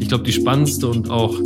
Ich 0.00 0.08
glaube, 0.08 0.24
die 0.24 0.32
spannendste 0.32 0.88
und 0.88 1.10
auch 1.10 1.38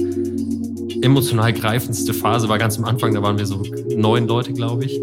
emotional 1.03 1.53
greifendste 1.53 2.15
Phase 2.15 2.49
war 2.49 2.59
ganz 2.59 2.79
am 2.79 2.85
Anfang, 2.85 3.13
da 3.13 3.23
waren 3.23 3.39
wir 3.39 3.47
so 3.47 3.63
neun 3.97 4.27
Leute, 4.27 4.53
glaube 4.53 4.87
ich. 4.87 5.01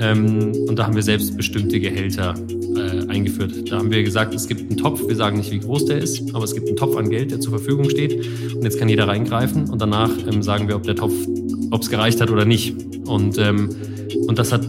Ähm, 0.00 0.52
und 0.68 0.78
da 0.78 0.86
haben 0.86 0.94
wir 0.94 1.02
selbstbestimmte 1.02 1.80
Gehälter 1.80 2.34
äh, 2.76 3.08
eingeführt. 3.08 3.70
Da 3.70 3.78
haben 3.78 3.90
wir 3.90 4.02
gesagt, 4.02 4.34
es 4.34 4.46
gibt 4.48 4.62
einen 4.62 4.76
Topf, 4.76 5.06
wir 5.06 5.16
sagen 5.16 5.38
nicht, 5.38 5.50
wie 5.50 5.60
groß 5.60 5.86
der 5.86 5.98
ist, 5.98 6.34
aber 6.34 6.44
es 6.44 6.54
gibt 6.54 6.66
einen 6.66 6.76
Topf 6.76 6.96
an 6.96 7.08
Geld, 7.08 7.30
der 7.30 7.40
zur 7.40 7.52
Verfügung 7.52 7.88
steht. 7.88 8.26
Und 8.54 8.62
jetzt 8.64 8.78
kann 8.78 8.88
jeder 8.88 9.08
reingreifen 9.08 9.70
und 9.70 9.80
danach 9.80 10.10
ähm, 10.26 10.42
sagen 10.42 10.68
wir, 10.68 10.76
ob 10.76 10.82
der 10.82 10.96
Topf, 10.96 11.14
ob 11.70 11.82
es 11.82 11.88
gereicht 11.88 12.20
hat 12.20 12.30
oder 12.30 12.44
nicht. 12.44 12.74
Und, 13.06 13.38
ähm, 13.38 13.70
und 14.26 14.38
das 14.38 14.52
hat 14.52 14.66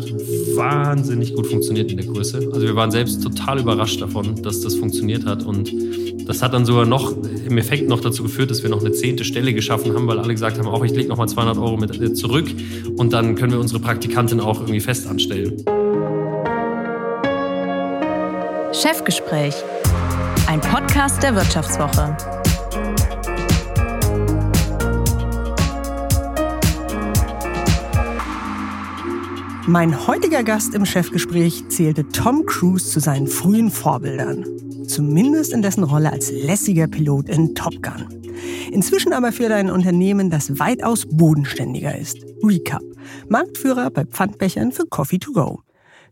wahnsinnig 0.55 1.33
gut 1.33 1.47
funktioniert 1.47 1.91
in 1.91 1.97
der 1.97 2.05
Größe. 2.05 2.37
Also 2.53 2.61
wir 2.61 2.75
waren 2.75 2.91
selbst 2.91 3.21
total 3.21 3.59
überrascht 3.59 4.01
davon, 4.01 4.41
dass 4.43 4.61
das 4.61 4.75
funktioniert 4.75 5.25
hat. 5.25 5.43
Und 5.45 5.71
das 6.27 6.41
hat 6.41 6.53
dann 6.53 6.65
sogar 6.65 6.85
noch 6.85 7.15
im 7.45 7.57
Effekt 7.57 7.87
noch 7.87 8.01
dazu 8.01 8.23
geführt, 8.23 8.51
dass 8.51 8.61
wir 8.61 8.69
noch 8.69 8.81
eine 8.81 8.91
zehnte 8.91 9.23
Stelle 9.23 9.53
geschaffen 9.53 9.93
haben, 9.93 10.07
weil 10.07 10.19
alle 10.19 10.33
gesagt 10.33 10.57
haben, 10.57 10.67
auch 10.67 10.83
ich 10.83 10.91
lege 10.91 11.07
nochmal 11.07 11.29
200 11.29 11.57
Euro 11.57 11.77
mit 11.77 11.99
äh, 12.01 12.13
zurück 12.13 12.47
und 12.97 13.13
dann 13.13 13.35
können 13.35 13.53
wir 13.53 13.59
unsere 13.59 13.79
Praktikantin 13.79 14.41
auch 14.41 14.59
irgendwie 14.59 14.81
fest 14.81 15.07
anstellen. 15.07 15.63
Chefgespräch, 18.73 19.55
ein 20.47 20.59
Podcast 20.59 21.23
der 21.23 21.33
Wirtschaftswoche. 21.35 22.17
Mein 29.65 30.07
heutiger 30.07 30.43
Gast 30.43 30.75
im 30.75 30.85
Chefgespräch 30.85 31.67
zählte 31.69 32.07
Tom 32.09 32.45
Cruise 32.45 32.89
zu 32.89 32.99
seinen 32.99 33.27
frühen 33.27 33.69
Vorbildern. 33.69 34.56
Zumindest 34.97 35.53
in 35.53 35.61
dessen 35.61 35.83
Rolle 35.83 36.11
als 36.11 36.31
lässiger 36.31 36.87
Pilot 36.87 37.29
in 37.29 37.53
Top 37.53 37.83
Gun. 37.83 38.07
Inzwischen 38.71 39.13
aber 39.13 39.31
führt 39.31 39.51
er 39.51 39.57
ein 39.57 39.69
Unternehmen, 39.69 40.31
das 40.31 40.57
weitaus 40.57 41.05
bodenständiger 41.07 41.95
ist. 41.95 42.17
Recap. 42.41 42.81
Marktführer 43.29 43.91
bei 43.91 44.05
Pfandbechern 44.05 44.71
für 44.71 44.87
Coffee 44.87 45.19
to 45.19 45.33
go 45.33 45.61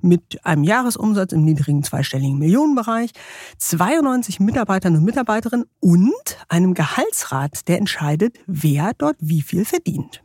mit 0.02 0.46
einem 0.46 0.64
Jahresumsatz 0.64 1.32
im 1.32 1.44
niedrigen 1.46 1.82
zweistelligen 1.82 2.38
Millionenbereich, 2.38 3.10
92 3.58 4.40
Mitarbeitern 4.40 4.96
und 4.96 5.04
Mitarbeiterinnen 5.04 5.66
und 5.80 6.38
einem 6.48 6.76
Gehaltsrat, 6.76 7.68
der 7.68 7.80
entscheidet, 7.80 8.38
wer 8.46 8.92
dort 9.00 9.16
wie 9.20 9.42
viel 9.42 9.66
verdient. 9.66 10.22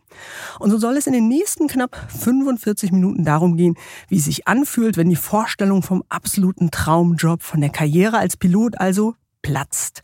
Und 0.58 0.70
so 0.70 0.78
soll 0.78 0.96
es 0.96 1.06
in 1.06 1.12
den 1.12 1.28
nächsten 1.28 1.68
knapp 1.68 1.96
45 2.08 2.92
Minuten 2.92 3.24
darum 3.24 3.56
gehen, 3.56 3.76
wie 4.08 4.18
es 4.18 4.24
sich 4.24 4.46
anfühlt, 4.46 4.96
wenn 4.96 5.08
die 5.08 5.16
Vorstellung 5.16 5.82
vom 5.82 6.04
absoluten 6.08 6.70
Traumjob, 6.70 7.42
von 7.42 7.60
der 7.60 7.70
Karriere 7.70 8.18
als 8.18 8.36
Pilot 8.36 8.78
also 8.78 9.14
platzt. 9.42 10.02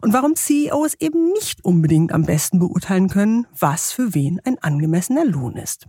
Und 0.00 0.12
warum 0.12 0.36
CEOs 0.36 0.94
eben 0.94 1.32
nicht 1.32 1.64
unbedingt 1.64 2.12
am 2.12 2.24
besten 2.24 2.58
beurteilen 2.58 3.08
können, 3.08 3.46
was 3.58 3.92
für 3.92 4.14
wen 4.14 4.40
ein 4.44 4.58
angemessener 4.58 5.24
Lohn 5.24 5.56
ist. 5.56 5.86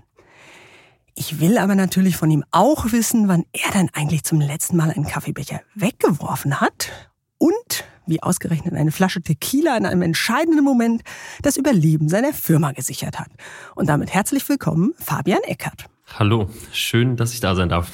Ich 1.16 1.39
will 1.39 1.58
aber 1.58 1.75
natürlich 1.75 2.16
von 2.16 2.31
ihm 2.31 2.44
auch 2.52 2.91
wissen, 2.91 3.28
wann 3.28 3.45
er 3.52 3.72
denn 3.72 3.89
eigentlich 3.94 4.23
zum 4.23 4.39
letzten 4.39 4.78
Mal 4.78 4.91
einen 4.91 5.06
Kaffeebecher 5.06 5.61
weggeworfen 5.75 6.61
hat 6.61 6.89
und 7.38 7.85
wie 8.05 8.21
ausgerechnet 8.21 8.73
eine 8.73 8.91
Flasche 8.91 9.21
Tequila 9.21 9.77
in 9.77 9.85
einem 9.85 10.02
entscheidenden 10.02 10.63
Moment 10.63 11.02
das 11.41 11.57
Überleben 11.57 12.09
seiner 12.09 12.33
Firma 12.33 12.71
gesichert 12.71 13.19
hat. 13.19 13.30
Und 13.75 13.88
damit 13.88 14.13
herzlich 14.13 14.47
willkommen, 14.47 14.94
Fabian 14.97 15.44
Eckert. 15.44 15.85
Hallo, 16.17 16.49
schön, 16.72 17.16
dass 17.16 17.33
ich 17.33 17.39
da 17.39 17.55
sein 17.55 17.69
darf. 17.69 17.89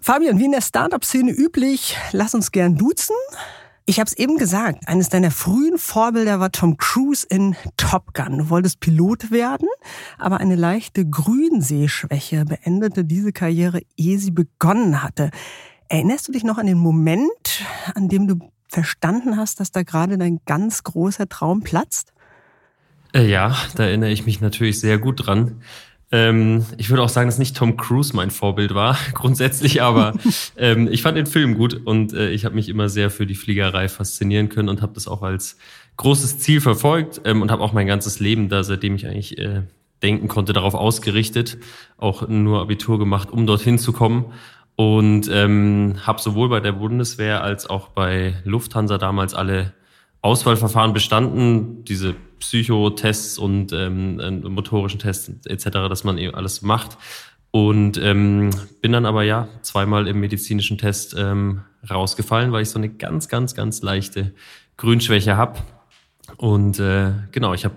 Fabian, 0.00 0.38
wie 0.38 0.44
in 0.44 0.52
der 0.52 0.60
Startup-Szene 0.60 1.32
üblich, 1.32 1.96
lass 2.12 2.34
uns 2.34 2.52
gern 2.52 2.76
duzen. 2.76 3.16
Ich 3.86 4.00
habe 4.00 4.08
es 4.08 4.16
eben 4.16 4.38
gesagt, 4.38 4.88
eines 4.88 5.10
deiner 5.10 5.30
frühen 5.30 5.76
Vorbilder 5.76 6.40
war 6.40 6.50
Tom 6.50 6.78
Cruise 6.78 7.26
in 7.28 7.54
Top 7.76 8.14
Gun. 8.14 8.38
Du 8.38 8.48
wolltest 8.48 8.80
Pilot 8.80 9.30
werden, 9.30 9.68
aber 10.18 10.38
eine 10.40 10.56
leichte 10.56 11.06
Grünsehschwäche 11.06 12.46
beendete 12.46 13.04
diese 13.04 13.32
Karriere, 13.32 13.82
ehe 13.96 14.18
sie 14.18 14.30
begonnen 14.30 15.02
hatte. 15.02 15.30
Erinnerst 15.88 16.28
du 16.28 16.32
dich 16.32 16.44
noch 16.44 16.56
an 16.56 16.66
den 16.66 16.78
Moment, 16.78 17.62
an 17.94 18.08
dem 18.08 18.26
du 18.26 18.38
verstanden 18.74 19.36
hast, 19.36 19.60
dass 19.60 19.70
da 19.70 19.82
gerade 19.82 20.18
dein 20.18 20.40
ganz 20.46 20.82
großer 20.82 21.28
Traum 21.28 21.62
platzt? 21.62 22.12
Äh, 23.14 23.30
ja, 23.30 23.56
da 23.76 23.84
erinnere 23.84 24.10
ich 24.10 24.26
mich 24.26 24.40
natürlich 24.40 24.80
sehr 24.80 24.98
gut 24.98 25.26
dran. 25.26 25.62
Ähm, 26.10 26.66
ich 26.76 26.90
würde 26.90 27.02
auch 27.02 27.08
sagen, 27.08 27.28
dass 27.28 27.38
nicht 27.38 27.56
Tom 27.56 27.76
Cruise 27.76 28.14
mein 28.14 28.30
Vorbild 28.30 28.74
war, 28.74 28.98
grundsätzlich, 29.14 29.80
aber 29.80 30.14
ähm, 30.56 30.88
ich 30.90 31.02
fand 31.02 31.16
den 31.16 31.26
Film 31.26 31.54
gut 31.54 31.74
und 31.86 32.12
äh, 32.12 32.30
ich 32.30 32.44
habe 32.44 32.56
mich 32.56 32.68
immer 32.68 32.88
sehr 32.88 33.10
für 33.10 33.26
die 33.26 33.36
Fliegerei 33.36 33.88
faszinieren 33.88 34.48
können 34.48 34.68
und 34.68 34.82
habe 34.82 34.92
das 34.94 35.08
auch 35.08 35.22
als 35.22 35.56
großes 35.96 36.40
Ziel 36.40 36.60
verfolgt 36.60 37.20
ähm, 37.24 37.42
und 37.42 37.50
habe 37.50 37.62
auch 37.62 37.72
mein 37.72 37.86
ganzes 37.86 38.18
Leben 38.18 38.48
da, 38.48 38.64
seitdem 38.64 38.96
ich 38.96 39.06
eigentlich 39.06 39.38
äh, 39.38 39.62
denken 40.02 40.28
konnte, 40.28 40.52
darauf 40.52 40.74
ausgerichtet, 40.74 41.58
auch 41.96 42.28
nur 42.28 42.60
Abitur 42.60 42.98
gemacht, 42.98 43.30
um 43.30 43.46
dorthin 43.46 43.78
zu 43.78 43.92
kommen 43.92 44.26
und 44.76 45.28
ähm, 45.30 45.94
habe 46.02 46.20
sowohl 46.20 46.48
bei 46.48 46.60
der 46.60 46.72
Bundeswehr 46.72 47.42
als 47.42 47.68
auch 47.68 47.88
bei 47.88 48.34
Lufthansa 48.44 48.98
damals 48.98 49.34
alle 49.34 49.72
Auswahlverfahren 50.20 50.92
bestanden, 50.92 51.84
diese 51.84 52.14
Psychotests 52.38 53.38
und 53.38 53.72
ähm, 53.72 54.20
äh, 54.20 54.30
motorischen 54.30 54.98
Tests 54.98 55.30
etc., 55.46 55.70
dass 55.88 56.02
man 56.02 56.18
eben 56.18 56.34
alles 56.34 56.62
macht. 56.62 56.96
Und 57.50 57.98
ähm, 57.98 58.50
bin 58.82 58.90
dann 58.90 59.06
aber 59.06 59.22
ja 59.22 59.48
zweimal 59.62 60.08
im 60.08 60.18
medizinischen 60.18 60.76
Test 60.76 61.14
ähm, 61.16 61.62
rausgefallen, 61.88 62.50
weil 62.50 62.62
ich 62.62 62.70
so 62.70 62.78
eine 62.78 62.88
ganz, 62.88 63.28
ganz, 63.28 63.54
ganz 63.54 63.80
leichte 63.82 64.34
Grünschwäche 64.76 65.36
habe. 65.36 65.60
Und 66.36 66.80
äh, 66.80 67.12
genau, 67.30 67.54
ich 67.54 67.64
habe 67.64 67.74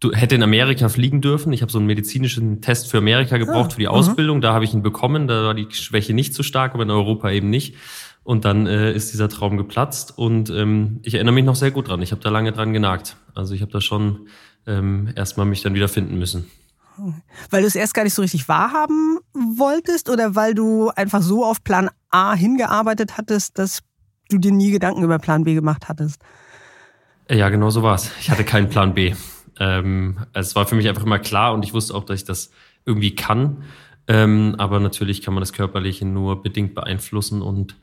du 0.00 0.12
hätte 0.12 0.34
in 0.34 0.42
Amerika 0.42 0.88
fliegen 0.88 1.20
dürfen. 1.20 1.52
Ich 1.52 1.62
habe 1.62 1.72
so 1.72 1.78
einen 1.78 1.86
medizinischen 1.86 2.60
Test 2.60 2.90
für 2.90 2.98
Amerika 2.98 3.36
gebraucht 3.36 3.70
ah, 3.70 3.74
für 3.74 3.80
die 3.80 3.88
Ausbildung. 3.88 4.40
Da 4.40 4.52
habe 4.52 4.64
ich 4.64 4.72
ihn 4.72 4.82
bekommen. 4.82 5.26
Da 5.26 5.44
war 5.44 5.54
die 5.54 5.68
Schwäche 5.70 6.14
nicht 6.14 6.34
so 6.34 6.42
stark, 6.42 6.74
aber 6.74 6.84
in 6.84 6.90
Europa 6.90 7.30
eben 7.30 7.50
nicht. 7.50 7.74
Und 8.22 8.44
dann 8.44 8.66
äh, 8.66 8.92
ist 8.92 9.12
dieser 9.12 9.28
Traum 9.28 9.56
geplatzt 9.56 10.18
und 10.18 10.50
ähm, 10.50 11.00
ich 11.02 11.14
erinnere 11.14 11.34
mich 11.34 11.46
noch 11.46 11.56
sehr 11.56 11.70
gut 11.70 11.88
dran. 11.88 12.02
Ich 12.02 12.12
habe 12.12 12.20
da 12.20 12.28
lange 12.28 12.52
dran 12.52 12.74
genagt. 12.74 13.16
Also 13.34 13.54
ich 13.54 13.62
habe 13.62 13.72
da 13.72 13.80
schon 13.80 14.28
ähm, 14.66 15.08
erstmal 15.16 15.46
mich 15.46 15.62
dann 15.62 15.72
wieder 15.72 15.88
finden 15.88 16.18
müssen. 16.18 16.50
Weil 17.48 17.62
du 17.62 17.68
es 17.68 17.74
erst 17.74 17.94
gar 17.94 18.04
nicht 18.04 18.12
so 18.12 18.20
richtig 18.20 18.48
wahrhaben 18.48 19.18
wolltest 19.32 20.10
oder 20.10 20.34
weil 20.34 20.54
du 20.54 20.90
einfach 20.90 21.22
so 21.22 21.44
auf 21.44 21.64
Plan 21.64 21.88
A 22.10 22.34
hingearbeitet 22.34 23.16
hattest, 23.16 23.58
dass 23.58 23.80
du 24.28 24.36
dir 24.36 24.52
nie 24.52 24.72
Gedanken 24.72 25.02
über 25.04 25.18
Plan 25.18 25.44
B 25.44 25.54
gemacht 25.54 25.88
hattest? 25.88 26.20
Ja, 27.30 27.48
genau 27.48 27.70
so 27.70 27.82
war 27.82 27.94
es. 27.94 28.10
Ich 28.20 28.30
hatte 28.30 28.44
keinen 28.44 28.68
Plan 28.68 28.94
B. 28.94 29.14
Ähm, 29.60 30.18
es 30.32 30.54
war 30.54 30.66
für 30.66 30.74
mich 30.74 30.88
einfach 30.88 31.04
immer 31.04 31.18
klar 31.18 31.54
und 31.54 31.64
ich 31.64 31.74
wusste 31.74 31.94
auch, 31.94 32.04
dass 32.04 32.20
ich 32.20 32.26
das 32.26 32.52
irgendwie 32.84 33.14
kann. 33.14 33.64
Ähm, 34.06 34.54
aber 34.58 34.80
natürlich 34.80 35.22
kann 35.22 35.34
man 35.34 35.42
das 35.42 35.52
Körperliche 35.52 36.06
nur 36.06 36.42
bedingt 36.42 36.74
beeinflussen 36.74 37.42
und 37.42 37.76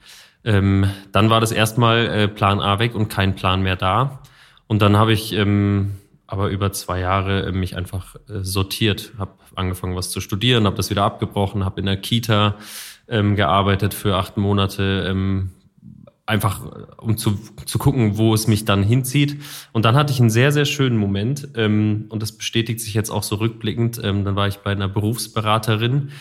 ähm, 0.43 0.89
dann 1.11 1.29
war 1.29 1.41
das 1.41 1.51
erstmal 1.51 2.07
äh, 2.07 2.27
Plan 2.27 2.59
A 2.59 2.79
weg 2.79 2.95
und 2.95 3.09
kein 3.09 3.35
Plan 3.35 3.61
mehr 3.61 3.75
da. 3.75 4.21
Und 4.67 4.81
dann 4.81 4.97
habe 4.97 5.13
ich 5.13 5.33
ähm, 5.33 5.91
aber 6.27 6.49
über 6.49 6.71
zwei 6.71 6.99
Jahre 6.99 7.45
äh, 7.45 7.51
mich 7.51 7.75
einfach 7.75 8.15
äh, 8.27 8.39
sortiert, 8.41 9.13
habe 9.17 9.31
angefangen, 9.55 9.95
was 9.95 10.09
zu 10.09 10.21
studieren, 10.21 10.65
habe 10.65 10.75
das 10.75 10.89
wieder 10.89 11.03
abgebrochen, 11.03 11.65
habe 11.65 11.79
in 11.79 11.85
der 11.85 11.97
Kita 11.97 12.55
ähm, 13.07 13.35
gearbeitet 13.35 13.93
für 13.93 14.15
acht 14.15 14.37
Monate, 14.37 15.05
ähm, 15.07 15.51
einfach 16.25 16.61
um 16.97 17.17
zu, 17.17 17.37
zu 17.65 17.77
gucken, 17.77 18.17
wo 18.17 18.33
es 18.33 18.47
mich 18.47 18.65
dann 18.65 18.83
hinzieht. 18.83 19.41
Und 19.73 19.85
dann 19.85 19.95
hatte 19.95 20.11
ich 20.11 20.19
einen 20.19 20.31
sehr, 20.31 20.51
sehr 20.51 20.65
schönen 20.65 20.97
Moment 20.97 21.49
ähm, 21.55 22.05
und 22.09 22.21
das 22.21 22.31
bestätigt 22.31 22.79
sich 22.79 22.93
jetzt 22.93 23.11
auch 23.11 23.23
so 23.23 23.35
rückblickend. 23.35 24.01
Ähm, 24.03 24.25
dann 24.25 24.35
war 24.35 24.47
ich 24.47 24.57
bei 24.57 24.71
einer 24.71 24.87
Berufsberaterin, 24.87 26.11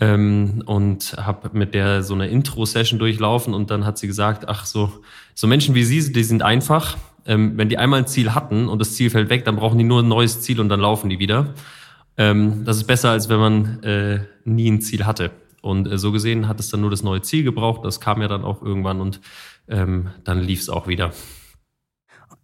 ähm, 0.00 0.62
und 0.66 1.16
habe 1.16 1.50
mit 1.52 1.74
der 1.74 2.02
so 2.02 2.14
eine 2.14 2.28
Intro-Session 2.28 2.98
durchlaufen 2.98 3.54
und 3.54 3.70
dann 3.70 3.84
hat 3.84 3.98
sie 3.98 4.06
gesagt, 4.06 4.48
ach 4.48 4.64
so, 4.64 4.92
so 5.34 5.46
Menschen 5.46 5.74
wie 5.74 5.84
Sie, 5.84 6.12
die 6.12 6.24
sind 6.24 6.42
einfach. 6.42 6.96
Ähm, 7.26 7.54
wenn 7.56 7.68
die 7.68 7.78
einmal 7.78 8.00
ein 8.00 8.06
Ziel 8.06 8.34
hatten 8.34 8.68
und 8.68 8.78
das 8.78 8.94
Ziel 8.94 9.10
fällt 9.10 9.28
weg, 9.28 9.44
dann 9.44 9.56
brauchen 9.56 9.78
die 9.78 9.84
nur 9.84 10.02
ein 10.02 10.08
neues 10.08 10.40
Ziel 10.40 10.60
und 10.60 10.68
dann 10.68 10.80
laufen 10.80 11.10
die 11.10 11.18
wieder. 11.18 11.54
Ähm, 12.16 12.64
das 12.64 12.76
ist 12.78 12.84
besser, 12.84 13.10
als 13.10 13.28
wenn 13.28 13.38
man 13.38 13.82
äh, 13.82 14.20
nie 14.44 14.70
ein 14.70 14.80
Ziel 14.80 15.04
hatte. 15.04 15.30
Und 15.60 15.90
äh, 15.90 15.98
so 15.98 16.12
gesehen 16.12 16.48
hat 16.48 16.60
es 16.60 16.70
dann 16.70 16.80
nur 16.80 16.90
das 16.90 17.02
neue 17.02 17.20
Ziel 17.20 17.42
gebraucht. 17.42 17.84
Das 17.84 18.00
kam 18.00 18.22
ja 18.22 18.28
dann 18.28 18.44
auch 18.44 18.62
irgendwann 18.62 19.00
und 19.00 19.20
ähm, 19.68 20.10
dann 20.24 20.40
lief 20.40 20.60
es 20.60 20.68
auch 20.68 20.86
wieder. 20.86 21.12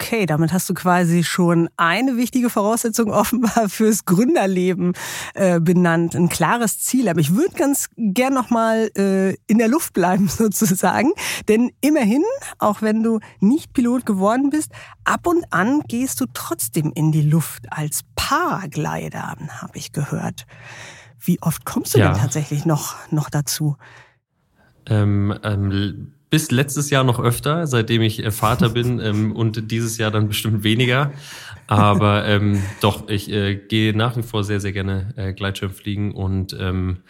Okay, 0.01 0.27
damit 0.27 0.53
hast 0.53 0.69
du 0.69 0.75
quasi 0.75 1.23
schon 1.23 1.69
eine 1.77 2.17
wichtige 2.17 2.51
Voraussetzung 2.51 3.13
offenbar 3.13 3.69
fürs 3.69 4.05
Gründerleben 4.05 4.93
äh, 5.35 5.61
benannt, 5.61 6.17
ein 6.17 6.29
klares 6.29 6.81
Ziel. 6.81 7.09
Aber 7.09 7.21
ich 7.21 7.35
würde 7.35 7.55
ganz 7.55 7.89
gern 7.97 8.35
nochmal 8.35 8.91
äh, 8.97 9.35
in 9.47 9.59
der 9.59 9.69
Luft 9.69 9.93
bleiben 9.93 10.29
sozusagen, 10.29 11.13
denn 11.49 11.71
immerhin, 11.81 12.25
auch 12.59 12.83
wenn 12.83 13.03
du 13.03 13.21
nicht 13.39 13.73
Pilot 13.73 14.05
geworden 14.05 14.51
bist, 14.51 14.73
ab 15.05 15.27
und 15.27 15.45
an 15.51 15.83
gehst 15.87 16.21
du 16.21 16.27
trotzdem 16.35 16.93
in 16.95 17.13
die 17.13 17.23
Luft 17.23 17.65
als 17.71 18.01
Paraglider, 18.17 19.37
habe 19.61 19.79
ich 19.79 19.93
gehört. 19.93 20.47
Wie 21.21 21.41
oft 21.41 21.65
kommst 21.65 21.95
du 21.95 22.01
ja. 22.01 22.11
denn 22.11 22.21
tatsächlich 22.21 22.67
noch 22.67 22.97
noch 23.11 23.31
dazu? 23.31 23.77
Ähm, 24.87 25.39
ähm 25.43 26.15
bis 26.35 26.51
letztes 26.51 26.91
Jahr 26.91 27.05
noch 27.05 27.21
öfter, 27.21 27.69
seitdem 27.69 28.03
ich 28.03 28.25
äh, 28.25 28.33
Vater 28.33 28.71
bin 28.71 28.99
ähm, 29.05 29.31
und 29.31 29.71
dieses 29.71 29.99
Jahr 29.99 30.11
dann 30.11 30.27
bestimmt 30.27 30.65
weniger. 30.65 31.13
Aber 31.69 32.27
ähm, 32.27 32.61
doch, 32.81 33.09
ich 33.09 33.31
äh, 33.31 33.55
gehe 33.55 33.97
nach 33.97 34.17
wie 34.17 34.25
vor 34.25 34.43
sehr, 34.43 34.59
sehr 34.59 34.73
gerne 34.73 35.15
äh, 35.15 35.33
Gleitschirm 35.33 35.71
fliegen 35.71 36.11
und 36.11 36.53
ähm, 36.59 37.05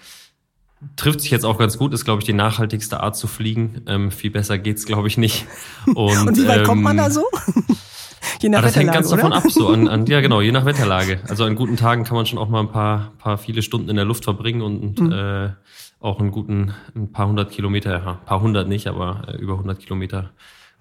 trifft 0.97 1.23
sich 1.23 1.31
jetzt 1.31 1.47
auch 1.47 1.57
ganz 1.57 1.79
gut, 1.79 1.95
ist, 1.95 2.05
glaube 2.05 2.21
ich, 2.21 2.27
die 2.27 2.35
nachhaltigste 2.35 3.01
Art 3.01 3.17
zu 3.17 3.27
fliegen. 3.27 3.81
Ähm, 3.87 4.11
viel 4.11 4.31
besser 4.31 4.59
geht's, 4.59 4.85
glaube 4.85 5.09
ich, 5.09 5.17
nicht. 5.17 5.47
Und, 5.87 6.29
und 6.29 6.37
wie 6.37 6.47
weit 6.47 6.59
ähm, 6.59 6.65
kommt 6.67 6.83
man 6.83 6.99
da 6.99 7.09
so? 7.09 7.25
je 8.43 8.51
nach 8.51 8.59
ah, 8.59 8.63
das 8.63 8.77
Wetterlage, 8.77 8.79
hängt 8.79 8.93
ganz 8.93 9.07
oder? 9.09 9.17
davon 9.17 9.33
ab, 9.33 9.45
so 9.49 9.69
an, 9.69 9.89
an, 9.89 10.05
ja 10.05 10.21
genau, 10.21 10.43
je 10.43 10.53
nach 10.53 10.67
Wetterlage. 10.67 11.21
Also 11.29 11.45
an 11.45 11.55
guten 11.55 11.79
Tagen 11.79 12.05
kann 12.05 12.15
man 12.15 12.27
schon 12.27 12.39
auch 12.39 12.51
mal 12.51 12.61
ein 12.61 12.71
paar, 12.71 13.13
paar 13.17 13.39
viele 13.39 13.63
Stunden 13.63 13.89
in 13.89 13.97
der 13.97 14.05
Luft 14.05 14.25
verbringen 14.25 14.61
und 14.61 15.01
mhm. 15.01 15.13
äh, 15.13 15.51
auch 16.05 16.21
einen 16.21 16.31
guten, 16.31 16.75
ein 16.95 17.11
paar 17.13 17.29
hundert 17.29 17.51
Kilometer, 17.51 17.93
ja, 17.93 18.13
ein 18.13 18.25
paar 18.27 18.41
hundert 18.43 18.69
nicht, 18.69 18.87
aber 18.87 19.27
äh, 19.27 19.37
über 19.39 19.57
hundert 19.57 19.81
Kilometer 19.81 20.31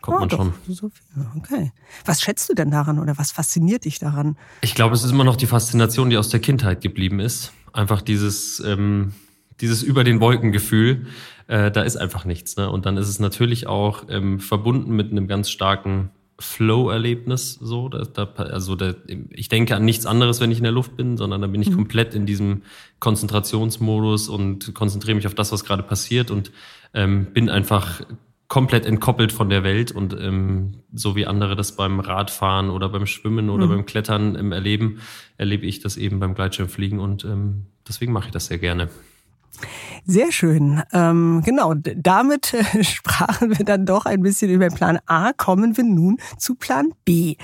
kommt 0.02 0.18
oh, 0.18 0.20
man 0.20 0.30
doch, 0.30 0.38
schon. 0.38 0.54
So 0.68 0.90
viel. 0.90 1.26
Okay. 1.38 1.72
Was 2.04 2.22
schätzt 2.22 2.50
du 2.50 2.54
denn 2.54 2.72
daran 2.72 3.00
oder 3.00 3.18
was 3.18 3.32
fasziniert 3.32 3.86
dich 3.86 4.00
daran? 4.00 4.38
Ich 4.60 4.76
glaube, 4.76 4.96
es 4.96 5.04
ist 5.04 5.12
immer 5.12 5.24
noch 5.24 5.38
die 5.38 5.48
Faszination, 5.48 6.10
die 6.10 6.18
aus 6.18 6.28
der 6.28 6.42
Kindheit 6.42 6.82
geblieben 6.82 7.22
ist. 7.22 7.54
Einfach 7.72 8.02
dieses, 8.02 8.60
ähm, 8.60 9.14
dieses 9.62 9.82
über 9.82 10.04
den 10.04 10.20
Wolken 10.20 10.52
Gefühl. 10.52 11.08
Äh, 11.48 11.72
da 11.72 11.84
ist 11.84 11.96
einfach 11.96 12.26
nichts. 12.26 12.58
Ne? 12.58 12.70
Und 12.70 12.86
dann 12.86 12.98
ist 12.98 13.08
es 13.08 13.20
natürlich 13.20 13.66
auch 13.66 14.04
ähm, 14.10 14.42
verbunden 14.42 14.94
mit 14.94 15.12
einem 15.12 15.30
ganz 15.30 15.50
starken 15.50 16.10
Flow-Erlebnis. 16.40 17.54
So, 17.54 17.90
da, 17.90 18.04
da, 18.04 18.24
also 18.44 18.76
da, 18.76 18.94
ich 19.30 19.50
denke 19.50 19.76
an 19.76 19.86
nichts 19.86 20.06
anderes, 20.06 20.42
wenn 20.42 20.52
ich 20.52 20.58
in 20.58 20.64
der 20.64 20.72
Luft 20.72 20.98
bin, 20.98 21.18
sondern 21.18 21.42
da 21.42 21.48
bin 21.48 21.62
ich 21.62 21.70
mhm. 21.70 21.76
komplett 21.76 22.16
in 22.16 22.26
diesem 22.26 22.64
Konzentrationsmodus 23.00 24.30
und 24.30 24.74
konzentriere 24.74 25.16
mich 25.16 25.28
auf 25.28 25.36
das, 25.36 25.52
was 25.52 25.64
gerade 25.64 25.84
passiert 25.84 26.32
und 26.32 26.52
ähm, 26.94 27.28
bin 27.34 27.50
einfach 27.50 28.02
komplett 28.48 28.86
entkoppelt 28.86 29.32
von 29.32 29.50
der 29.50 29.64
Welt 29.64 29.92
und 29.92 30.16
ähm, 30.20 30.84
so 30.94 31.16
wie 31.16 31.26
andere 31.26 31.56
das 31.56 31.76
beim 31.76 32.00
Radfahren 32.00 32.70
oder 32.70 32.90
beim 32.90 33.08
Schwimmen 33.08 33.50
oder 33.50 33.66
mhm. 33.66 33.70
beim 33.70 33.86
Klettern 33.86 34.36
ähm, 34.36 34.52
erleben, 34.52 35.00
erlebe 35.38 35.66
ich 35.66 35.80
das 35.80 35.98
eben 35.98 36.20
beim 36.20 36.36
Gleitschirmfliegen 36.36 37.00
und 37.00 37.26
ähm, 37.26 37.66
deswegen 37.88 38.12
mache 38.12 38.28
ich 38.28 38.32
das 38.32 38.48
sehr 38.48 38.60
gerne. 38.60 38.90
Sehr 40.06 40.32
schön. 40.32 40.84
Ähm, 40.92 41.42
genau, 41.46 41.74
damit 41.76 42.54
äh, 42.54 42.84
sprachen 42.84 43.58
wir 43.58 43.66
dann 43.66 43.86
doch 43.86 44.06
ein 44.06 44.22
bisschen 44.22 44.52
über 44.52 44.68
Plan 44.68 45.00
A. 45.06 45.32
Kommen 45.34 45.78
wir 45.78 45.84
nun 45.84 46.18
zu 46.38 46.56
Plan 46.56 46.94
B. 47.06 47.36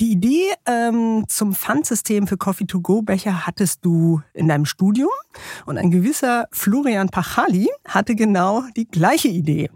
Die 0.00 0.12
Idee 0.12 0.52
ähm, 0.66 1.24
zum 1.28 1.54
Pfandsystem 1.54 2.26
für 2.26 2.36
Coffee-to-Go-Becher 2.36 3.46
hattest 3.46 3.84
du 3.84 4.22
in 4.34 4.48
deinem 4.48 4.66
Studium 4.66 5.10
und 5.66 5.78
ein 5.78 5.90
gewisser 5.90 6.46
Florian 6.52 7.08
Pachali 7.08 7.68
hatte 7.86 8.14
genau 8.14 8.64
die 8.76 8.86
gleiche 8.86 9.28
Idee. 9.28 9.70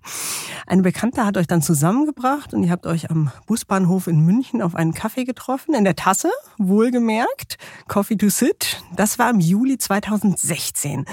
Ein 0.67 0.83
Bekannter 0.83 1.27
hat 1.27 1.37
euch 1.37 1.47
dann 1.47 1.62
zusammengebracht 1.62 2.55
und 2.55 2.62
ihr 2.62 2.71
habt 2.71 2.87
euch 2.87 3.11
am 3.11 3.31
Busbahnhof 3.47 4.07
in 4.07 4.21
München 4.21 4.62
auf 4.62 4.75
einen 4.75 4.95
Kaffee 4.95 5.25
getroffen, 5.25 5.75
in 5.75 5.85
der 5.85 5.97
Tasse, 5.97 6.31
wohlgemerkt, 6.59 7.57
Coffee 7.89 8.17
to 8.17 8.29
Sit. 8.29 8.83
Das 8.95 9.19
war 9.19 9.31
im 9.31 9.41
Juli 9.41 9.79
2016. 9.79 11.05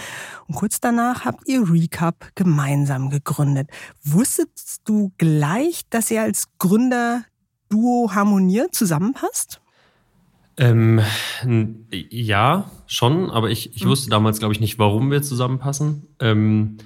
Und 0.48 0.56
kurz 0.56 0.80
danach 0.80 1.26
habt 1.26 1.48
ihr 1.48 1.70
Recap 1.70 2.32
gemeinsam 2.36 3.10
gegründet. 3.10 3.70
Wusstest 4.04 4.82
du 4.86 5.12
gleich, 5.18 5.84
dass 5.90 6.12
ihr 6.12 6.22
als 6.22 6.46
Gründer 6.60 7.24
Duo 7.70 8.12
harmoniert 8.14 8.74
zusammenpasst? 8.74 9.62
Ähm, 10.58 11.02
ja, 11.92 12.72
schon, 12.88 13.30
aber 13.30 13.50
ich, 13.52 13.76
ich 13.76 13.86
mhm. 13.86 13.90
wusste 13.90 14.10
damals, 14.10 14.40
glaube 14.40 14.54
ich, 14.54 14.60
nicht, 14.60 14.80
warum 14.80 15.12
wir 15.12 15.22
zusammenpassen. 15.22 16.08
Ähm, 16.20 16.78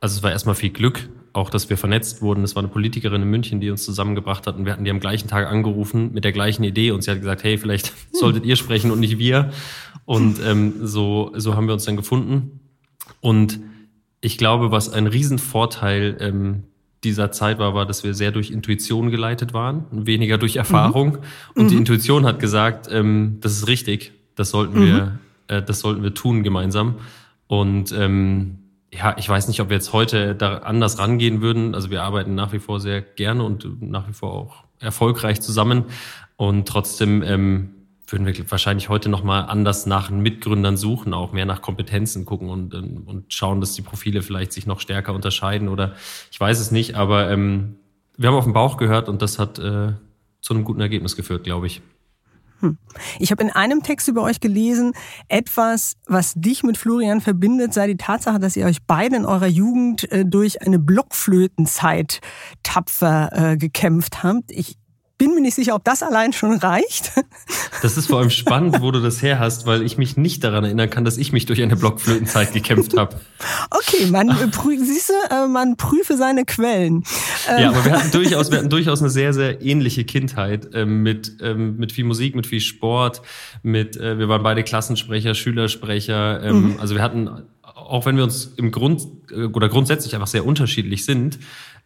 also 0.00 0.16
es 0.16 0.22
war 0.22 0.30
erstmal 0.30 0.54
viel 0.54 0.70
Glück, 0.70 1.08
auch 1.32 1.50
dass 1.50 1.68
wir 1.68 1.76
vernetzt 1.76 2.22
wurden. 2.22 2.44
Es 2.44 2.54
war 2.54 2.62
eine 2.62 2.72
Politikerin 2.72 3.22
in 3.22 3.28
München, 3.28 3.60
die 3.60 3.70
uns 3.70 3.84
zusammengebracht 3.84 4.46
hat 4.46 4.56
und 4.56 4.66
wir 4.66 4.72
hatten 4.72 4.84
die 4.84 4.90
am 4.90 5.00
gleichen 5.00 5.28
Tag 5.28 5.48
angerufen 5.48 6.12
mit 6.12 6.24
der 6.24 6.32
gleichen 6.32 6.62
Idee 6.62 6.92
und 6.92 7.02
sie 7.02 7.10
hat 7.10 7.18
gesagt, 7.18 7.42
hey, 7.42 7.58
vielleicht 7.58 7.92
solltet 8.12 8.44
ihr 8.44 8.56
sprechen 8.56 8.90
und 8.92 9.00
nicht 9.00 9.18
wir. 9.18 9.50
Und 10.04 10.40
ähm, 10.44 10.74
so, 10.86 11.32
so 11.34 11.56
haben 11.56 11.66
wir 11.66 11.74
uns 11.74 11.84
dann 11.84 11.96
gefunden. 11.96 12.60
Und 13.20 13.58
ich 14.20 14.38
glaube, 14.38 14.70
was 14.70 14.88
ein 14.88 15.08
Riesenvorteil 15.08 16.16
ähm, 16.20 16.62
dieser 17.06 17.30
Zeit 17.32 17.58
war, 17.58 17.74
war, 17.74 17.86
dass 17.86 18.04
wir 18.04 18.14
sehr 18.14 18.32
durch 18.32 18.50
Intuition 18.50 19.10
geleitet 19.10 19.54
waren, 19.54 19.84
weniger 19.90 20.38
durch 20.38 20.56
Erfahrung. 20.56 21.12
Mhm. 21.12 21.18
Und 21.54 21.64
mhm. 21.64 21.68
die 21.68 21.76
Intuition 21.76 22.26
hat 22.26 22.40
gesagt, 22.40 22.88
ähm, 22.90 23.38
das 23.40 23.52
ist 23.52 23.68
richtig, 23.68 24.12
das 24.34 24.50
sollten 24.50 24.80
mhm. 24.80 24.86
wir, 24.86 25.18
äh, 25.48 25.62
das 25.62 25.80
sollten 25.80 26.02
wir 26.02 26.14
tun 26.14 26.42
gemeinsam. 26.42 26.96
Und 27.46 27.92
ähm, 27.92 28.58
ja, 28.92 29.14
ich 29.18 29.28
weiß 29.28 29.48
nicht, 29.48 29.60
ob 29.60 29.68
wir 29.68 29.76
jetzt 29.76 29.92
heute 29.92 30.34
da 30.34 30.58
anders 30.58 30.98
rangehen 30.98 31.40
würden. 31.40 31.74
Also 31.74 31.90
wir 31.90 32.02
arbeiten 32.02 32.34
nach 32.34 32.52
wie 32.52 32.58
vor 32.58 32.80
sehr 32.80 33.00
gerne 33.02 33.44
und 33.44 33.82
nach 33.82 34.08
wie 34.08 34.12
vor 34.12 34.32
auch 34.32 34.64
erfolgreich 34.80 35.40
zusammen. 35.40 35.84
Und 36.36 36.68
trotzdem 36.68 37.22
ähm, 37.22 37.70
würden 38.06 38.26
wir 38.26 38.50
wahrscheinlich 38.50 38.88
heute 38.88 39.08
nochmal 39.08 39.46
anders 39.46 39.86
nach 39.86 40.10
Mitgründern 40.10 40.76
suchen, 40.76 41.12
auch 41.12 41.32
mehr 41.32 41.46
nach 41.46 41.62
Kompetenzen 41.62 42.24
gucken 42.24 42.48
und, 42.48 42.74
ähm, 42.74 43.02
und 43.06 43.32
schauen, 43.32 43.60
dass 43.60 43.74
die 43.74 43.82
Profile 43.82 44.22
vielleicht 44.22 44.52
sich 44.52 44.66
noch 44.66 44.80
stärker 44.80 45.12
unterscheiden 45.12 45.68
oder 45.68 45.94
ich 46.30 46.38
weiß 46.38 46.60
es 46.60 46.70
nicht, 46.70 46.94
aber 46.94 47.30
ähm, 47.30 47.76
wir 48.16 48.28
haben 48.28 48.36
auf 48.36 48.44
den 48.44 48.52
Bauch 48.52 48.76
gehört 48.76 49.08
und 49.08 49.22
das 49.22 49.38
hat 49.38 49.58
äh, 49.58 49.92
zu 50.40 50.54
einem 50.54 50.64
guten 50.64 50.80
Ergebnis 50.80 51.16
geführt, 51.16 51.44
glaube 51.44 51.66
ich. 51.66 51.82
Hm. 52.60 52.78
Ich 53.18 53.30
habe 53.30 53.42
in 53.42 53.50
einem 53.50 53.82
Text 53.82 54.08
über 54.08 54.22
euch 54.22 54.40
gelesen, 54.40 54.92
etwas, 55.28 55.96
was 56.06 56.32
dich 56.34 56.62
mit 56.62 56.78
Florian 56.78 57.20
verbindet, 57.20 57.74
sei 57.74 57.86
die 57.86 57.96
Tatsache, 57.96 58.38
dass 58.38 58.56
ihr 58.56 58.64
euch 58.66 58.78
beide 58.86 59.16
in 59.16 59.26
eurer 59.26 59.46
Jugend 59.46 60.10
äh, 60.10 60.24
durch 60.24 60.62
eine 60.62 60.78
Blockflötenzeit 60.78 62.20
tapfer 62.62 63.30
äh, 63.32 63.56
gekämpft 63.56 64.22
habt. 64.22 64.50
Ich 64.50 64.78
bin 65.18 65.34
mir 65.34 65.40
nicht 65.40 65.54
sicher, 65.54 65.74
ob 65.74 65.84
das 65.84 66.02
allein 66.02 66.32
schon 66.32 66.56
reicht. 66.58 67.12
Das 67.86 67.96
ist 67.96 68.08
vor 68.08 68.18
allem 68.18 68.30
spannend, 68.30 68.80
wo 68.80 68.90
du 68.90 69.00
das 69.00 69.22
her 69.22 69.38
hast, 69.38 69.64
weil 69.64 69.82
ich 69.82 69.96
mich 69.96 70.16
nicht 70.16 70.42
daran 70.42 70.64
erinnern 70.64 70.90
kann, 70.90 71.04
dass 71.04 71.18
ich 71.18 71.32
mich 71.32 71.46
durch 71.46 71.62
eine 71.62 71.76
Blockflötenzeit 71.76 72.52
gekämpft 72.52 72.96
habe. 72.98 73.14
Okay, 73.70 74.06
man 74.06 74.28
siehst 74.84 75.10
du, 75.10 75.12
äh, 75.32 75.46
man 75.46 75.76
prüfe 75.76 76.16
seine 76.16 76.44
Quellen. 76.44 77.04
Ja, 77.46 77.68
aber 77.68 77.84
wir 77.84 77.92
hatten 77.92 78.10
durchaus, 78.10 78.50
wir 78.50 78.58
hatten 78.58 78.70
durchaus 78.70 79.02
eine 79.02 79.10
sehr, 79.10 79.32
sehr 79.32 79.62
ähnliche 79.62 80.02
Kindheit 80.02 80.70
ähm, 80.74 81.04
mit, 81.04 81.36
ähm, 81.40 81.76
mit 81.76 81.92
viel 81.92 82.02
Musik, 82.02 82.34
mit 82.34 82.48
viel 82.48 82.58
Sport, 82.58 83.22
mit, 83.62 83.96
äh, 83.96 84.18
wir 84.18 84.28
waren 84.28 84.42
beide 84.42 84.64
Klassensprecher, 84.64 85.36
Schülersprecher. 85.36 86.42
Ähm, 86.42 86.72
mhm. 86.72 86.80
Also 86.80 86.96
wir 86.96 87.02
hatten, 87.02 87.30
auch 87.62 88.04
wenn 88.04 88.16
wir 88.16 88.24
uns 88.24 88.46
im 88.56 88.72
Grund 88.72 89.06
äh, 89.30 89.44
oder 89.44 89.68
grundsätzlich 89.68 90.16
einfach 90.16 90.26
sehr 90.26 90.44
unterschiedlich 90.44 91.04
sind, 91.04 91.38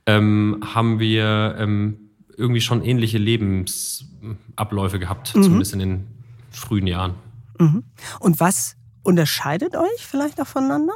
haben 0.06 0.99
wir 0.99 1.99
irgendwie 2.36 2.60
schon 2.60 2.82
ähnliche 2.82 3.18
Lebensabläufe 3.18 4.98
gehabt, 4.98 5.34
mhm. 5.34 5.42
zumindest 5.42 5.72
in 5.72 5.78
den 5.78 6.06
frühen 6.50 6.87
Jahren. 6.87 7.14
Mhm. 7.58 7.84
Und 8.18 8.40
was 8.40 8.76
unterscheidet 9.02 9.76
euch 9.76 10.06
vielleicht 10.06 10.40
auch 10.40 10.46
voneinander, 10.46 10.94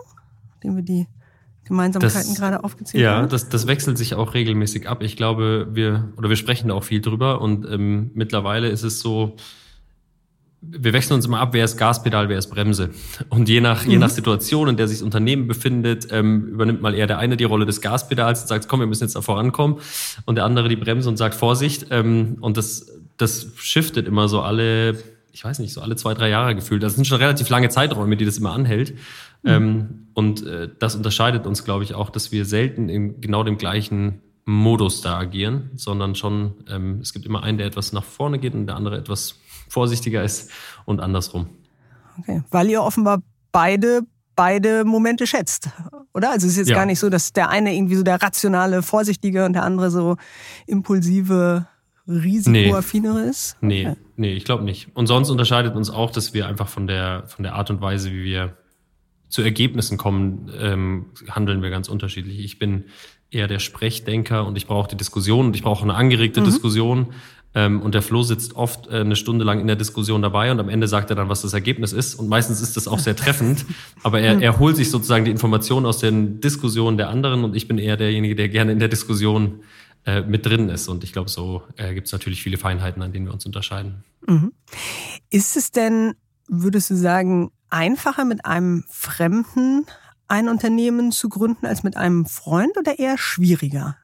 indem 0.56 0.76
wir 0.76 0.82
die 0.82 1.06
Gemeinsamkeiten 1.64 2.28
das, 2.28 2.38
gerade 2.38 2.64
aufgezählt 2.64 3.02
ja, 3.02 3.14
haben? 3.16 3.22
Ja, 3.22 3.28
das, 3.28 3.48
das 3.48 3.66
wechselt 3.66 3.98
sich 3.98 4.14
auch 4.14 4.34
regelmäßig 4.34 4.88
ab. 4.88 5.02
Ich 5.02 5.16
glaube, 5.16 5.68
wir 5.72 6.12
oder 6.16 6.28
wir 6.28 6.36
sprechen 6.36 6.68
da 6.68 6.74
auch 6.74 6.84
viel 6.84 7.00
drüber 7.00 7.40
und 7.40 7.66
ähm, 7.70 8.10
mittlerweile 8.14 8.68
ist 8.68 8.82
es 8.82 9.00
so, 9.00 9.36
wir 10.70 10.92
wechseln 10.92 11.14
uns 11.14 11.26
immer 11.26 11.40
ab, 11.40 11.50
wer 11.52 11.64
ist 11.64 11.76
Gaspedal, 11.76 12.28
wer 12.28 12.38
ist 12.38 12.48
Bremse. 12.48 12.90
Und 13.28 13.48
je 13.48 13.60
nach, 13.60 13.84
mhm. 13.84 13.90
je 13.92 13.98
nach 13.98 14.10
Situation, 14.10 14.68
in 14.68 14.76
der 14.76 14.88
sich 14.88 14.98
das 14.98 15.04
Unternehmen 15.04 15.46
befindet, 15.46 16.08
ähm, 16.10 16.46
übernimmt 16.48 16.82
mal 16.82 16.94
eher 16.94 17.06
der 17.06 17.18
eine 17.18 17.36
die 17.36 17.44
Rolle 17.44 17.66
des 17.66 17.80
Gaspedals 17.80 18.42
und 18.42 18.48
sagt, 18.48 18.68
komm, 18.68 18.80
wir 18.80 18.86
müssen 18.86 19.04
jetzt 19.04 19.16
da 19.16 19.22
vorankommen. 19.22 19.78
Und 20.24 20.36
der 20.36 20.44
andere 20.44 20.68
die 20.68 20.76
Bremse 20.76 21.08
und 21.08 21.16
sagt, 21.16 21.34
Vorsicht. 21.34 21.86
Ähm, 21.90 22.38
und 22.40 22.56
das, 22.56 22.86
das 23.16 23.48
shiftet 23.56 24.06
immer 24.06 24.28
so 24.28 24.40
alle, 24.40 24.96
ich 25.32 25.44
weiß 25.44 25.58
nicht, 25.58 25.72
so 25.72 25.80
alle 25.80 25.96
zwei, 25.96 26.14
drei 26.14 26.28
Jahre 26.28 26.54
gefühlt. 26.54 26.82
Das 26.82 26.94
sind 26.94 27.06
schon 27.06 27.18
relativ 27.18 27.48
lange 27.48 27.68
Zeiträume, 27.68 28.16
die 28.16 28.24
das 28.24 28.38
immer 28.38 28.52
anhält. 28.52 28.94
Mhm. 29.42 29.50
Ähm, 29.50 29.88
und 30.14 30.46
äh, 30.46 30.68
das 30.78 30.96
unterscheidet 30.96 31.46
uns, 31.46 31.64
glaube 31.64 31.84
ich, 31.84 31.94
auch, 31.94 32.10
dass 32.10 32.32
wir 32.32 32.44
selten 32.44 32.88
in 32.88 33.20
genau 33.20 33.44
dem 33.44 33.58
gleichen 33.58 34.20
Modus 34.46 35.00
da 35.00 35.18
agieren, 35.18 35.70
sondern 35.74 36.14
schon, 36.14 36.52
ähm, 36.68 36.98
es 37.00 37.12
gibt 37.12 37.24
immer 37.24 37.42
einen, 37.42 37.58
der 37.58 37.66
etwas 37.66 37.92
nach 37.92 38.04
vorne 38.04 38.38
geht 38.38 38.54
und 38.54 38.66
der 38.66 38.76
andere 38.76 38.98
etwas 38.98 39.40
vorsichtiger 39.68 40.22
ist 40.22 40.50
und 40.84 41.00
andersrum. 41.00 41.48
Okay, 42.18 42.42
weil 42.50 42.70
ihr 42.70 42.82
offenbar 42.82 43.22
beide 43.52 44.02
beide 44.36 44.84
Momente 44.84 45.26
schätzt, 45.26 45.70
oder? 46.12 46.30
Also 46.30 46.46
es 46.46 46.54
ist 46.54 46.58
jetzt 46.58 46.70
ja. 46.70 46.76
gar 46.76 46.86
nicht 46.86 46.98
so, 46.98 47.08
dass 47.08 47.32
der 47.32 47.50
eine 47.50 47.74
irgendwie 47.74 47.94
so 47.94 48.02
der 48.02 48.20
rationale, 48.20 48.82
vorsichtige 48.82 49.44
und 49.44 49.52
der 49.54 49.62
andere 49.62 49.90
so 49.90 50.16
impulsive, 50.66 51.66
risikoaffinere 52.06 53.22
nee. 53.22 53.30
ist? 53.30 53.56
Nee, 53.60 53.88
okay. 53.88 53.96
nee, 54.16 54.32
ich 54.34 54.44
glaube 54.44 54.64
nicht. 54.64 54.88
Und 54.94 55.06
sonst 55.06 55.30
unterscheidet 55.30 55.74
uns 55.74 55.90
auch, 55.90 56.10
dass 56.10 56.34
wir 56.34 56.46
einfach 56.46 56.68
von 56.68 56.86
der, 56.86 57.24
von 57.26 57.42
der 57.42 57.54
Art 57.54 57.70
und 57.70 57.80
Weise, 57.80 58.10
wie 58.10 58.24
wir 58.24 58.56
zu 59.28 59.42
Ergebnissen 59.42 59.98
kommen, 59.98 60.50
ähm, 60.60 61.06
handeln 61.28 61.62
wir 61.62 61.70
ganz 61.70 61.88
unterschiedlich. 61.88 62.38
Ich 62.40 62.58
bin 62.58 62.84
eher 63.30 63.48
der 63.48 63.58
Sprechdenker 63.58 64.46
und 64.46 64.56
ich 64.56 64.66
brauche 64.66 64.88
die 64.88 64.96
Diskussion 64.96 65.46
und 65.46 65.56
ich 65.56 65.62
brauche 65.62 65.82
eine 65.82 65.94
angeregte 65.94 66.40
mhm. 66.40 66.44
Diskussion 66.44 67.14
Ähm, 67.54 67.80
und 67.80 67.94
der 67.94 68.02
Flo 68.02 68.22
sitzt 68.22 68.56
oft 68.56 68.88
äh, 68.88 69.00
eine 69.00 69.16
Stunde 69.16 69.44
lang 69.44 69.60
in 69.60 69.66
der 69.66 69.76
Diskussion 69.76 70.22
dabei 70.22 70.50
und 70.50 70.58
am 70.58 70.68
Ende 70.68 70.88
sagt 70.88 71.10
er 71.10 71.16
dann, 71.16 71.28
was 71.28 71.42
das 71.42 71.52
Ergebnis 71.52 71.92
ist. 71.92 72.16
Und 72.16 72.28
meistens 72.28 72.60
ist 72.60 72.76
das 72.76 72.88
auch 72.88 72.98
sehr 72.98 73.14
treffend. 73.14 73.64
Aber 74.02 74.20
er, 74.20 74.40
er 74.40 74.58
holt 74.58 74.76
sich 74.76 74.90
sozusagen 74.90 75.24
die 75.24 75.30
Informationen 75.30 75.86
aus 75.86 75.98
den 75.98 76.40
Diskussionen 76.40 76.96
der 76.96 77.08
anderen 77.08 77.44
und 77.44 77.54
ich 77.54 77.68
bin 77.68 77.78
eher 77.78 77.96
derjenige, 77.96 78.34
der 78.34 78.48
gerne 78.48 78.72
in 78.72 78.80
der 78.80 78.88
Diskussion 78.88 79.60
äh, 80.04 80.22
mit 80.22 80.44
drin 80.44 80.68
ist. 80.68 80.88
Und 80.88 81.04
ich 81.04 81.12
glaube, 81.12 81.30
so 81.30 81.62
äh, 81.76 81.94
gibt 81.94 82.08
es 82.08 82.12
natürlich 82.12 82.42
viele 82.42 82.58
Feinheiten, 82.58 83.02
an 83.02 83.12
denen 83.12 83.26
wir 83.26 83.32
uns 83.32 83.46
unterscheiden. 83.46 84.04
Mhm. 84.26 84.52
Ist 85.30 85.56
es 85.56 85.70
denn, 85.70 86.14
würdest 86.48 86.90
du 86.90 86.96
sagen, 86.96 87.52
einfacher 87.70 88.24
mit 88.24 88.44
einem 88.44 88.84
Fremden 88.90 89.86
ein 90.28 90.48
Unternehmen 90.48 91.12
zu 91.12 91.28
gründen 91.28 91.66
als 91.66 91.84
mit 91.84 91.96
einem 91.96 92.26
Freund 92.26 92.76
oder 92.76 92.98
eher 92.98 93.16
schwieriger? 93.16 93.96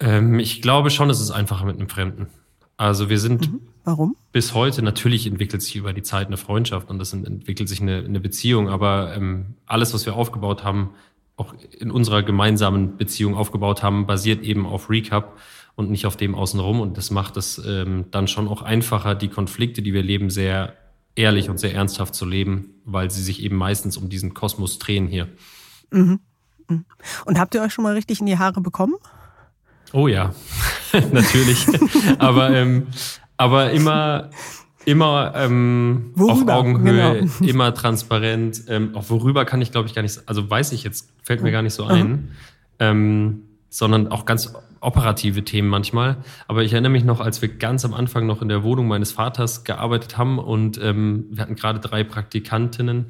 Ähm, 0.00 0.38
ich 0.38 0.62
glaube 0.62 0.90
schon, 0.90 1.10
es 1.10 1.20
ist 1.20 1.30
einfacher 1.32 1.64
mit 1.64 1.76
einem 1.76 1.88
Fremden. 1.88 2.28
Also 2.76 3.08
wir 3.08 3.18
sind 3.18 3.52
mhm. 3.52 3.60
Warum? 3.84 4.16
bis 4.32 4.54
heute, 4.54 4.82
natürlich 4.82 5.26
entwickelt 5.26 5.62
sich 5.62 5.76
über 5.76 5.92
die 5.92 6.02
Zeit 6.02 6.28
eine 6.28 6.36
Freundschaft 6.36 6.90
und 6.90 6.98
das 6.98 7.12
entwickelt 7.12 7.68
sich 7.68 7.80
eine, 7.80 7.98
eine 7.98 8.20
Beziehung, 8.20 8.68
aber 8.68 9.14
ähm, 9.16 9.54
alles, 9.66 9.92
was 9.92 10.06
wir 10.06 10.14
aufgebaut 10.14 10.64
haben, 10.64 10.90
auch 11.36 11.54
in 11.78 11.90
unserer 11.90 12.22
gemeinsamen 12.22 12.96
Beziehung 12.96 13.34
aufgebaut 13.34 13.82
haben, 13.82 14.06
basiert 14.06 14.42
eben 14.42 14.66
auf 14.66 14.90
Recap 14.90 15.36
und 15.74 15.90
nicht 15.90 16.06
auf 16.06 16.16
dem 16.16 16.34
außenrum. 16.34 16.80
Und 16.80 16.98
das 16.98 17.10
macht 17.10 17.36
es 17.36 17.60
ähm, 17.66 18.06
dann 18.10 18.28
schon 18.28 18.48
auch 18.48 18.62
einfacher, 18.62 19.14
die 19.14 19.28
Konflikte, 19.28 19.82
die 19.82 19.94
wir 19.94 20.02
leben, 20.02 20.30
sehr 20.30 20.74
ehrlich 21.14 21.50
und 21.50 21.58
sehr 21.58 21.74
ernsthaft 21.74 22.14
zu 22.14 22.24
leben, 22.24 22.74
weil 22.84 23.10
sie 23.10 23.22
sich 23.22 23.42
eben 23.42 23.56
meistens 23.56 23.96
um 23.96 24.08
diesen 24.08 24.34
Kosmos 24.34 24.78
drehen 24.78 25.06
hier. 25.06 25.28
Mhm. 25.90 26.20
mhm. 26.68 26.84
Und 27.24 27.38
habt 27.38 27.54
ihr 27.54 27.62
euch 27.62 27.72
schon 27.72 27.84
mal 27.84 27.94
richtig 27.94 28.20
in 28.20 28.26
die 28.26 28.38
Haare 28.38 28.60
bekommen? 28.60 28.94
Oh 29.92 30.08
ja, 30.08 30.32
natürlich. 31.12 31.66
aber, 32.18 32.50
ähm, 32.50 32.86
aber 33.36 33.70
immer, 33.72 34.30
immer 34.84 35.32
ähm, 35.36 36.12
auf 36.18 36.48
Augenhöhe, 36.48 37.20
genau. 37.20 37.50
immer 37.50 37.74
transparent. 37.74 38.62
Ähm, 38.68 38.94
auch 38.94 39.10
worüber 39.10 39.44
kann 39.44 39.60
ich, 39.60 39.70
glaube 39.70 39.88
ich, 39.88 39.94
gar 39.94 40.02
nicht, 40.02 40.20
also 40.26 40.48
weiß 40.48 40.72
ich 40.72 40.82
jetzt, 40.82 41.12
fällt 41.22 41.42
mir 41.42 41.52
gar 41.52 41.62
nicht 41.62 41.74
so 41.74 41.84
ein. 41.84 42.30
Ähm, 42.78 43.42
sondern 43.68 44.08
auch 44.08 44.26
ganz 44.26 44.52
operative 44.80 45.44
Themen 45.44 45.68
manchmal. 45.68 46.16
Aber 46.46 46.62
ich 46.62 46.72
erinnere 46.72 46.92
mich 46.92 47.04
noch, 47.04 47.20
als 47.20 47.40
wir 47.40 47.48
ganz 47.48 47.84
am 47.84 47.94
Anfang 47.94 48.26
noch 48.26 48.42
in 48.42 48.48
der 48.48 48.62
Wohnung 48.62 48.88
meines 48.88 49.12
Vaters 49.12 49.64
gearbeitet 49.64 50.18
haben 50.18 50.38
und 50.38 50.78
ähm, 50.82 51.26
wir 51.30 51.42
hatten 51.42 51.54
gerade 51.54 51.80
drei 51.80 52.04
Praktikantinnen, 52.04 53.06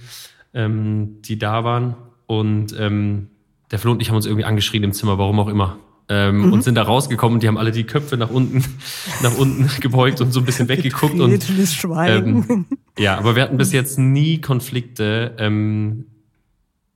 ähm, 0.54 1.22
die 1.22 1.38
da 1.38 1.64
waren. 1.64 1.96
Und 2.26 2.78
ähm, 2.78 3.28
der 3.70 3.78
Flo 3.78 3.92
und 3.92 4.02
ich 4.02 4.08
haben 4.08 4.16
uns 4.16 4.26
irgendwie 4.26 4.44
angeschrien 4.44 4.84
im 4.84 4.92
Zimmer, 4.92 5.18
warum 5.18 5.40
auch 5.40 5.48
immer 5.48 5.78
ähm, 6.12 6.46
mhm. 6.46 6.52
und 6.52 6.62
sind 6.62 6.74
da 6.74 6.82
rausgekommen 6.82 7.36
und 7.36 7.42
die 7.42 7.48
haben 7.48 7.56
alle 7.56 7.72
die 7.72 7.84
Köpfe 7.84 8.18
nach 8.18 8.28
unten, 8.28 8.62
nach 9.22 9.34
unten 9.38 9.68
gebeugt 9.80 10.20
und 10.20 10.30
so 10.30 10.40
ein 10.40 10.44
bisschen 10.44 10.68
weggeguckt. 10.68 11.18
und, 11.18 11.42
Schweigen. 11.42 12.46
Ähm, 12.48 12.66
ja, 12.98 13.16
aber 13.16 13.34
wir 13.34 13.42
hatten 13.42 13.56
bis 13.56 13.72
jetzt 13.72 13.98
nie 13.98 14.38
Konflikte, 14.38 15.34
ähm, 15.38 16.04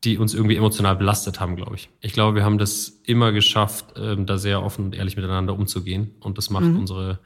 die 0.04 0.18
uns 0.18 0.34
irgendwie 0.34 0.56
emotional 0.56 0.96
belastet 0.96 1.40
haben, 1.40 1.56
glaube 1.56 1.76
ich. 1.76 1.88
Ich 2.02 2.12
glaube, 2.12 2.36
wir 2.36 2.44
haben 2.44 2.58
das 2.58 3.00
immer 3.04 3.32
geschafft, 3.32 3.94
ähm, 3.96 4.26
da 4.26 4.36
sehr 4.36 4.62
offen 4.62 4.84
und 4.84 4.94
ehrlich 4.94 5.16
miteinander 5.16 5.54
umzugehen. 5.54 6.14
Und 6.20 6.36
das 6.36 6.50
macht 6.50 6.66
mhm. 6.66 6.80
unsere, 6.80 7.18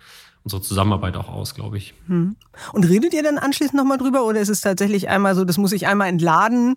unsere 0.44 0.62
Zusammenarbeit 0.62 1.16
auch 1.16 1.28
aus, 1.28 1.56
glaube 1.56 1.76
ich. 1.76 1.92
Mhm. 2.06 2.36
Und 2.72 2.88
redet 2.88 3.12
ihr 3.14 3.24
dann 3.24 3.36
anschließend 3.36 3.74
nochmal 3.74 3.98
drüber 3.98 4.24
oder 4.24 4.40
ist 4.40 4.48
es 4.48 4.60
tatsächlich 4.60 5.08
einmal 5.08 5.34
so, 5.34 5.44
das 5.44 5.58
muss 5.58 5.72
ich 5.72 5.88
einmal 5.88 6.08
entladen 6.08 6.76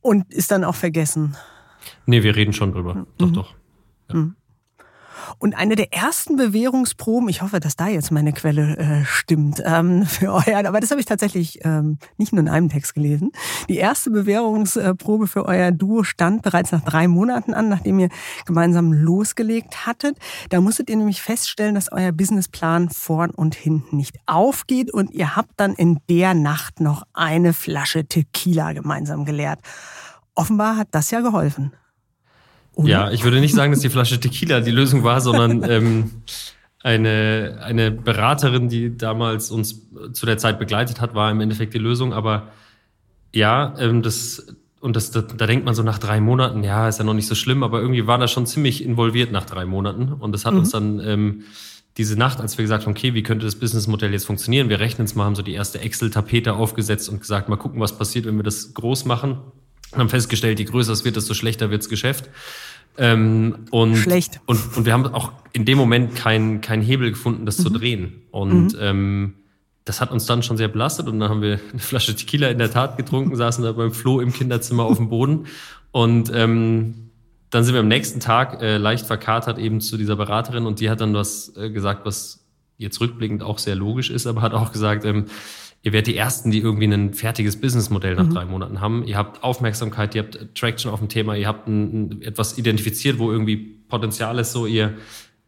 und 0.00 0.32
ist 0.32 0.52
dann 0.52 0.62
auch 0.62 0.76
vergessen? 0.76 1.36
Nee, 2.06 2.22
wir 2.22 2.36
reden 2.36 2.52
schon 2.52 2.72
drüber. 2.72 2.94
Mhm. 2.94 3.06
Doch, 3.18 3.32
doch. 3.32 3.57
Mhm. 4.12 4.36
Und 5.38 5.56
eine 5.56 5.76
der 5.76 5.92
ersten 5.92 6.36
Bewährungsproben, 6.36 7.28
ich 7.28 7.42
hoffe, 7.42 7.60
dass 7.60 7.76
da 7.76 7.88
jetzt 7.88 8.10
meine 8.10 8.32
Quelle 8.32 8.76
äh, 8.76 9.04
stimmt, 9.04 9.62
ähm, 9.64 10.06
für 10.06 10.32
euer, 10.32 10.66
aber 10.66 10.80
das 10.80 10.90
habe 10.90 11.00
ich 11.00 11.06
tatsächlich 11.06 11.64
ähm, 11.64 11.98
nicht 12.16 12.32
nur 12.32 12.40
in 12.40 12.48
einem 12.48 12.68
Text 12.68 12.94
gelesen. 12.94 13.32
Die 13.68 13.76
erste 13.76 14.10
Bewährungsprobe 14.10 15.26
für 15.26 15.44
euer 15.46 15.70
Duo 15.70 16.02
stand 16.02 16.42
bereits 16.42 16.72
nach 16.72 16.82
drei 16.82 17.08
Monaten 17.08 17.54
an, 17.54 17.68
nachdem 17.68 17.98
ihr 17.98 18.08
gemeinsam 18.46 18.92
losgelegt 18.92 19.86
hattet. 19.86 20.16
Da 20.50 20.60
musstet 20.60 20.90
ihr 20.90 20.96
nämlich 20.96 21.22
feststellen, 21.22 21.74
dass 21.74 21.92
euer 21.92 22.12
Businessplan 22.12 22.88
vorn 22.88 23.30
und 23.30 23.54
hinten 23.54 23.96
nicht 23.96 24.16
aufgeht 24.26 24.92
und 24.92 25.10
ihr 25.12 25.36
habt 25.36 25.52
dann 25.56 25.74
in 25.74 26.00
der 26.08 26.34
Nacht 26.34 26.80
noch 26.80 27.02
eine 27.12 27.52
Flasche 27.52 28.06
Tequila 28.06 28.72
gemeinsam 28.72 29.24
geleert. 29.24 29.60
Offenbar 30.34 30.76
hat 30.76 30.88
das 30.92 31.10
ja 31.10 31.20
geholfen. 31.20 31.72
Oder? 32.78 32.88
Ja, 32.88 33.10
ich 33.10 33.24
würde 33.24 33.40
nicht 33.40 33.54
sagen, 33.54 33.72
dass 33.72 33.80
die 33.80 33.88
Flasche 33.88 34.20
Tequila 34.20 34.60
die 34.60 34.70
Lösung 34.70 35.02
war, 35.02 35.20
sondern 35.20 35.62
ähm, 35.68 36.10
eine, 36.80 37.58
eine 37.60 37.90
Beraterin, 37.90 38.68
die 38.68 38.96
damals 38.96 39.50
uns 39.50 39.82
zu 40.12 40.26
der 40.26 40.38
Zeit 40.38 40.60
begleitet 40.60 41.00
hat, 41.00 41.12
war 41.14 41.28
im 41.30 41.40
Endeffekt 41.40 41.74
die 41.74 41.78
Lösung. 41.78 42.12
Aber 42.12 42.52
ja, 43.34 43.74
ähm, 43.80 44.02
das, 44.02 44.46
und 44.80 44.94
das, 44.94 45.10
da, 45.10 45.22
da 45.22 45.46
denkt 45.48 45.64
man 45.64 45.74
so 45.74 45.82
nach 45.82 45.98
drei 45.98 46.20
Monaten, 46.20 46.62
ja, 46.62 46.88
ist 46.88 47.00
ja 47.00 47.04
noch 47.04 47.14
nicht 47.14 47.26
so 47.26 47.34
schlimm, 47.34 47.64
aber 47.64 47.80
irgendwie 47.80 48.06
war 48.06 48.16
das 48.16 48.30
schon 48.30 48.46
ziemlich 48.46 48.84
involviert 48.84 49.32
nach 49.32 49.44
drei 49.44 49.64
Monaten. 49.64 50.12
Und 50.12 50.30
das 50.30 50.44
hat 50.44 50.52
mhm. 50.52 50.60
uns 50.60 50.70
dann 50.70 51.00
ähm, 51.00 51.42
diese 51.96 52.16
Nacht, 52.16 52.40
als 52.40 52.56
wir 52.58 52.62
gesagt 52.62 52.86
haben, 52.86 52.92
okay, 52.92 53.12
wie 53.14 53.24
könnte 53.24 53.44
das 53.44 53.56
Businessmodell 53.56 54.12
jetzt 54.12 54.26
funktionieren? 54.26 54.68
Wir 54.68 54.78
rechnen 54.78 55.04
es 55.06 55.16
mal, 55.16 55.24
haben 55.24 55.34
so 55.34 55.42
die 55.42 55.54
erste 55.54 55.80
Excel-Tapete 55.80 56.54
aufgesetzt 56.54 57.08
und 57.08 57.18
gesagt, 57.18 57.48
mal 57.48 57.56
gucken, 57.56 57.80
was 57.80 57.98
passiert, 57.98 58.24
wenn 58.24 58.36
wir 58.36 58.44
das 58.44 58.72
groß 58.72 59.04
machen. 59.04 59.38
Und 59.90 59.98
haben 59.98 60.08
festgestellt, 60.10 60.60
je 60.60 60.66
größer 60.66 60.92
es 60.92 61.04
wird, 61.04 61.16
desto 61.16 61.34
schlechter 61.34 61.70
wirds 61.70 61.88
Geschäft. 61.88 62.28
Ähm, 62.98 63.66
und, 63.70 63.96
Schlecht. 63.96 64.40
Und, 64.46 64.76
und 64.76 64.84
wir 64.84 64.92
haben 64.92 65.06
auch 65.06 65.32
in 65.52 65.64
dem 65.64 65.78
Moment 65.78 66.14
keinen 66.14 66.60
kein 66.60 66.82
Hebel 66.82 67.10
gefunden, 67.10 67.46
das 67.46 67.58
mhm. 67.58 67.62
zu 67.62 67.70
drehen. 67.70 68.22
Und 68.30 68.74
mhm. 68.74 68.78
ähm, 68.80 69.34
das 69.84 70.00
hat 70.00 70.10
uns 70.10 70.26
dann 70.26 70.42
schon 70.42 70.56
sehr 70.56 70.68
belastet. 70.68 71.08
Und 71.08 71.20
dann 71.20 71.30
haben 71.30 71.42
wir 71.42 71.60
eine 71.70 71.80
Flasche 71.80 72.14
Tequila 72.14 72.48
in 72.48 72.58
der 72.58 72.70
Tat 72.70 72.96
getrunken, 72.96 73.36
saßen 73.36 73.64
da 73.64 73.72
beim 73.72 73.92
Flo 73.92 74.20
im 74.20 74.32
Kinderzimmer 74.32 74.84
auf 74.84 74.98
dem 74.98 75.08
Boden. 75.08 75.46
Und 75.92 76.30
ähm, 76.34 77.08
dann 77.50 77.64
sind 77.64 77.74
wir 77.74 77.80
am 77.80 77.88
nächsten 77.88 78.20
Tag 78.20 78.60
äh, 78.60 78.76
leicht 78.76 79.06
verkatert 79.06 79.58
eben 79.58 79.80
zu 79.80 79.96
dieser 79.96 80.16
Beraterin 80.16 80.66
und 80.66 80.80
die 80.80 80.90
hat 80.90 81.00
dann 81.00 81.14
was 81.14 81.56
äh, 81.56 81.70
gesagt, 81.70 82.04
was 82.04 82.44
jetzt 82.76 83.00
rückblickend 83.00 83.42
auch 83.42 83.58
sehr 83.58 83.74
logisch 83.74 84.10
ist, 84.10 84.26
aber 84.26 84.42
hat 84.42 84.52
auch 84.52 84.72
gesagt, 84.72 85.04
ähm, 85.04 85.26
ihr 85.82 85.92
werdet 85.92 86.08
die 86.08 86.16
Ersten, 86.16 86.50
die 86.50 86.58
irgendwie 86.58 86.86
ein 86.86 87.14
fertiges 87.14 87.60
Businessmodell 87.60 88.16
nach 88.16 88.26
mhm. 88.26 88.34
drei 88.34 88.44
Monaten 88.44 88.80
haben. 88.80 89.04
Ihr 89.04 89.16
habt 89.16 89.42
Aufmerksamkeit, 89.42 90.14
ihr 90.14 90.22
habt 90.22 90.54
Traction 90.54 90.90
auf 90.90 90.98
dem 90.98 91.08
Thema, 91.08 91.34
ihr 91.34 91.46
habt 91.46 91.68
ein, 91.68 92.10
ein, 92.10 92.22
etwas 92.22 92.58
identifiziert, 92.58 93.18
wo 93.18 93.30
irgendwie 93.30 93.56
Potenzial 93.56 94.38
ist, 94.38 94.52
so 94.52 94.66
ihr, 94.66 94.94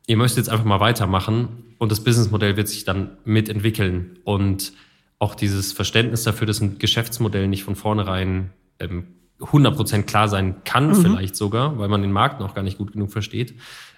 ihr 0.07 0.17
möchtet 0.17 0.39
jetzt 0.39 0.49
einfach 0.49 0.65
mal 0.65 0.81
weitermachen 0.81 1.75
und 1.79 1.91
das 1.91 2.03
Businessmodell 2.05 2.57
wird 2.57 2.69
sich 2.69 2.85
dann 2.85 3.19
mitentwickeln. 3.25 4.19
Und 4.25 4.73
auch 5.19 5.35
dieses 5.35 5.73
Verständnis 5.73 6.23
dafür, 6.23 6.47
dass 6.47 6.61
ein 6.61 6.79
Geschäftsmodell 6.79 7.49
nicht 7.49 7.65
von 7.65 7.77
vornherein 7.77 8.51
ähm, 8.79 9.09
100% 9.41 10.03
klar 10.03 10.29
sein 10.29 10.63
kann, 10.65 10.89
mhm. 10.89 11.03
vielleicht 11.03 11.37
sogar, 11.37 11.79
weil 11.79 11.89
man 11.89 12.03
den 12.03 12.13
Markt 12.13 12.41
noch 12.41 12.55
gar 12.55 12.63
nicht 12.63 12.79
gut 12.79 12.93
genug 12.93 13.11
versteht. 13.11 13.55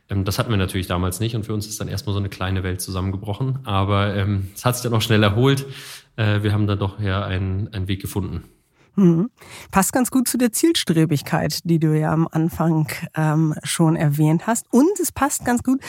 Ähm, 0.09 0.25
das 0.25 0.39
hatten 0.39 0.51
wir 0.51 0.57
natürlich 0.57 0.87
damals 0.87 1.21
nicht 1.21 1.37
und 1.37 1.45
für 1.45 1.55
uns 1.55 1.67
ist 1.67 1.81
dann 1.81 1.89
erstmal 1.89 2.15
so 2.15 2.19
eine 2.19 2.29
kleine 2.29 2.63
Welt 2.63 2.81
zusammengebrochen. 2.81 3.61
Aber 3.65 4.15
ähm, 4.15 4.51
es 4.55 4.65
hat 4.65 4.77
sich 4.77 4.83
dann 4.83 4.95
auch 4.95 5.03
schnell 5.03 5.23
erholt 5.23 5.67
wir 6.17 6.53
haben 6.53 6.67
da 6.67 6.77
doch 6.77 7.01
ja 7.01 7.25
einen, 7.25 7.69
einen 7.69 7.89
Weg 7.89 8.01
gefunden. 8.01 8.45
Mhm. 8.95 9.31
Passt 9.71 9.93
ganz 9.93 10.11
gut 10.11 10.29
zu 10.29 10.37
der 10.39 10.53
Zielstrebigkeit, 10.53 11.61
die 11.65 11.79
du 11.79 11.99
ja 11.99 12.13
am 12.13 12.29
Anfang 12.31 12.89
ähm, 13.15 13.55
schon 13.63 13.97
erwähnt 13.97 14.47
hast. 14.47 14.67
Und 14.71 15.01
es 15.01 15.13
passt 15.13 15.45
ganz 15.45 15.63
gut 15.63 15.81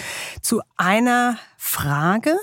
zu 0.42 0.62
einer 0.78 1.38
Frage, 1.58 2.38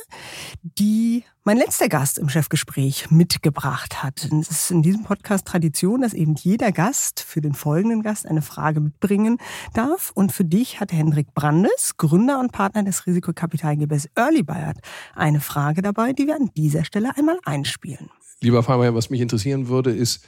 die 0.63 1.25
mein 1.45 1.57
letzter 1.57 1.89
Gast 1.89 2.19
im 2.19 2.29
Chefgespräch 2.29 3.11
mitgebracht 3.11 4.03
hat. 4.03 4.29
Es 4.41 4.51
ist 4.51 4.71
in 4.71 4.83
diesem 4.83 5.05
Podcast 5.05 5.47
Tradition, 5.47 6.03
dass 6.03 6.13
eben 6.13 6.35
jeder 6.35 6.73
Gast 6.73 7.21
für 7.21 7.41
den 7.41 7.55
folgenden 7.55 8.03
Gast 8.03 8.27
eine 8.27 8.43
Frage 8.43 8.81
mitbringen 8.81 9.39
darf. 9.73 10.13
Und 10.15 10.33
für 10.33 10.45
dich 10.45 10.81
hat 10.81 10.93
Hendrik 10.93 11.35
Brandes, 11.35 11.97
Gründer 11.97 12.41
und 12.41 12.53
Partner 12.53 12.83
des 12.83 13.07
Risikokapitalgebers 13.07 14.09
Early 14.15 14.43
Buyout, 14.43 14.77
eine 15.15 15.41
Frage 15.41 15.81
dabei, 15.81 16.13
die 16.13 16.27
wir 16.27 16.37
an 16.37 16.51
dieser 16.57 16.85
Stelle 16.85 17.17
einmal 17.17 17.39
einspielen. 17.45 18.11
Lieber 18.43 18.63
Fabian, 18.63 18.95
was 18.95 19.11
mich 19.11 19.21
interessieren 19.21 19.69
würde, 19.69 19.91
ist, 19.91 20.25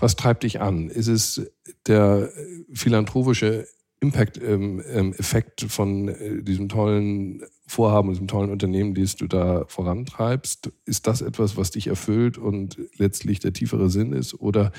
was 0.00 0.16
treibt 0.16 0.42
dich 0.42 0.60
an? 0.60 0.88
Ist 0.88 1.08
es 1.08 1.50
der 1.86 2.30
philanthropische 2.72 3.66
Impact-Effekt 4.00 5.66
von 5.68 6.08
äh, 6.08 6.42
diesem 6.42 6.68
tollen 6.68 7.42
Vorhaben, 7.66 8.10
diesem 8.10 8.28
tollen 8.28 8.50
Unternehmen, 8.50 8.94
das 8.94 9.16
du 9.16 9.26
da 9.26 9.64
vorantreibst? 9.68 10.72
Ist 10.86 11.06
das 11.06 11.20
etwas, 11.20 11.56
was 11.56 11.70
dich 11.70 11.86
erfüllt 11.86 12.38
und 12.38 12.78
letztlich 12.96 13.40
der 13.40 13.52
tiefere 13.52 13.90
Sinn 13.90 14.12
ist? 14.12 14.34
Oder 14.34 14.72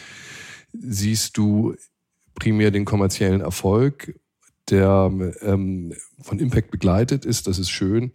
siehst 0.74 1.38
du 1.38 1.76
primär 2.34 2.72
den 2.72 2.86
kommerziellen 2.86 3.42
Erfolg, 3.42 4.20
der 4.70 5.12
ähm, 5.42 5.94
von 6.22 6.40
Impact 6.40 6.72
begleitet 6.72 7.24
ist? 7.24 7.46
Das 7.46 7.60
ist 7.60 7.70
schön. 7.70 8.14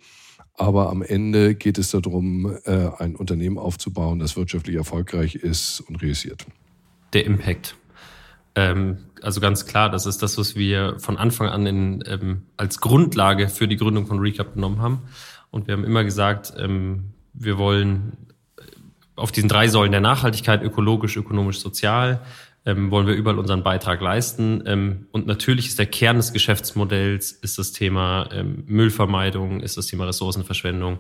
Aber 0.55 0.91
am 0.91 1.03
Ende 1.03 1.55
geht 1.55 1.79
es 1.79 1.91
darum, 1.91 2.57
äh, 2.65 2.91
ein 2.99 3.15
Unternehmen 3.15 3.59
aufzubauen, 3.59 4.19
das 4.19 4.37
wirtschaftlich 4.37 4.77
erfolgreich 4.77 5.37
ist 5.37 5.81
und 5.81 5.97
realisiert 5.97 6.47
der 7.13 7.25
Impact. 7.25 7.77
Ähm, 8.55 8.99
also 9.23 9.41
ganz 9.41 9.67
klar, 9.67 9.91
das 9.91 10.07
ist 10.07 10.23
das, 10.23 10.39
was 10.39 10.57
wir 10.57 10.99
von 10.99 11.17
Anfang 11.17 11.49
an 11.49 11.67
in, 11.67 12.05
ähm, 12.07 12.43
als 12.57 12.81
Grundlage 12.81 13.49
für 13.49 13.69
die 13.69 13.77
Gründung 13.77 14.07
von 14.07 14.19
Recap 14.19 14.55
genommen 14.55 14.81
haben. 14.81 15.03
Und 15.51 15.67
wir 15.67 15.75
haben 15.75 15.85
immer 15.85 16.05
gesagt, 16.05 16.53
ähm, 16.59 17.13
wir 17.33 17.59
wollen 17.59 18.17
auf 19.17 19.33
diesen 19.33 19.49
drei 19.49 19.69
Säulen 19.69 19.93
der 19.93 20.01
Nachhaltigkeit, 20.01 20.63
ökologisch, 20.63 21.17
ökonomisch, 21.17 21.59
sozial, 21.59 22.21
ähm, 22.67 22.91
wollen 22.91 23.07
wir 23.07 23.15
überall 23.15 23.39
unseren 23.39 23.63
Beitrag 23.63 24.01
leisten. 24.01 24.63
Ähm, 24.67 25.07
und 25.13 25.27
natürlich 25.27 25.69
ist 25.69 25.79
der 25.79 25.87
Kern 25.87 26.17
des 26.17 26.33
Geschäftsmodells, 26.33 27.33
ist 27.33 27.59
das 27.59 27.73
Thema 27.73 28.29
ähm, 28.33 28.65
Müllvermeidung, 28.67 29.61
ist 29.61 29.77
das 29.77 29.87
Thema 29.87 30.05
Ressourcenverschwendung. 30.05 30.99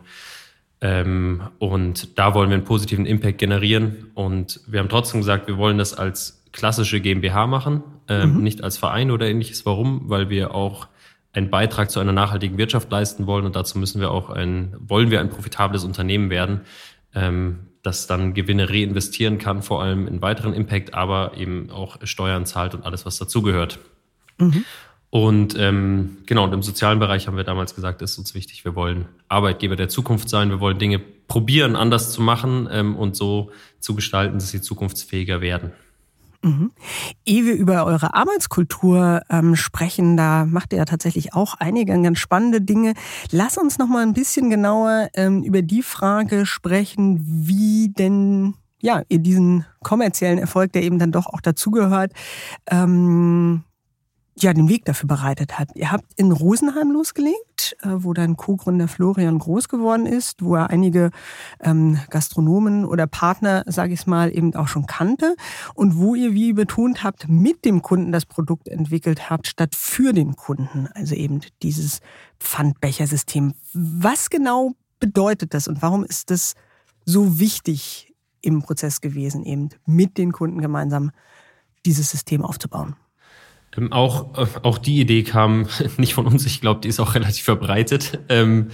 Ähm, 0.80 1.42
und 1.58 2.18
da 2.18 2.34
wollen 2.34 2.50
wir 2.50 2.56
einen 2.56 2.64
positiven 2.64 3.06
Impact 3.06 3.38
generieren. 3.38 4.10
Und 4.14 4.60
wir 4.66 4.80
haben 4.80 4.88
trotzdem 4.88 5.20
gesagt, 5.20 5.46
wir 5.46 5.56
wollen 5.56 5.78
das 5.78 5.94
als 5.94 6.44
klassische 6.52 7.00
GmbH 7.00 7.46
machen, 7.46 7.82
ähm, 8.08 8.36
mhm. 8.36 8.42
nicht 8.42 8.62
als 8.62 8.78
Verein 8.78 9.10
oder 9.10 9.28
ähnliches. 9.28 9.66
Warum? 9.66 10.08
Weil 10.08 10.30
wir 10.30 10.54
auch 10.54 10.88
einen 11.32 11.50
Beitrag 11.50 11.90
zu 11.90 12.00
einer 12.00 12.12
nachhaltigen 12.12 12.56
Wirtschaft 12.56 12.90
leisten 12.90 13.26
wollen 13.26 13.44
und 13.44 13.56
dazu 13.56 13.78
müssen 13.78 14.00
wir 14.00 14.10
auch 14.10 14.30
ein, 14.30 14.74
wollen 14.78 15.10
wir 15.10 15.20
ein 15.20 15.28
profitables 15.28 15.84
Unternehmen 15.84 16.30
werden. 16.30 16.62
Ähm, 17.14 17.58
das 17.86 18.08
dann 18.08 18.34
Gewinne 18.34 18.68
reinvestieren 18.68 19.38
kann, 19.38 19.62
vor 19.62 19.80
allem 19.80 20.08
in 20.08 20.20
weiteren 20.20 20.52
Impact, 20.52 20.92
aber 20.92 21.36
eben 21.36 21.70
auch 21.70 21.98
Steuern 22.02 22.44
zahlt 22.44 22.74
und 22.74 22.84
alles, 22.84 23.06
was 23.06 23.16
dazugehört. 23.16 23.78
Mhm. 24.38 24.64
Und 25.16 25.56
ähm, 25.58 26.18
genau, 26.26 26.44
und 26.44 26.52
im 26.52 26.62
sozialen 26.62 26.98
Bereich 26.98 27.26
haben 27.26 27.38
wir 27.38 27.44
damals 27.44 27.74
gesagt, 27.74 28.02
ist 28.02 28.18
uns 28.18 28.34
wichtig, 28.34 28.66
wir 28.66 28.74
wollen 28.74 29.06
Arbeitgeber 29.30 29.74
der 29.74 29.88
Zukunft 29.88 30.28
sein, 30.28 30.50
wir 30.50 30.60
wollen 30.60 30.78
Dinge 30.78 30.98
probieren, 30.98 31.74
anders 31.74 32.12
zu 32.12 32.20
machen 32.20 32.68
ähm, 32.70 32.94
und 32.94 33.16
so 33.16 33.50
zu 33.80 33.94
gestalten, 33.94 34.34
dass 34.34 34.50
sie 34.50 34.60
zukunftsfähiger 34.60 35.40
werden. 35.40 35.72
Mhm. 36.42 36.70
Ehe 37.24 37.46
wir 37.46 37.54
über 37.54 37.86
eure 37.86 38.12
Arbeitskultur 38.12 39.22
ähm, 39.30 39.56
sprechen, 39.56 40.18
da 40.18 40.44
macht 40.44 40.74
ihr 40.74 40.80
ja 40.80 40.84
tatsächlich 40.84 41.32
auch 41.32 41.54
einige 41.54 41.98
ganz 42.02 42.18
spannende 42.18 42.60
Dinge. 42.60 42.92
Lass 43.30 43.56
uns 43.56 43.78
noch 43.78 43.88
mal 43.88 44.02
ein 44.02 44.12
bisschen 44.12 44.50
genauer 44.50 45.08
ähm, 45.14 45.42
über 45.44 45.62
die 45.62 45.82
Frage 45.82 46.44
sprechen, 46.44 47.22
wie 47.24 47.88
denn 47.88 48.52
ja 48.82 49.00
ihr 49.08 49.20
diesen 49.20 49.64
kommerziellen 49.82 50.36
Erfolg, 50.36 50.72
der 50.72 50.82
eben 50.82 50.98
dann 50.98 51.10
doch 51.10 51.24
auch 51.24 51.40
dazugehört, 51.40 52.12
ähm, 52.70 53.64
ja, 54.38 54.52
den 54.52 54.68
Weg 54.68 54.84
dafür 54.84 55.08
bereitet 55.08 55.58
hat. 55.58 55.70
Ihr 55.74 55.90
habt 55.90 56.04
in 56.16 56.30
Rosenheim 56.30 56.90
losgelegt, 56.90 57.76
äh, 57.80 57.88
wo 57.88 58.12
dein 58.12 58.36
Co-Gründer 58.36 58.86
Florian 58.86 59.38
groß 59.38 59.68
geworden 59.68 60.04
ist, 60.04 60.42
wo 60.42 60.56
er 60.56 60.68
einige 60.68 61.10
ähm, 61.60 61.98
Gastronomen 62.10 62.84
oder 62.84 63.06
Partner, 63.06 63.64
sage 63.66 63.94
ich 63.94 64.06
mal, 64.06 64.36
eben 64.36 64.54
auch 64.54 64.68
schon 64.68 64.86
kannte 64.86 65.36
und 65.74 65.96
wo 65.96 66.14
ihr, 66.14 66.34
wie 66.34 66.52
betont 66.52 67.02
habt, 67.02 67.28
mit 67.28 67.64
dem 67.64 67.80
Kunden 67.80 68.12
das 68.12 68.26
Produkt 68.26 68.68
entwickelt 68.68 69.30
habt, 69.30 69.46
statt 69.46 69.74
für 69.74 70.12
den 70.12 70.36
Kunden. 70.36 70.88
Also 70.94 71.14
eben 71.14 71.40
dieses 71.62 72.00
Pfandbechersystem. 72.38 73.54
Was 73.72 74.28
genau 74.28 74.72
bedeutet 75.00 75.54
das 75.54 75.66
und 75.66 75.80
warum 75.80 76.04
ist 76.04 76.30
das 76.30 76.54
so 77.06 77.38
wichtig 77.38 78.14
im 78.42 78.62
Prozess 78.62 79.00
gewesen, 79.00 79.44
eben 79.44 79.70
mit 79.86 80.18
den 80.18 80.32
Kunden 80.32 80.60
gemeinsam 80.60 81.10
dieses 81.86 82.10
System 82.10 82.42
aufzubauen? 82.44 82.96
Ähm, 83.76 83.92
auch, 83.92 84.36
äh, 84.38 84.46
auch 84.62 84.78
die 84.78 85.00
Idee 85.00 85.22
kam 85.22 85.66
nicht 85.96 86.14
von 86.14 86.26
uns, 86.26 86.46
ich 86.46 86.60
glaube, 86.60 86.80
die 86.80 86.88
ist 86.88 87.00
auch 87.00 87.14
relativ 87.14 87.44
verbreitet. 87.44 88.18
Ähm, 88.28 88.68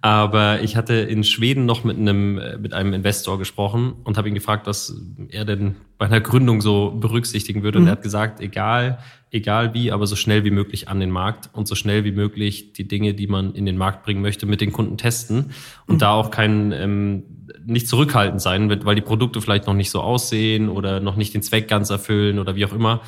aber 0.00 0.62
ich 0.62 0.76
hatte 0.76 0.94
in 0.94 1.24
Schweden 1.24 1.66
noch 1.66 1.84
mit 1.84 1.96
einem, 1.96 2.38
äh, 2.38 2.58
mit 2.58 2.72
einem 2.72 2.92
Investor 2.92 3.38
gesprochen 3.38 3.94
und 4.04 4.16
habe 4.18 4.28
ihn 4.28 4.34
gefragt, 4.34 4.66
was 4.66 4.94
er 5.28 5.44
denn 5.44 5.76
bei 5.98 6.06
einer 6.06 6.20
Gründung 6.20 6.60
so 6.60 6.90
berücksichtigen 6.90 7.62
würde. 7.62 7.78
Mhm. 7.78 7.84
Und 7.84 7.88
er 7.88 7.92
hat 7.92 8.02
gesagt, 8.02 8.40
egal, 8.40 8.98
egal 9.30 9.72
wie, 9.74 9.92
aber 9.92 10.06
so 10.06 10.16
schnell 10.16 10.44
wie 10.44 10.50
möglich 10.50 10.88
an 10.88 11.00
den 11.00 11.10
Markt 11.10 11.48
und 11.52 11.66
so 11.66 11.74
schnell 11.74 12.04
wie 12.04 12.12
möglich 12.12 12.72
die 12.72 12.86
Dinge, 12.86 13.14
die 13.14 13.26
man 13.26 13.54
in 13.54 13.66
den 13.66 13.78
Markt 13.78 14.04
bringen 14.04 14.20
möchte, 14.20 14.46
mit 14.46 14.60
den 14.60 14.72
Kunden 14.72 14.98
testen 14.98 15.52
und 15.86 15.96
mhm. 15.96 15.98
da 15.98 16.10
auch 16.12 16.30
kein 16.30 16.72
ähm, 16.72 17.22
nicht 17.64 17.88
zurückhaltend 17.88 18.40
sein, 18.40 18.84
weil 18.84 18.94
die 18.94 19.02
Produkte 19.02 19.40
vielleicht 19.40 19.66
noch 19.66 19.74
nicht 19.74 19.90
so 19.90 20.00
aussehen 20.00 20.68
oder 20.68 21.00
noch 21.00 21.16
nicht 21.16 21.34
den 21.34 21.42
Zweck 21.42 21.68
ganz 21.68 21.90
erfüllen 21.90 22.38
oder 22.38 22.56
wie 22.56 22.64
auch 22.64 22.72
immer 22.72 23.02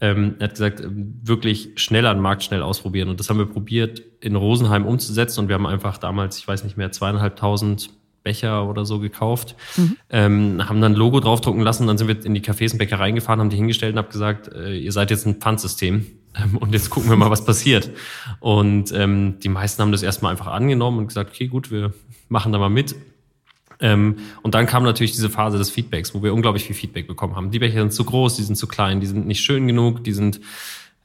ähm, 0.00 0.36
er 0.38 0.44
hat 0.44 0.52
gesagt, 0.52 0.80
ähm, 0.80 1.20
wirklich 1.22 1.72
schnell 1.76 2.06
an 2.06 2.18
den 2.18 2.22
Markt 2.22 2.42
schnell 2.42 2.62
ausprobieren. 2.62 3.08
Und 3.08 3.20
das 3.20 3.28
haben 3.28 3.38
wir 3.38 3.46
probiert 3.46 4.02
in 4.20 4.36
Rosenheim 4.36 4.86
umzusetzen. 4.86 5.40
Und 5.40 5.48
wir 5.48 5.54
haben 5.54 5.66
einfach 5.66 5.98
damals, 5.98 6.38
ich 6.38 6.48
weiß 6.48 6.64
nicht 6.64 6.76
mehr, 6.76 6.90
zweieinhalbtausend 6.90 7.90
Becher 8.22 8.68
oder 8.68 8.84
so 8.84 8.98
gekauft, 8.98 9.56
mhm. 9.76 9.96
ähm, 10.10 10.68
haben 10.68 10.80
dann 10.80 10.92
ein 10.92 10.96
Logo 10.96 11.20
draufdrucken 11.20 11.62
lassen, 11.62 11.86
dann 11.86 11.96
sind 11.96 12.08
wir 12.08 12.24
in 12.24 12.34
die 12.34 12.42
Cafés 12.42 12.72
und 12.72 12.78
Bäckereien 12.78 13.14
gefahren, 13.14 13.40
haben 13.40 13.50
die 13.50 13.56
hingestellt 13.56 13.94
und 13.94 13.98
haben 13.98 14.10
gesagt, 14.10 14.52
äh, 14.52 14.76
ihr 14.76 14.92
seid 14.92 15.10
jetzt 15.10 15.26
ein 15.26 15.36
Pfandsystem 15.36 16.06
ähm, 16.36 16.58
und 16.58 16.72
jetzt 16.72 16.90
gucken 16.90 17.08
wir 17.08 17.16
mal, 17.16 17.30
was 17.30 17.44
passiert. 17.44 17.90
Und 18.40 18.92
ähm, 18.92 19.36
die 19.42 19.48
meisten 19.48 19.80
haben 19.82 19.92
das 19.92 20.02
erstmal 20.02 20.32
einfach 20.32 20.48
angenommen 20.48 20.98
und 20.98 21.06
gesagt, 21.06 21.30
okay, 21.30 21.48
gut, 21.48 21.70
wir 21.70 21.94
machen 22.28 22.52
da 22.52 22.58
mal 22.58 22.68
mit. 22.68 22.94
Ähm, 23.80 24.16
und 24.42 24.54
dann 24.54 24.66
kam 24.66 24.82
natürlich 24.82 25.12
diese 25.12 25.30
Phase 25.30 25.58
des 25.58 25.70
Feedbacks, 25.70 26.14
wo 26.14 26.22
wir 26.22 26.34
unglaublich 26.34 26.64
viel 26.64 26.76
Feedback 26.76 27.06
bekommen 27.06 27.36
haben. 27.36 27.50
Die 27.50 27.58
Becher 27.58 27.80
sind 27.80 27.92
zu 27.92 28.04
groß, 28.04 28.36
die 28.36 28.42
sind 28.42 28.56
zu 28.56 28.66
klein, 28.66 29.00
die 29.00 29.06
sind 29.06 29.26
nicht 29.26 29.40
schön 29.40 29.66
genug, 29.66 30.04
die 30.04 30.12
sind 30.12 30.40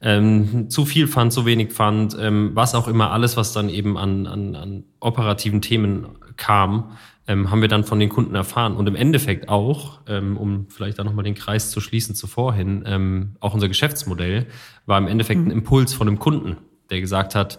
ähm, 0.00 0.68
zu 0.68 0.84
viel 0.84 1.08
Pfand, 1.08 1.32
zu 1.32 1.46
wenig 1.46 1.70
Pfand, 1.72 2.16
ähm, 2.20 2.50
was 2.54 2.74
auch 2.74 2.88
immer, 2.88 3.12
alles, 3.12 3.36
was 3.36 3.52
dann 3.52 3.68
eben 3.68 3.96
an, 3.96 4.26
an, 4.26 4.54
an 4.54 4.84
operativen 5.00 5.62
Themen 5.62 6.06
kam, 6.36 6.96
ähm, 7.26 7.50
haben 7.50 7.60
wir 7.60 7.68
dann 7.68 7.84
von 7.84 7.98
den 7.98 8.08
Kunden 8.08 8.34
erfahren. 8.34 8.76
Und 8.76 8.86
im 8.86 8.94
Endeffekt 8.94 9.48
auch, 9.48 10.00
ähm, 10.06 10.36
um 10.36 10.66
vielleicht 10.68 10.98
da 10.98 11.04
nochmal 11.04 11.24
den 11.24 11.34
Kreis 11.34 11.70
zu 11.70 11.80
schließen 11.80 12.14
zuvorhin, 12.14 12.84
ähm, 12.86 13.36
auch 13.40 13.54
unser 13.54 13.68
Geschäftsmodell 13.68 14.46
war 14.84 14.98
im 14.98 15.08
Endeffekt 15.08 15.40
mhm. 15.40 15.48
ein 15.48 15.52
Impuls 15.52 15.94
von 15.94 16.08
einem 16.08 16.18
Kunden, 16.18 16.56
der 16.90 17.00
gesagt 17.00 17.34
hat, 17.34 17.58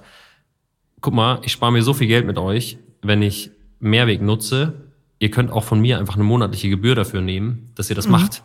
guck 1.02 1.14
mal, 1.14 1.42
ich 1.44 1.52
spare 1.52 1.72
mir 1.72 1.82
so 1.82 1.94
viel 1.94 2.08
Geld 2.08 2.26
mit 2.26 2.38
euch, 2.38 2.78
wenn 3.02 3.22
ich 3.22 3.52
Mehrweg 3.80 4.22
nutze, 4.22 4.87
ihr 5.20 5.32
könnt 5.32 5.52
auch 5.52 5.64
von 5.64 5.80
mir 5.80 6.00
einfach 6.00 6.16
eine 6.16 6.24
monatliche 6.24 6.70
Gebühr 6.70 6.96
dafür 6.96 7.22
nehmen, 7.22 7.72
dass 7.76 7.90
ihr 7.90 7.96
das 7.96 8.06
mhm. 8.06 8.14
macht. 8.14 8.44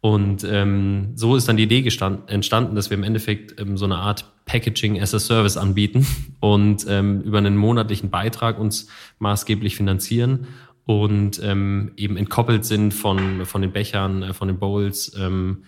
Und 0.00 0.44
ähm, 0.44 1.12
so 1.16 1.34
ist 1.34 1.48
dann 1.48 1.56
die 1.56 1.64
Idee 1.64 1.82
gestand, 1.82 2.30
entstanden, 2.30 2.76
dass 2.76 2.88
wir 2.88 2.96
im 2.96 3.02
Endeffekt 3.02 3.60
ähm, 3.60 3.76
so 3.76 3.84
eine 3.84 3.96
Art 3.96 4.30
Packaging 4.44 5.00
as 5.00 5.12
a 5.12 5.18
Service 5.18 5.56
anbieten 5.56 6.06
und 6.40 6.86
ähm, 6.88 7.20
über 7.22 7.38
einen 7.38 7.56
monatlichen 7.56 8.08
Beitrag 8.08 8.60
uns 8.60 8.88
maßgeblich 9.18 9.74
finanzieren 9.74 10.46
und 10.84 11.40
ähm, 11.42 11.92
eben 11.96 12.16
entkoppelt 12.16 12.64
sind 12.64 12.94
von, 12.94 13.44
von 13.44 13.60
den 13.60 13.72
Bechern, 13.72 14.22
äh, 14.22 14.32
von 14.32 14.48
den 14.48 14.58
Bowls, 14.58 15.12
ähm, 15.18 15.64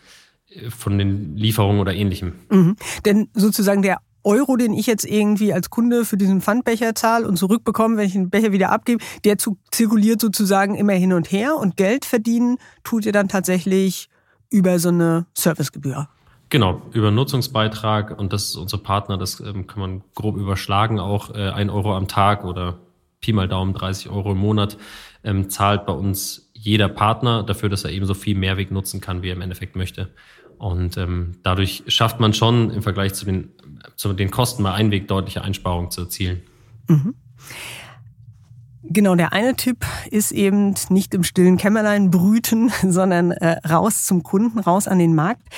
von 0.68 0.96
den 0.96 1.36
Lieferungen 1.36 1.80
oder 1.80 1.94
ähnlichem. 1.94 2.34
Mhm. 2.50 2.76
Denn 3.04 3.28
sozusagen 3.34 3.82
der 3.82 3.98
Euro, 4.24 4.56
den 4.56 4.72
ich 4.72 4.86
jetzt 4.86 5.04
irgendwie 5.04 5.52
als 5.52 5.70
Kunde 5.70 6.04
für 6.04 6.16
diesen 6.16 6.40
Pfandbecher 6.40 6.94
zahle 6.94 7.26
und 7.26 7.36
zurückbekomme, 7.36 7.96
wenn 7.96 8.06
ich 8.06 8.12
den 8.12 8.30
Becher 8.30 8.52
wieder 8.52 8.70
abgebe, 8.70 9.02
der 9.24 9.36
zirkuliert 9.38 10.20
sozusagen 10.20 10.74
immer 10.74 10.92
hin 10.92 11.12
und 11.12 11.30
her 11.32 11.56
und 11.56 11.76
Geld 11.76 12.04
verdienen 12.04 12.58
tut 12.84 13.06
ihr 13.06 13.12
dann 13.12 13.28
tatsächlich 13.28 14.08
über 14.50 14.78
so 14.78 14.88
eine 14.88 15.26
Servicegebühr. 15.34 16.08
Genau, 16.50 16.82
über 16.92 17.12
Nutzungsbeitrag 17.12 18.18
und 18.18 18.32
das 18.32 18.46
ist 18.48 18.56
unser 18.56 18.78
Partner, 18.78 19.16
das 19.16 19.38
ähm, 19.38 19.68
kann 19.68 19.80
man 19.80 20.02
grob 20.16 20.36
überschlagen, 20.36 20.98
auch 20.98 21.32
äh, 21.32 21.50
ein 21.50 21.70
Euro 21.70 21.96
am 21.96 22.08
Tag 22.08 22.44
oder 22.44 22.78
Pi 23.20 23.32
mal 23.32 23.46
Daumen 23.46 23.72
30 23.72 24.10
Euro 24.10 24.32
im 24.32 24.38
Monat 24.38 24.76
ähm, 25.22 25.48
zahlt 25.48 25.86
bei 25.86 25.92
uns 25.92 26.50
jeder 26.52 26.88
Partner 26.88 27.42
dafür, 27.42 27.68
dass 27.68 27.84
er 27.84 27.90
eben 27.90 28.06
so 28.06 28.14
viel 28.14 28.36
Mehrweg 28.36 28.70
nutzen 28.70 29.00
kann, 29.00 29.22
wie 29.22 29.28
er 29.28 29.34
im 29.34 29.40
Endeffekt 29.40 29.76
möchte. 29.76 30.10
Und 30.60 30.98
ähm, 30.98 31.32
dadurch 31.42 31.84
schafft 31.86 32.20
man 32.20 32.34
schon 32.34 32.70
im 32.70 32.82
Vergleich 32.82 33.14
zu 33.14 33.24
den, 33.24 33.48
zu 33.96 34.12
den 34.12 34.30
Kosten 34.30 34.62
bei 34.62 34.72
Einweg 34.72 35.08
deutliche 35.08 35.42
Einsparungen 35.42 35.90
zu 35.90 36.02
erzielen. 36.02 36.42
Mhm. 36.86 37.14
Genau, 38.82 39.14
der 39.14 39.32
eine 39.32 39.56
Tipp 39.56 39.86
ist 40.10 40.32
eben 40.32 40.74
nicht 40.90 41.14
im 41.14 41.24
stillen 41.24 41.56
Kämmerlein 41.56 42.10
brüten, 42.10 42.70
sondern 42.86 43.30
äh, 43.30 43.66
raus 43.66 44.04
zum 44.04 44.22
Kunden, 44.22 44.58
raus 44.58 44.86
an 44.86 44.98
den 44.98 45.14
Markt. 45.14 45.48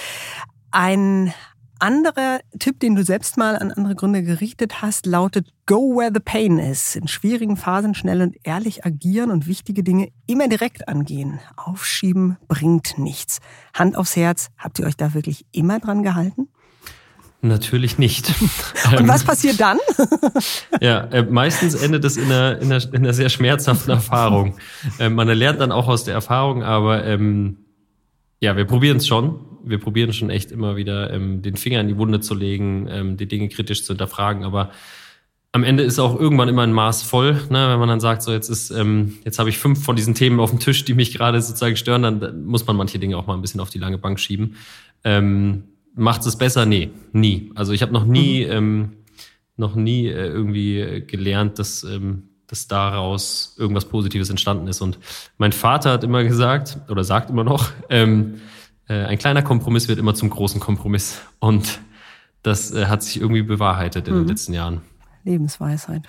Ein 0.71 1.35
anderer 1.83 2.41
Tipp, 2.61 2.79
den 2.81 2.95
du 2.95 3.05
selbst 3.05 3.37
mal 3.37 3.57
an 3.57 3.73
andere 3.73 3.97
Gründe 3.97 4.23
gerichtet 4.23 4.81
hast, 4.81 5.05
lautet 5.05 5.49
Go 5.67 5.97
where 5.97 6.13
the 6.15 6.21
pain 6.21 6.59
is. 6.59 6.95
In 6.95 7.09
schwierigen 7.09 7.57
Phasen 7.57 7.95
schnell 7.95 8.23
und 8.23 8.37
ehrlich 8.45 8.87
agieren 8.87 9.31
und 9.31 9.47
wichtige 9.47 9.83
Dinge 9.83 10.09
immer 10.27 10.49
direkt 10.49 10.89
angehen. 10.89 11.41
Aufschieben 11.57 12.39
bringt 12.47 12.99
nichts. 12.99 13.41
Hand 13.75 13.97
aufs 13.97 14.15
Herz, 14.15 14.49
habt 14.57 14.79
ihr 14.79 14.87
euch 14.87 14.97
da 14.97 15.13
wirklich 15.13 15.45
immer 15.51 15.81
dran 15.81 16.03
gehalten? 16.05 16.49
Natürlich 17.45 17.99
nicht. 17.99 18.29
Und 18.97 19.09
was 19.09 19.25
passiert 19.25 19.61
dann? 19.61 19.79
ja, 20.81 21.01
äh, 21.07 21.25
meistens 21.25 21.75
endet 21.75 22.05
es 22.05 22.17
in 22.17 22.27
einer, 22.27 22.61
in, 22.61 22.73
einer, 22.73 22.85
in 22.95 22.99
einer 22.99 23.13
sehr 23.13 23.31
schmerzhaften 23.31 23.91
Erfahrung. 23.91 24.55
Äh, 25.01 25.09
man 25.09 25.27
lernt 25.27 25.61
dann 25.61 25.73
auch 25.73 25.89
aus 25.89 26.05
der 26.05 26.15
Erfahrung, 26.15 26.63
aber 26.63 27.05
ähm, 27.05 27.57
ja, 28.39 28.57
wir 28.57 28.65
probieren 28.65 28.99
es 28.99 29.09
schon 29.09 29.52
wir 29.65 29.79
probieren 29.79 30.13
schon 30.13 30.31
echt 30.31 30.53
immer 30.53 30.77
wieder, 30.77 31.13
ähm, 31.13 31.43
den 31.43 31.57
Finger 31.57 31.81
in 31.81 31.89
die 31.89 31.97
Wunde 31.97 32.21
zu 32.21 32.35
legen, 32.35 32.87
ähm, 32.91 33.17
die 33.17 33.27
Dinge 33.27 33.49
kritisch 33.49 33.85
zu 33.85 33.93
hinterfragen. 33.93 34.45
Aber 34.45 34.71
am 35.53 35.65
Ende 35.65 35.83
ist 35.83 35.99
auch 35.99 36.19
irgendwann 36.19 36.49
immer 36.49 36.63
ein 36.63 36.73
Maß 36.73 37.03
voll, 37.03 37.35
ne? 37.51 37.69
wenn 37.69 37.79
man 37.79 37.89
dann 37.89 38.01
sagt, 38.01 38.23
so 38.23 38.33
jetzt 38.33 38.49
ist, 38.49 38.71
ähm, 38.71 39.19
jetzt 39.25 39.39
habe 39.39 39.51
ich 39.51 39.59
fünf 39.59 39.85
von 39.85 39.97
diesen 39.97 40.15
Themen 40.15 40.41
auf 40.41 40.51
dem 40.51 40.59
Tisch, 40.59 40.85
die 40.85 40.95
mich 40.95 41.13
gerade 41.13 41.41
sozusagen 41.43 41.77
stören, 41.77 42.03
dann 42.03 42.45
muss 42.45 42.67
man 42.67 42.77
manche 42.77 42.99
Dinge 42.99 43.19
auch 43.19 43.27
mal 43.27 43.35
ein 43.35 43.43
bisschen 43.43 43.61
auf 43.61 43.69
die 43.69 43.79
lange 43.79 43.99
Bank 43.99 44.19
schieben. 44.19 44.57
Ähm, 45.05 45.65
Macht 45.95 46.25
es 46.25 46.37
besser? 46.37 46.65
Nee, 46.65 46.91
nie. 47.13 47.51
Also 47.55 47.73
ich 47.73 47.83
habe 47.83 47.93
noch 47.93 48.07
nie, 48.07 48.47
mhm. 48.47 48.53
ähm, 48.53 48.93
noch 49.57 49.75
nie 49.75 50.07
äh, 50.07 50.27
irgendwie 50.27 51.05
gelernt, 51.07 51.59
dass, 51.59 51.85
ähm, 51.85 52.31
dass 52.47 52.67
daraus 52.67 53.55
irgendwas 53.59 53.85
Positives 53.85 54.31
entstanden 54.31 54.69
ist. 54.69 54.81
Und 54.81 54.99
mein 55.37 55.53
Vater 55.53 55.93
hat 55.93 56.05
immer 56.05 56.25
gesagt, 56.25 56.79
oder 56.89 57.05
sagt 57.05 57.29
immer 57.29 57.45
noch, 57.45 57.71
ähm, 57.91 58.41
äh, 58.89 59.05
ein 59.05 59.19
kleiner 59.19 59.43
Kompromiss 59.43 59.89
wird 59.89 59.99
immer 59.99 60.15
zum 60.15 60.31
großen 60.31 60.61
Kompromiss. 60.61 61.21
Und 61.39 61.81
das 62.43 62.73
äh, 62.73 62.87
hat 62.87 63.03
sich 63.03 63.21
irgendwie 63.21 63.43
bewahrheitet 63.43 64.09
in 64.09 64.15
mhm. 64.15 64.19
den 64.21 64.29
letzten 64.29 64.53
Jahren. 64.53 64.83
Lebensweisheit. 65.25 66.09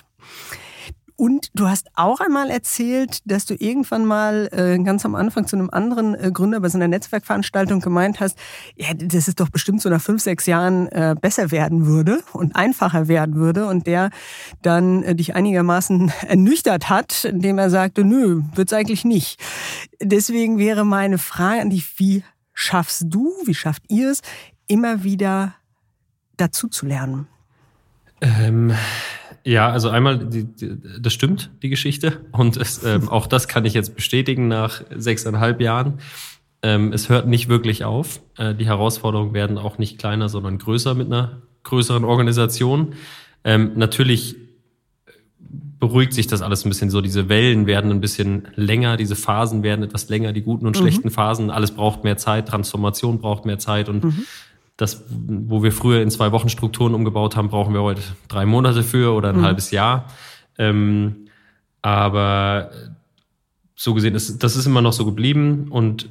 Und 1.15 1.51
du 1.53 1.67
hast 1.67 1.89
auch 1.95 2.19
einmal 2.19 2.49
erzählt, 2.49 3.19
dass 3.25 3.45
du 3.45 3.53
irgendwann 3.53 4.03
mal 4.03 4.49
äh, 4.51 4.81
ganz 4.83 5.05
am 5.05 5.13
Anfang 5.13 5.45
zu 5.45 5.55
einem 5.55 5.69
anderen 5.69 6.15
äh, 6.15 6.31
Gründer 6.33 6.59
bei 6.59 6.69
so 6.69 6.77
einer 6.77 6.87
Netzwerkveranstaltung 6.87 7.81
gemeint 7.81 8.19
hast, 8.19 8.37
ja, 8.75 8.87
das 8.95 9.27
ist 9.27 9.39
doch 9.39 9.49
bestimmt 9.49 9.81
so 9.81 9.89
nach 9.89 10.01
fünf, 10.01 10.23
sechs 10.23 10.47
Jahren 10.47 10.87
äh, 10.87 11.15
besser 11.19 11.51
werden 11.51 11.85
würde 11.85 12.23
und 12.33 12.55
einfacher 12.55 13.07
werden 13.07 13.35
würde. 13.35 13.67
Und 13.67 13.85
der 13.85 14.09
dann 14.63 15.03
äh, 15.03 15.15
dich 15.15 15.35
einigermaßen 15.35 16.11
ernüchtert 16.27 16.89
hat, 16.89 17.25
indem 17.25 17.59
er 17.59 17.69
sagte, 17.69 18.03
nö, 18.03 18.41
wird's 18.55 18.73
eigentlich 18.73 19.05
nicht. 19.05 19.39
Deswegen 20.01 20.57
wäre 20.57 20.83
meine 20.83 21.19
Frage 21.19 21.61
an 21.61 21.69
dich, 21.69 21.99
wie 21.99 22.23
schaffst 22.53 23.05
du, 23.07 23.33
wie 23.45 23.55
schafft 23.55 23.83
ihr 23.89 24.11
es, 24.11 24.21
immer 24.67 25.03
wieder 25.03 25.55
dazu 26.37 26.67
zu 26.67 26.85
lernen? 26.85 27.27
Ähm 28.21 28.73
ja, 29.45 29.69
also 29.69 29.89
einmal, 29.89 30.19
die, 30.19 30.45
die, 30.45 30.77
das 31.01 31.13
stimmt, 31.13 31.51
die 31.61 31.69
Geschichte. 31.69 32.21
Und 32.31 32.55
es, 32.55 32.83
ähm, 32.83 33.09
auch 33.09 33.27
das 33.27 33.47
kann 33.47 33.65
ich 33.65 33.73
jetzt 33.73 33.95
bestätigen 33.95 34.47
nach 34.47 34.83
sechseinhalb 34.95 35.59
Jahren. 35.59 35.99
Ähm, 36.61 36.93
es 36.93 37.09
hört 37.09 37.27
nicht 37.27 37.49
wirklich 37.49 37.83
auf. 37.83 38.21
Äh, 38.37 38.55
die 38.55 38.65
Herausforderungen 38.65 39.33
werden 39.33 39.57
auch 39.57 39.77
nicht 39.77 39.99
kleiner, 39.99 40.29
sondern 40.29 40.59
größer 40.59 40.93
mit 40.93 41.07
einer 41.07 41.41
größeren 41.63 42.05
Organisation. 42.05 42.93
Ähm, 43.43 43.73
natürlich 43.75 44.37
beruhigt 45.87 46.13
sich 46.13 46.27
das 46.27 46.41
alles 46.41 46.63
ein 46.65 46.69
bisschen 46.69 46.89
so. 46.89 47.01
Diese 47.01 47.27
Wellen 47.27 47.65
werden 47.65 47.91
ein 47.91 47.99
bisschen 47.99 48.47
länger, 48.55 48.95
diese 48.95 49.17
Phasen 49.17 49.63
werden 49.63 49.83
etwas 49.83 50.07
länger, 50.07 50.31
die 50.31 50.41
guten 50.41 50.65
und 50.65 50.77
mhm. 50.77 50.81
schlechten 50.81 51.09
Phasen. 51.09 51.49
Alles 51.49 51.71
braucht 51.71 52.05
mehr 52.05 52.15
Zeit, 52.15 52.47
Transformation 52.47 53.19
braucht 53.19 53.45
mehr 53.45 53.59
Zeit 53.59 53.89
und 53.89 54.03
mhm 54.05 54.25
das, 54.77 55.05
wo 55.09 55.61
wir 55.61 55.71
früher 55.71 56.01
in 56.01 56.09
zwei 56.09 56.31
Wochen 56.31 56.49
Strukturen 56.49 56.95
umgebaut 56.95 57.35
haben, 57.35 57.49
brauchen 57.49 57.75
wir 57.75 57.83
heute 57.83 58.01
drei 58.27 58.45
Monate 58.45 58.81
für 58.81 59.13
oder 59.13 59.29
ein 59.29 59.37
mhm. 59.37 59.43
halbes 59.43 59.69
Jahr. 59.69 60.07
Ähm, 60.57 61.27
aber 61.83 62.71
so 63.75 63.93
gesehen, 63.93 64.15
ist, 64.15 64.41
das 64.41 64.55
ist 64.55 64.65
immer 64.65 64.81
noch 64.81 64.93
so 64.93 65.05
geblieben. 65.05 65.67
Und 65.69 66.09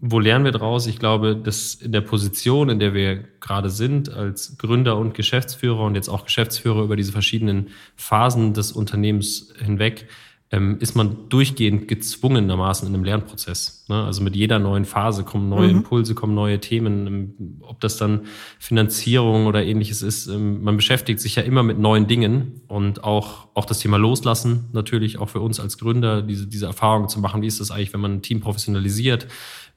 wo 0.00 0.18
lernen 0.18 0.44
wir 0.44 0.52
draus? 0.52 0.86
Ich 0.86 0.98
glaube, 0.98 1.36
dass 1.36 1.74
in 1.74 1.92
der 1.92 2.02
Position, 2.02 2.68
in 2.68 2.78
der 2.78 2.94
wir 2.94 3.24
gerade 3.40 3.70
sind, 3.70 4.12
als 4.12 4.58
Gründer 4.58 4.98
und 4.98 5.14
Geschäftsführer 5.14 5.84
und 5.84 5.94
jetzt 5.94 6.08
auch 6.08 6.24
Geschäftsführer 6.24 6.82
über 6.82 6.96
diese 6.96 7.12
verschiedenen 7.12 7.68
Phasen 7.96 8.52
des 8.52 8.72
Unternehmens 8.72 9.52
hinweg, 9.58 10.08
ähm, 10.52 10.76
ist 10.80 10.94
man 10.94 11.30
durchgehend 11.30 11.88
gezwungenermaßen 11.88 12.86
in 12.86 12.94
einem 12.94 13.04
Lernprozess. 13.04 13.86
Ne? 13.88 14.04
Also 14.04 14.22
mit 14.22 14.36
jeder 14.36 14.58
neuen 14.58 14.84
Phase 14.84 15.24
kommen 15.24 15.48
neue 15.48 15.68
mhm. 15.68 15.78
Impulse, 15.78 16.14
kommen 16.14 16.34
neue 16.34 16.60
Themen. 16.60 17.06
Ähm, 17.06 17.60
ob 17.62 17.80
das 17.80 17.96
dann 17.96 18.26
Finanzierung 18.58 19.46
oder 19.46 19.64
ähnliches 19.64 20.02
ist, 20.02 20.26
ähm, 20.26 20.62
man 20.62 20.76
beschäftigt 20.76 21.20
sich 21.20 21.36
ja 21.36 21.42
immer 21.42 21.62
mit 21.62 21.78
neuen 21.78 22.06
Dingen 22.06 22.60
und 22.68 23.02
auch, 23.02 23.48
auch 23.54 23.64
das 23.64 23.78
Thema 23.78 23.96
Loslassen 23.96 24.68
natürlich 24.72 25.18
auch 25.18 25.30
für 25.30 25.40
uns 25.40 25.58
als 25.58 25.78
Gründer, 25.78 26.20
diese, 26.20 26.46
diese 26.46 26.66
Erfahrung 26.66 27.08
zu 27.08 27.18
machen. 27.18 27.40
Wie 27.40 27.46
ist 27.46 27.60
das 27.60 27.70
eigentlich, 27.70 27.94
wenn 27.94 28.00
man 28.00 28.16
ein 28.16 28.22
Team 28.22 28.40
professionalisiert? 28.40 29.26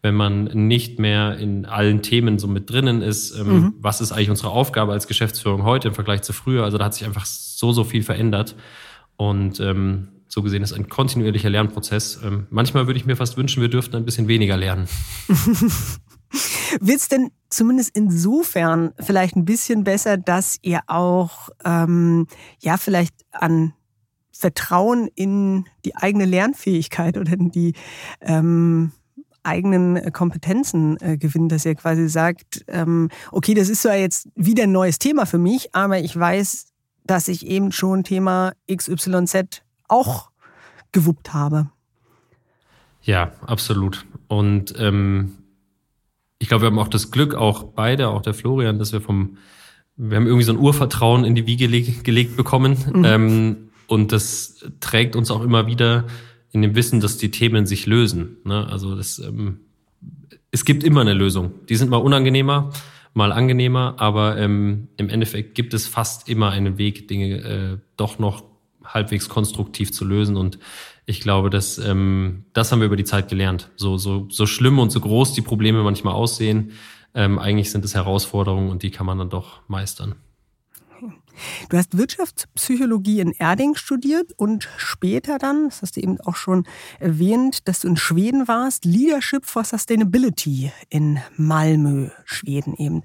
Wenn 0.02 0.16
man 0.16 0.46
nicht 0.46 1.00
mehr 1.00 1.38
in 1.38 1.66
allen 1.66 2.02
Themen 2.02 2.38
so 2.40 2.48
mit 2.48 2.70
drinnen 2.70 3.02
ist, 3.02 3.38
ähm, 3.38 3.48
mhm. 3.48 3.74
was 3.80 4.02
ist 4.02 4.12
eigentlich 4.12 4.30
unsere 4.30 4.50
Aufgabe 4.50 4.92
als 4.92 5.08
Geschäftsführung 5.08 5.64
heute 5.64 5.88
im 5.88 5.94
Vergleich 5.94 6.22
zu 6.22 6.34
früher? 6.34 6.64
Also 6.64 6.78
da 6.78 6.86
hat 6.86 6.94
sich 6.94 7.06
einfach 7.06 7.26
so, 7.26 7.72
so 7.72 7.84
viel 7.84 8.04
verändert. 8.04 8.56
Und 9.18 9.60
ähm, 9.60 10.10
so 10.28 10.42
gesehen 10.42 10.64
ist 10.64 10.74
ein 10.74 10.90
kontinuierlicher 10.90 11.50
Lernprozess. 11.50 12.20
Ähm, 12.24 12.48
manchmal 12.50 12.88
würde 12.88 13.00
ich 13.00 13.06
mir 13.06 13.16
fast 13.16 13.38
wünschen, 13.38 13.62
wir 13.62 13.70
dürften 13.70 13.96
ein 13.96 14.06
bisschen 14.06 14.28
weniger 14.28 14.58
lernen. 14.58 14.88
Wird 16.82 16.98
es 16.98 17.08
denn 17.08 17.32
zumindest 17.50 17.96
insofern 17.96 18.92
vielleicht 19.00 19.36
ein 19.36 19.46
bisschen 19.46 19.84
besser, 19.84 20.18
dass 20.18 20.58
ihr 20.62 20.82
auch 20.88 21.50
ähm, 21.64 22.28
ja 22.62 22.78
vielleicht 22.78 23.14
an 23.32 23.74
Vertrauen 24.32 25.08
in 25.16 25.66
die 25.86 25.96
eigene 25.96 26.26
Lernfähigkeit 26.26 27.18
oder 27.18 27.32
in 27.34 27.52
die 27.52 27.74
ähm, 28.20 28.92
eigenen 29.46 30.12
Kompetenzen 30.12 30.98
äh, 31.02 31.18
gewinnt, 31.18 31.52
dass 31.52 31.66
ihr 31.66 31.76
quasi 31.76 32.10
sagt, 32.10 32.66
ähm, 32.68 33.10
okay, 33.32 33.54
das 33.54 33.70
ist 33.70 33.84
zwar 33.84 33.96
jetzt 33.96 34.28
wieder 34.36 34.64
ein 34.64 34.72
neues 34.72 35.00
Thema 35.00 35.26
für 35.26 35.38
mich, 35.38 35.74
aber 35.74 36.00
ich 36.00 36.18
weiß, 36.18 36.68
dass 37.06 37.28
ich 37.28 37.46
eben 37.46 37.72
schon 37.72 38.04
Thema 38.04 38.54
XYZ 38.72 39.62
auch 39.88 40.32
gewuppt 40.92 41.34
habe. 41.34 41.70
Ja, 43.02 43.34
absolut. 43.46 44.06
Und 44.28 44.74
ähm, 44.80 45.34
ich 46.40 46.48
glaube, 46.48 46.64
wir 46.64 46.68
haben 46.68 46.80
auch 46.80 46.88
das 46.88 47.12
Glück, 47.12 47.36
auch 47.36 47.64
beide, 47.64 48.10
auch 48.10 48.22
der 48.22 48.34
Florian, 48.34 48.80
dass 48.80 48.94
wir 48.94 49.02
vom, 49.02 49.38
wir 49.96 50.18
haben 50.18 50.26
irgendwie 50.26 50.46
so 50.46 50.54
ein 50.54 50.60
Urvertrauen 50.60 51.24
in 51.24 51.36
die 51.36 51.46
Wiege 51.46 51.68
gelegt, 51.68 52.04
gelegt 52.04 52.36
bekommen. 52.36 52.78
Mhm. 52.94 53.06
Ähm, 53.06 53.58
und 53.88 54.12
das 54.12 54.66
trägt 54.80 55.16
uns 55.16 55.30
auch 55.30 55.44
immer 55.44 55.68
wieder 55.68 56.06
in 56.56 56.62
dem 56.62 56.74
Wissen, 56.74 57.02
dass 57.02 57.18
die 57.18 57.32
Themen 57.32 57.66
sich 57.66 57.86
lösen. 57.86 58.38
Ne? 58.46 58.66
Also 58.68 58.96
das, 58.96 59.20
ähm, 59.20 59.60
es 60.52 60.64
gibt 60.64 60.86
immer 60.86 61.02
eine 61.02 61.14
Lösung. 61.14 61.52
Die 61.68 61.76
sind 61.76 61.92
mal 61.92 61.98
unangenehmer, 61.98 62.72
mal 63.14 63.34
angenehmer, 63.34 63.96
aber 63.98 64.38
ähm, 64.38 64.88
im 64.96 65.10
Endeffekt 65.10 65.54
gibt 65.54 65.74
es 65.74 65.86
fast 65.86 66.30
immer 66.30 66.52
einen 66.52 66.78
Weg, 66.78 67.10
Dinge 67.10 67.36
äh, 67.36 67.78
doch 67.98 68.20
noch 68.20 68.46
halbwegs 68.86 69.28
konstruktiv 69.28 69.92
zu 69.92 70.06
lösen. 70.06 70.38
Und 70.38 70.58
ich 71.06 71.20
glaube, 71.20 71.50
dass, 71.50 71.78
ähm, 71.78 72.46
das 72.54 72.72
haben 72.72 72.80
wir 72.80 72.86
über 72.86 72.96
die 72.96 73.04
Zeit 73.04 73.28
gelernt. 73.28 73.70
So, 73.76 73.98
so, 73.98 74.28
so 74.32 74.46
schlimm 74.46 74.80
und 74.80 74.92
so 74.92 75.02
groß 75.02 75.34
die 75.34 75.42
Probleme 75.42 75.84
manchmal 75.84 76.14
aussehen, 76.14 76.72
ähm, 77.14 77.38
eigentlich 77.38 77.70
sind 77.70 77.84
es 77.84 77.96
Herausforderungen 77.96 78.70
und 78.70 78.82
die 78.82 78.92
kann 78.92 79.06
man 79.06 79.18
dann 79.18 79.30
doch 79.30 79.60
meistern. 79.68 80.16
Du 81.70 81.78
hast 81.78 81.98
Wirtschaftspsychologie 81.98 83.20
in 83.20 83.32
Erding 83.32 83.76
studiert 83.76 84.34
und 84.38 84.70
später 84.78 85.38
dann, 85.38 85.70
das 85.70 85.82
hast 85.82 85.98
du 85.98 86.02
eben 86.02 86.20
auch 86.22 86.36
schon 86.36 86.66
erwähnt, 87.00 87.68
dass 87.68 87.82
du 87.82 87.88
in 87.88 87.98
Schweden 87.98 88.48
warst, 88.48 88.86
Leadership 88.86 89.46
for 89.46 89.64
Sustainability 89.64 90.72
in 90.90 91.20
Malmö, 91.38 92.10
Schweden 92.26 92.76
eben. 92.76 93.04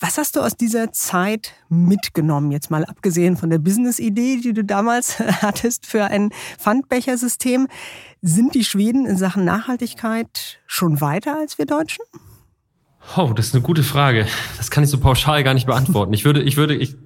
Was 0.00 0.18
hast 0.18 0.36
du 0.36 0.40
aus 0.40 0.56
dieser 0.56 0.92
Zeit 0.92 1.54
mitgenommen? 1.68 2.52
Jetzt 2.52 2.70
mal 2.70 2.84
abgesehen 2.84 3.36
von 3.36 3.50
der 3.50 3.58
Business-Idee, 3.58 4.40
die 4.42 4.52
du 4.52 4.64
damals 4.64 5.18
hattest 5.42 5.86
für 5.86 6.04
ein 6.04 6.30
Pfandbechersystem. 6.58 7.68
Sind 8.22 8.54
die 8.54 8.64
Schweden 8.64 9.06
in 9.06 9.16
Sachen 9.16 9.44
Nachhaltigkeit 9.44 10.58
schon 10.66 11.00
weiter 11.00 11.38
als 11.38 11.58
wir 11.58 11.66
Deutschen? 11.66 12.04
Oh, 13.16 13.32
das 13.34 13.46
ist 13.46 13.54
eine 13.54 13.62
gute 13.62 13.82
Frage. 13.82 14.26
Das 14.56 14.70
kann 14.70 14.82
ich 14.82 14.90
so 14.90 14.98
pauschal 14.98 15.44
gar 15.44 15.54
nicht 15.54 15.66
beantworten. 15.66 16.12
Ich 16.12 16.24
würde, 16.24 16.42
ich 16.42 16.56
würde, 16.56 16.74
ich 16.74 16.96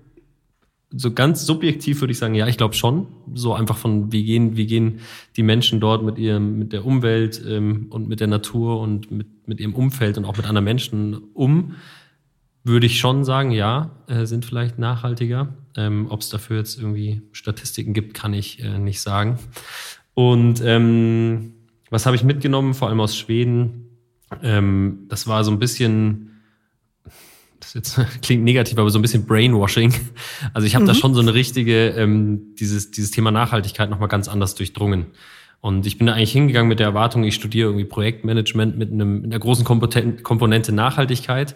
so 0.93 1.13
ganz 1.13 1.47
subjektiv 1.47 2.01
würde 2.01 2.13
ich 2.13 2.19
sagen, 2.19 2.35
ja, 2.35 2.47
ich 2.49 2.57
glaube 2.57 2.75
schon. 2.75 3.07
So 3.35 3.55
einfach 3.55 3.77
von, 3.77 4.13
wie 4.13 4.25
gehen, 4.25 4.57
wie 4.57 4.67
gehen 4.67 5.01
die 5.37 5.43
Menschen 5.43 5.81
dort 5.81 6.03
mit 6.03 6.19
ihrem, 6.19 6.59
mit 6.59 6.73
der 6.73 6.85
Umwelt 6.85 7.41
ähm, 7.47 7.87
und 7.91 8.09
mit 8.09 8.21
der 8.21 8.27
Natur 8.27 8.81
und 8.81 9.11
mit, 9.11 9.29
mit 9.47 9.61
ihrem 9.61 9.75
Umfeld 9.75 10.19
und 10.19 10.25
auch 10.25 10.37
mit 10.37 10.47
anderen 10.47 10.65
Menschen 10.65 11.15
um, 11.35 11.77
würde 12.65 12.87
ich 12.87 12.99
schon 12.99 13.25
sagen, 13.25 13.53
ja, 13.53 13.91
äh, 14.09 14.27
sind 14.27 14.45
vielleicht 14.45 14.79
nachhaltiger. 14.79 15.55
Ähm, 15.77 16.09
Ob 16.11 16.21
es 16.21 16.29
dafür 16.29 16.59
jetzt 16.59 16.79
irgendwie 16.79 17.23
Statistiken 17.33 17.95
gibt, 17.95 18.15
kann 18.15 18.35
ich 18.35 18.63
äh, 18.63 18.79
nicht 18.79 19.01
sagen. 19.01 19.39
Und 20.15 20.61
ähm, 20.65 21.55
was 21.89 22.05
habe 22.05 22.17
ich 22.17 22.25
mitgenommen, 22.25 22.75
vor 22.75 22.89
allem 22.89 23.01
aus 23.01 23.17
Schweden? 23.17 23.97
Ähm, 24.43 25.07
das 25.09 25.29
war 25.29 25.45
so 25.45 25.53
ein 25.53 25.59
bisschen 25.61 26.30
das 27.61 27.75
jetzt 27.75 28.01
klingt 28.23 28.45
negativ, 28.45 28.79
aber 28.79 28.91
so 28.91 28.99
ein 28.99 29.03
bisschen 29.03 29.27
Brainwashing. 29.27 29.95
Also 30.55 30.67
ich 30.67 30.75
habe 30.75 30.85
mhm. 30.85 30.89
da 30.89 30.95
schon 30.95 31.15
so 31.15 31.21
eine 31.21 31.35
richtige, 31.35 31.89
ähm, 31.91 32.55
dieses, 32.59 32.91
dieses 32.91 33.11
Thema 33.11 33.31
Nachhaltigkeit 33.31 33.91
nochmal 33.91 34.09
ganz 34.09 34.29
anders 34.29 34.55
durchdrungen. 34.55 35.07
Und 35.61 35.87
ich 35.87 35.99
bin 35.99 36.07
da 36.07 36.15
eigentlich 36.15 36.33
hingegangen 36.33 36.69
mit 36.69 36.79
der 36.79 36.87
Erwartung, 36.87 37.23
ich 37.23 37.35
studiere 37.35 37.69
irgendwie 37.69 37.85
Projektmanagement 37.85 38.79
mit, 38.79 38.91
einem, 38.91 39.21
mit 39.21 39.31
einer 39.31 39.39
großen 39.39 39.65
Komponente 39.65 40.73
Nachhaltigkeit. 40.73 41.55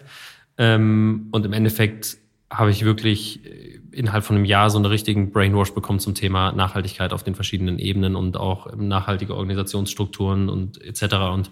Ähm, 0.57 1.27
und 1.31 1.45
im 1.45 1.53
Endeffekt 1.53 2.17
habe 2.49 2.69
ich 2.69 2.85
wirklich 2.85 3.43
äh, 3.45 3.79
innerhalb 3.91 4.23
von 4.23 4.35
einem 4.35 4.45
Jahr 4.45 4.69
so 4.69 4.77
einen 4.77 4.85
richtigen 4.85 5.31
Brainwash 5.31 5.73
bekommen 5.73 5.99
zum 5.99 6.13
Thema 6.13 6.51
Nachhaltigkeit 6.51 7.13
auf 7.13 7.23
den 7.23 7.33
verschiedenen 7.33 7.79
Ebenen 7.79 8.15
und 8.15 8.37
auch 8.37 8.75
nachhaltige 8.75 9.35
Organisationsstrukturen 9.35 10.49
und 10.49 10.81
etc. 10.81 11.15
Und 11.33 11.49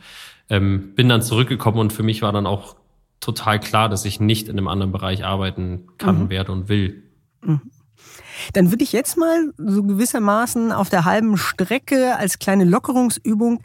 ähm, 0.50 0.94
bin 0.96 1.10
dann 1.10 1.22
zurückgekommen 1.22 1.80
und 1.80 1.94
für 1.94 2.04
mich 2.04 2.22
war 2.22 2.32
dann 2.32 2.46
auch 2.46 2.76
total 3.24 3.60
klar, 3.60 3.90
dass 3.90 4.06
ich 4.06 4.20
nicht 4.20 4.48
in 4.48 4.58
einem 4.58 4.68
anderen 4.68 4.92
Bereich 4.92 5.24
arbeiten 5.24 5.88
kann, 5.98 6.24
mhm. 6.24 6.30
werde 6.30 6.52
und 6.52 6.70
will. 6.70 7.04
Mhm. 7.42 7.62
Dann 8.54 8.72
würde 8.72 8.84
ich 8.84 8.92
jetzt 8.92 9.18
mal 9.18 9.54
so 9.58 9.84
gewissermaßen 9.84 10.72
auf 10.72 10.90
der 10.90 11.06
halben 11.06 11.38
Strecke 11.38 12.18
als 12.18 12.40
kleine 12.40 12.66
Lockerungsübung 12.66 13.62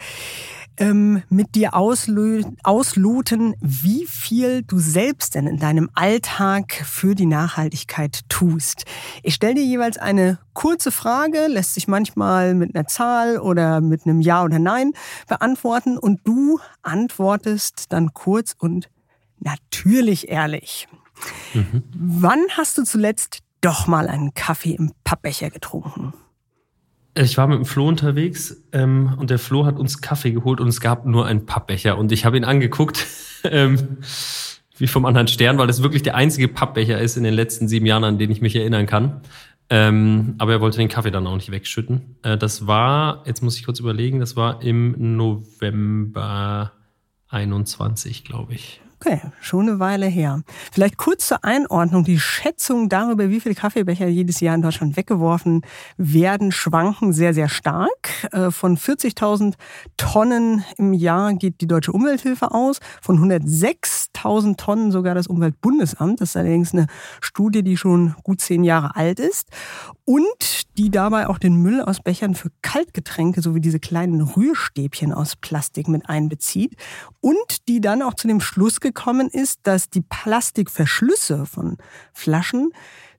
ähm, 0.79 1.23
mit 1.29 1.55
dir 1.55 1.75
auslö 1.75 2.43
ausloten, 2.63 3.55
wie 3.61 4.07
viel 4.07 4.63
du 4.63 4.79
selbst 4.79 5.35
denn 5.35 5.47
in 5.47 5.59
deinem 5.59 5.91
Alltag 5.95 6.73
für 6.73 7.15
die 7.15 7.27
Nachhaltigkeit 7.27 8.21
tust. 8.29 8.85
Ich 9.23 9.35
stelle 9.35 9.55
dir 9.55 9.65
jeweils 9.65 9.99
eine 9.99 10.39
kurze 10.55 10.93
Frage, 10.93 11.47
lässt 11.49 11.75
sich 11.75 11.89
manchmal 11.89 12.55
mit 12.55 12.75
einer 12.75 12.87
Zahl 12.87 13.39
oder 13.39 13.81
mit 13.81 14.07
einem 14.07 14.21
Ja 14.21 14.45
oder 14.45 14.59
Nein 14.59 14.93
beantworten 15.27 15.99
und 15.99 16.21
du 16.25 16.61
antwortest 16.83 17.87
dann 17.93 18.15
kurz 18.15 18.55
und 18.59 18.89
natürlich 19.41 20.29
ehrlich. 20.29 20.89
Mhm. 21.55 21.83
Wann 21.95 22.41
hast 22.57 22.79
du 22.79 22.85
zuletzt 22.85 23.41
doch 23.61 23.87
mal 23.87 24.09
einen 24.09 24.35
Kaffee 24.35 24.75
im 24.75 24.93
Pappbecher 25.05 25.51
getrunken? 25.51 26.13
Ich 27.15 27.37
war 27.37 27.49
mit 27.49 27.59
dem 27.59 27.65
Flo 27.65 27.89
unterwegs 27.89 28.63
ähm, 28.73 29.15
und 29.17 29.31
der 29.31 29.41
Flo 29.41 29.67
hat 29.67 29.79
uns 29.79 30.01
Kaffee 30.01 30.31
geholt 30.31 30.61
und 30.61 30.69
es 30.69 30.81
gab 30.81 31.05
nur 31.05 31.27
einen 31.27 31.47
Pappbecher 31.47 31.99
und 31.99 32.13
ich 32.13 32.25
habe 32.25 32.37
ihn 32.37 32.45
angeguckt, 32.45 33.07
ähm, 33.45 33.99
wie 34.77 34.87
vom 34.87 35.05
anderen 35.05 35.27
Stern, 35.27 35.59
weil 35.59 35.67
das 35.67 35.83
wirklich 35.83 36.05
der 36.05 36.15
einzige 36.15 36.47
Pappbecher 36.47 37.01
ist 37.01 37.17
in 37.17 37.25
den 37.25 37.35
letzten 37.35 37.67
sieben 37.67 37.87
Jahren, 37.87 38.05
an 38.05 38.19
den 38.19 38.31
ich 38.31 38.41
mich 38.41 38.55
erinnern 38.55 38.87
kann. 38.87 39.23
Ähm, 39.71 40.37
aber 40.39 40.53
er 40.53 40.61
wollte 40.61 40.79
den 40.79 40.89
Kaffee 40.89 41.11
dann 41.11 41.27
auch 41.27 41.35
nicht 41.35 41.51
wegschütten. 41.51 42.17
Äh, 42.23 42.39
das 42.39 42.67
war, 42.67 43.25
jetzt 43.27 43.43
muss 43.43 43.57
ich 43.57 43.65
kurz 43.65 43.81
überlegen, 43.81 44.21
das 44.21 44.37
war 44.37 44.63
im 44.63 45.17
November 45.17 46.73
21, 47.29 48.25
glaube 48.25 48.55
ich. 48.55 48.81
Okay, 49.01 49.21
schon 49.41 49.69
eine 49.69 49.79
Weile 49.79 50.07
her. 50.07 50.43
Vielleicht 50.73 50.97
kurz 50.97 51.29
zur 51.29 51.45
Einordnung. 51.45 52.03
Die 52.03 52.19
Schätzung 52.19 52.89
darüber, 52.89 53.31
wie 53.31 53.39
viele 53.39 53.55
Kaffeebecher 53.55 54.09
jedes 54.09 54.41
Jahr 54.41 54.57
in 54.57 54.63
Deutschland 54.63 54.97
weggeworfen 54.97 55.63
werden, 55.99 56.51
schwanken 56.51 57.13
sehr, 57.13 57.33
sehr 57.33 57.49
stark. 57.49 58.29
Äh, 58.33 58.51
von 58.51 58.77
40.000 58.77 59.55
Tonnen 59.97 60.65
im 60.79 60.95
Jahr 60.95 61.33
geht 61.35 61.61
die 61.61 61.69
Deutsche 61.69 61.93
Umwelthilfe 61.93 62.51
aus, 62.51 62.81
von 63.01 63.21
106.000 63.21 64.57
Tonnen 64.57 64.91
sogar 64.91 65.15
das 65.15 65.29
Umweltbundesamt. 65.29 66.21
Das 66.21 66.31
ist 66.31 66.37
allerdings 66.37 66.73
eine 66.73 66.89
Studie, 67.21 67.63
die 67.63 67.77
schon 67.77 68.17
gut 68.25 68.41
zehn 68.41 68.65
Jahre 68.65 68.97
alt 68.97 69.21
ist 69.21 69.49
und 70.05 70.79
die 70.79 70.91
dabei 70.91 71.27
auch 71.27 71.39
den 71.39 71.57
Müll 71.57 71.83
aus 71.83 72.01
Bechern 72.01 72.35
für 72.35 72.51
Kaltgetränke 72.63 73.43
sowie 73.43 73.61
diese 73.61 73.79
kleinen 73.79 74.23
Rührstäbchen 74.23 75.13
aus 75.13 75.37
Plastik 75.37 75.87
mit 75.87 76.09
einbezieht 76.09 76.77
und 77.21 77.69
die 77.69 77.81
dann 77.81 78.01
auch 78.03 78.15
zu 78.15 78.27
dem 78.27 78.41
Schluss 78.41 78.81
gekommen 78.89 79.29
ist, 79.29 79.61
dass 79.65 79.91
die 79.91 80.01
Plastikverschlüsse 80.01 81.47
von 81.47 81.77
Flaschen 82.13 82.71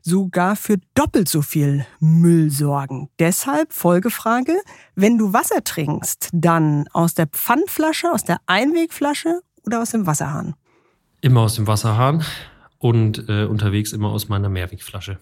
sogar 0.02 0.56
für 0.56 0.78
doppelt 0.96 1.30
so 1.30 1.42
viel 1.42 1.86
Müll 2.00 2.50
sorgen. 2.50 3.10
Deshalb 3.20 3.74
Folgefrage, 3.74 4.54
wenn 4.96 5.18
du 5.18 5.34
Wasser 5.34 5.64
trinkst, 5.64 6.30
dann 6.34 6.88
aus 6.94 7.14
der 7.14 7.28
Pfandflasche, 7.28 8.12
aus 8.12 8.24
der 8.24 8.38
Einwegflasche 8.46 9.42
oder 9.66 9.82
aus 9.82 9.92
dem 9.92 10.06
Wasserhahn? 10.06 10.56
Immer 11.22 11.42
aus 11.42 11.56
dem 11.56 11.68
Wasserhahn 11.68 12.24
und 12.78 13.26
äh, 13.28 13.46
unterwegs 13.46 13.92
immer 13.92 14.10
aus 14.10 14.30
meiner 14.30 14.50
Mehrwegflasche. 14.50 15.20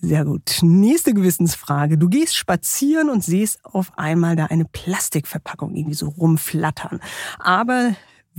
Sehr 0.00 0.24
gut. 0.24 0.58
Nächste 0.62 1.12
Gewissensfrage. 1.12 1.98
Du 1.98 2.08
gehst 2.08 2.36
spazieren 2.36 3.10
und 3.10 3.24
siehst 3.24 3.64
auf 3.64 3.90
einmal 3.98 4.36
da 4.36 4.46
eine 4.46 4.64
Plastikverpackung 4.64 5.74
irgendwie 5.74 5.96
so 5.96 6.08
rumflattern. 6.08 7.00
Aber 7.40 7.94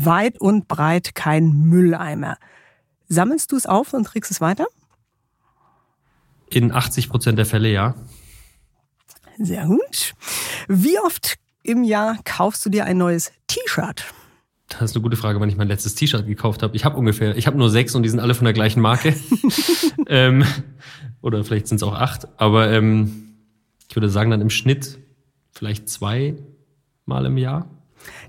weit 0.06 0.40
und 0.40 0.68
breit 0.68 1.16
kein 1.16 1.52
Mülleimer. 1.52 2.38
Sammelst 3.08 3.52
du 3.52 3.56
es 3.56 3.66
auf 3.66 3.94
und 3.94 4.06
trägst 4.06 4.32
es 4.32 4.42
weiter? 4.42 4.68
In 6.50 6.72
80 6.72 7.10
Prozent 7.10 7.38
der 7.38 7.46
Fälle 7.46 7.70
ja. 7.70 7.96
Sehr 9.38 9.66
gut. 9.66 10.14
Wie 10.68 11.00
oft 11.00 11.38
im 11.64 11.84
Jahr 11.84 12.18
kaufst 12.24 12.66
du 12.66 12.70
dir 12.70 12.86
ein 12.86 12.98
neues 12.98 13.32
T-Shirt? 13.48 14.06
Das 14.68 14.82
ist 14.82 14.96
eine 14.96 15.02
gute 15.02 15.18
Frage, 15.18 15.40
wann 15.40 15.50
ich 15.50 15.58
mein 15.58 15.68
letztes 15.68 15.96
T-Shirt 15.96 16.28
gekauft 16.28 16.62
habe. 16.62 16.76
Ich 16.76 16.86
habe 16.86 16.98
ungefähr, 16.98 17.36
ich 17.36 17.48
habe 17.48 17.58
nur 17.58 17.70
sechs 17.70 17.96
und 17.96 18.04
die 18.04 18.10
sind 18.10 18.20
alle 18.20 18.36
von 18.36 18.46
der 18.46 18.54
gleichen 18.54 18.82
Marke. 18.82 19.16
ähm, 20.08 20.46
oder 21.22 21.44
vielleicht 21.44 21.68
sind 21.68 21.78
es 21.78 21.84
auch 21.84 21.96
acht. 21.96 22.28
Aber 22.38 22.72
ähm, 22.72 23.36
ich 23.90 23.96
würde 23.96 24.10
sagen, 24.10 24.30
dann 24.30 24.42
im 24.42 24.50
Schnitt 24.50 25.00
vielleicht 25.52 25.90
zwei 25.90 26.36
Mal 27.06 27.26
im 27.26 27.38
Jahr. 27.38 27.68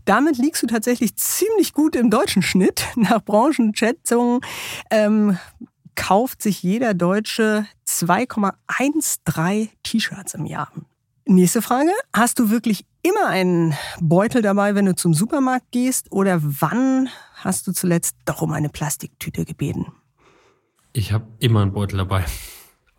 Damit 0.04 0.38
liegst 0.38 0.62
du 0.62 0.66
tatsächlich 0.66 1.16
ziemlich 1.16 1.72
gut 1.72 1.96
im 1.96 2.10
deutschen 2.10 2.42
Schnitt. 2.42 2.84
Nach 2.96 3.22
Branchenschätzungen 3.22 4.40
ähm, 4.90 5.38
kauft 5.94 6.42
sich 6.42 6.62
jeder 6.62 6.94
Deutsche 6.94 7.66
2,13 7.86 9.68
T-Shirts 9.82 10.34
im 10.34 10.46
Jahr. 10.46 10.70
Nächste 11.26 11.62
Frage. 11.62 11.90
Hast 12.12 12.38
du 12.38 12.50
wirklich 12.50 12.84
immer 13.02 13.26
einen 13.26 13.74
Beutel 14.00 14.42
dabei, 14.42 14.74
wenn 14.74 14.86
du 14.86 14.96
zum 14.96 15.14
Supermarkt 15.14 15.70
gehst? 15.70 16.10
Oder 16.10 16.40
wann 16.42 17.08
hast 17.34 17.66
du 17.66 17.72
zuletzt 17.72 18.16
doch 18.24 18.42
um 18.42 18.52
eine 18.52 18.68
Plastiktüte 18.68 19.44
gebeten? 19.44 19.92
Ich 20.92 21.12
habe 21.12 21.26
immer 21.38 21.62
einen 21.62 21.72
Beutel 21.72 21.98
dabei. 21.98 22.24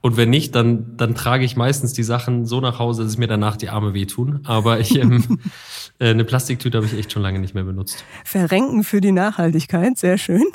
Und 0.01 0.17
wenn 0.17 0.31
nicht, 0.31 0.55
dann, 0.55 0.97
dann 0.97 1.13
trage 1.13 1.45
ich 1.45 1.55
meistens 1.55 1.93
die 1.93 2.01
Sachen 2.01 2.47
so 2.47 2.59
nach 2.59 2.79
Hause, 2.79 3.03
dass 3.03 3.11
es 3.11 3.17
mir 3.19 3.27
danach 3.27 3.55
die 3.55 3.69
Arme 3.69 3.93
wehtun. 3.93 4.41
Aber 4.45 4.79
ich, 4.79 4.97
ähm, 4.97 5.39
äh, 5.99 6.09
eine 6.09 6.25
Plastiktüte 6.25 6.77
habe 6.77 6.87
ich 6.87 6.97
echt 6.97 7.11
schon 7.11 7.21
lange 7.21 7.37
nicht 7.37 7.53
mehr 7.53 7.63
benutzt. 7.63 8.03
Verrenken 8.25 8.83
für 8.83 8.99
die 8.99 9.11
Nachhaltigkeit, 9.11 9.99
sehr 9.99 10.17
schön. 10.17 10.45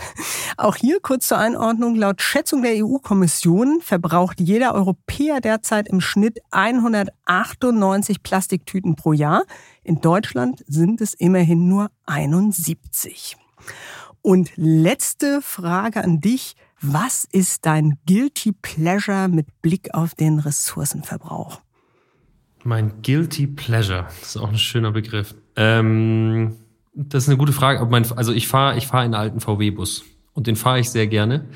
Auch 0.57 0.75
hier 0.75 0.99
kurz 1.01 1.29
zur 1.29 1.39
Einordnung. 1.39 1.95
Laut 1.95 2.21
Schätzung 2.23 2.63
der 2.63 2.85
EU-Kommission 2.85 3.79
verbraucht 3.81 4.41
jeder 4.41 4.75
Europäer 4.75 5.41
derzeit 5.41 5.87
im 5.87 6.01
Schnitt 6.01 6.41
198 6.51 8.25
Plastiktüten 8.25 8.97
pro 8.97 9.13
Jahr. 9.13 9.45
In 9.85 10.01
Deutschland 10.01 10.65
sind 10.67 11.01
es 11.01 11.15
immerhin 11.15 11.69
nur 11.69 11.91
71. 12.07 13.37
Und 14.23 14.51
letzte 14.57 15.41
Frage 15.41 16.03
an 16.03 16.21
dich. 16.21 16.57
Was 16.81 17.25
ist 17.25 17.65
dein 17.65 17.99
Guilty 18.07 18.53
Pleasure 18.53 19.29
mit 19.29 19.63
Blick 19.63 19.95
auf 19.95 20.15
den 20.15 20.39
Ressourcenverbrauch? 20.39 21.61
Mein 22.65 23.01
Guilty 23.03 23.47
Pleasure, 23.47 24.07
das 24.21 24.31
ist 24.31 24.37
auch 24.37 24.49
ein 24.49 24.59
schöner 24.59 24.93
Begriff. 24.93 25.35
Ähm, 25.55 26.57
das 26.95 27.25
ist 27.25 27.29
eine 27.29 27.39
gute 27.39 27.53
Frage. 27.53 27.81
also 28.17 28.33
ich 28.33 28.49
fahre 28.49 28.77
ich 28.77 28.87
fahr 28.87 29.01
einen 29.01 29.15
alten 29.15 29.41
VW-Bus 29.41 30.05
und 30.33 30.47
den 30.47 30.57
fahre 30.57 30.81
ich 30.81 30.91
sehr 30.91 31.07
gerne. 31.07 31.49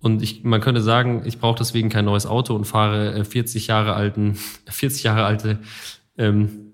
Und 0.00 0.22
ich, 0.22 0.44
man 0.44 0.60
könnte 0.60 0.80
sagen, 0.80 1.22
ich 1.26 1.38
brauche 1.38 1.58
deswegen 1.58 1.90
kein 1.90 2.06
neues 2.06 2.26
Auto 2.26 2.54
und 2.54 2.64
fahre 2.64 3.24
40 3.24 3.64
äh, 3.64 3.68
Jahre 3.68 3.94
alten, 3.94 4.34
40 4.66 5.02
Jahre 5.02 5.24
alte, 5.24 5.58
ähm, 6.16 6.72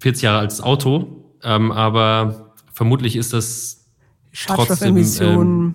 40 0.00 0.22
Jahre 0.22 0.38
altes 0.38 0.60
Auto. 0.60 1.34
Ähm, 1.42 1.72
aber 1.72 2.54
vermutlich 2.72 3.16
ist 3.16 3.32
das 3.32 3.88
trotzdem 4.46 4.96
ähm, 4.96 5.74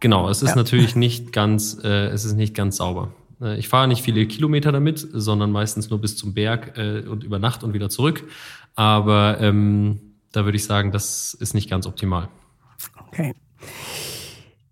Genau, 0.00 0.28
es 0.28 0.42
ist 0.42 0.50
ja. 0.50 0.56
natürlich 0.56 0.94
nicht 0.94 1.32
ganz, 1.32 1.78
äh, 1.82 2.06
es 2.06 2.24
ist 2.24 2.34
nicht 2.34 2.54
ganz 2.54 2.76
sauber. 2.76 3.12
Äh, 3.40 3.58
ich 3.58 3.68
fahre 3.68 3.88
nicht 3.88 4.02
viele 4.02 4.26
Kilometer 4.26 4.72
damit, 4.72 5.06
sondern 5.12 5.50
meistens 5.50 5.90
nur 5.90 6.00
bis 6.00 6.16
zum 6.16 6.34
Berg 6.34 6.76
äh, 6.76 7.00
und 7.00 7.24
über 7.24 7.38
Nacht 7.38 7.64
und 7.64 7.74
wieder 7.74 7.90
zurück. 7.90 8.24
Aber 8.74 9.40
ähm, 9.40 10.00
da 10.32 10.44
würde 10.44 10.56
ich 10.56 10.64
sagen, 10.64 10.92
das 10.92 11.34
ist 11.34 11.54
nicht 11.54 11.68
ganz 11.68 11.86
optimal. 11.86 12.28
Okay. 13.08 13.34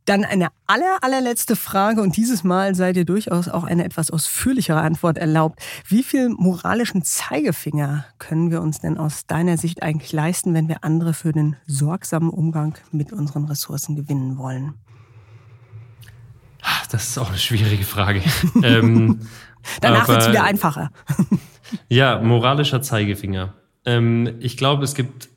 Dann 0.05 0.25
eine 0.25 0.51
aller, 0.69 0.99
allerletzte 1.01 1.57
Frage 1.57 2.01
und 2.01 2.17
dieses 2.17 2.45
Mal 2.45 2.77
seid 2.77 2.97
ihr 2.97 3.05
durchaus 3.05 3.49
auch 3.49 3.65
eine 3.65 3.85
etwas 3.85 4.13
ausführlichere 4.13 4.81
Antwort 4.81 5.19
erlaubt. 5.19 5.59
Wie 5.89 6.05
viel 6.05 6.29
moralischen 6.29 7.03
Zeigefinger 7.03 8.05
können 8.21 8.53
wir 8.53 8.63
uns 8.63 8.79
denn 8.79 8.99
aus 8.99 9.27
deiner 9.27 9.57
Sicht 9.57 9.83
eigentlich 9.83 10.13
leisten, 10.13 10.55
wenn 10.55 10.69
wir 10.69 10.85
andere 10.85 11.13
für 11.13 11.33
den 11.33 11.57
sorgsamen 11.67 12.31
Umgang 12.31 12.79
mit 12.93 13.13
unseren 13.13 13.47
Ressourcen 13.47 13.97
gewinnen 13.97 14.39
wollen? 14.39 14.75
Das 16.91 17.09
ist 17.09 17.19
auch 17.19 17.29
eine 17.29 17.39
schwierige 17.39 17.85
Frage. 17.85 18.23
ähm, 18.63 19.21
Danach 19.81 20.09
wird 20.09 20.23
es 20.23 20.29
wieder 20.29 20.45
einfacher. 20.45 20.91
ja, 21.89 22.21
moralischer 22.21 22.83
Zeigefinger. 22.83 23.55
Ähm, 23.85 24.37
ich 24.41 24.57
glaube, 24.57 24.85
es 24.85 24.95
gibt 24.95 25.29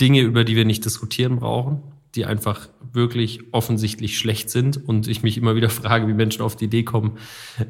Dinge, 0.00 0.20
über 0.20 0.44
die 0.44 0.56
wir 0.56 0.64
nicht 0.64 0.84
diskutieren 0.84 1.36
brauchen, 1.36 1.82
die 2.14 2.24
einfach 2.24 2.68
wirklich 2.92 3.52
offensichtlich 3.52 4.18
schlecht 4.18 4.50
sind 4.50 4.76
und 4.76 5.06
ich 5.08 5.22
mich 5.22 5.38
immer 5.38 5.54
wieder 5.54 5.70
frage, 5.70 6.08
wie 6.08 6.14
Menschen 6.14 6.42
auf 6.42 6.56
die 6.56 6.66
Idee 6.66 6.82
kommen, 6.82 7.18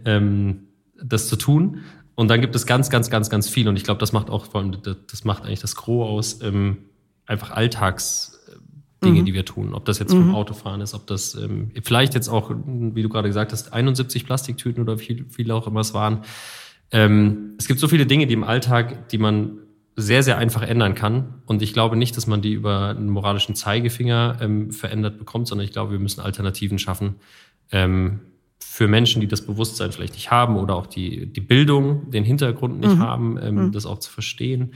ähm, 0.05 0.69
das 1.03 1.29
zu 1.29 1.37
tun. 1.37 1.81
Und 2.15 2.29
dann 2.29 2.41
gibt 2.41 2.55
es 2.55 2.67
ganz, 2.67 2.91
ganz, 2.91 3.09
ganz, 3.09 3.31
ganz 3.31 3.49
viel. 3.49 3.69
Und 3.69 3.77
ich 3.77 3.85
glaube, 3.85 3.99
das 3.99 4.13
macht 4.13 4.29
auch 4.29 4.47
vor 4.47 4.61
allem, 4.61 4.77
das 4.83 5.25
macht 5.25 5.45
eigentlich 5.45 5.61
das 5.61 5.75
Gros 5.75 6.09
aus, 6.09 6.43
ähm, 6.43 6.79
einfach 7.25 7.53
Alltags, 7.53 8.40
Dinge, 9.05 9.21
mhm. 9.21 9.25
die 9.25 9.35
wir 9.35 9.45
tun. 9.45 9.75
Ob 9.75 9.85
das 9.85 9.99
jetzt 9.99 10.13
mhm. 10.13 10.25
vom 10.25 10.35
Autofahren 10.35 10.81
ist, 10.81 10.95
ob 10.95 11.07
das 11.07 11.35
ähm, 11.35 11.71
vielleicht 11.83 12.15
jetzt 12.15 12.29
auch, 12.29 12.51
wie 12.51 13.03
du 13.03 13.09
gerade 13.09 13.29
gesagt 13.29 13.53
hast, 13.53 13.73
71 13.73 14.27
Plastiktüten 14.27 14.83
oder 14.83 15.01
wie 15.01 15.25
viele 15.31 15.55
auch 15.55 15.67
immer 15.67 15.81
es 15.81 15.95
waren. 15.95 16.23
Ähm, 16.91 17.55
es 17.59 17.67
gibt 17.67 17.81
so 17.81 17.89
viele 17.89 18.07
Dinge, 18.07 18.27
die 18.27 18.35
im 18.35 18.45
Alltag, 18.45 19.09
die 19.09 19.19
man 19.19 19.59
sehr, 19.97 20.23
sehr 20.23 20.39
einfach 20.39 20.63
ändern 20.63 20.95
kann. 20.95 21.43
Und 21.47 21.63
ich 21.63 21.73
glaube 21.73 21.97
nicht, 21.97 22.17
dass 22.17 22.27
man 22.27 22.43
die 22.43 22.53
über 22.53 22.89
einen 22.89 23.11
moralischen 23.11 23.55
Zeigefinger 23.55 24.39
ähm, 24.41 24.71
verändert 24.71 25.19
bekommt, 25.19 25.49
sondern 25.49 25.65
ich 25.65 25.73
glaube, 25.73 25.93
wir 25.93 25.99
müssen 25.99 26.21
Alternativen 26.21 26.79
schaffen, 26.79 27.17
ähm, 27.73 28.21
für 28.59 28.89
Menschen, 28.89 29.21
die 29.21 29.29
das 29.29 29.45
Bewusstsein 29.45 29.91
vielleicht 29.93 30.15
nicht 30.15 30.31
haben 30.31 30.57
oder 30.57 30.77
auch 30.77 30.87
die, 30.87 31.27
die 31.27 31.41
Bildung, 31.41 32.11
den 32.11 32.25
Hintergrund 32.25 32.81
nicht 32.81 32.97
mhm. 32.97 33.01
haben, 33.01 33.39
ähm, 33.43 33.55
mhm. 33.67 33.73
das 33.73 33.87
auch 33.87 33.99
zu 33.99 34.11
verstehen, 34.11 34.75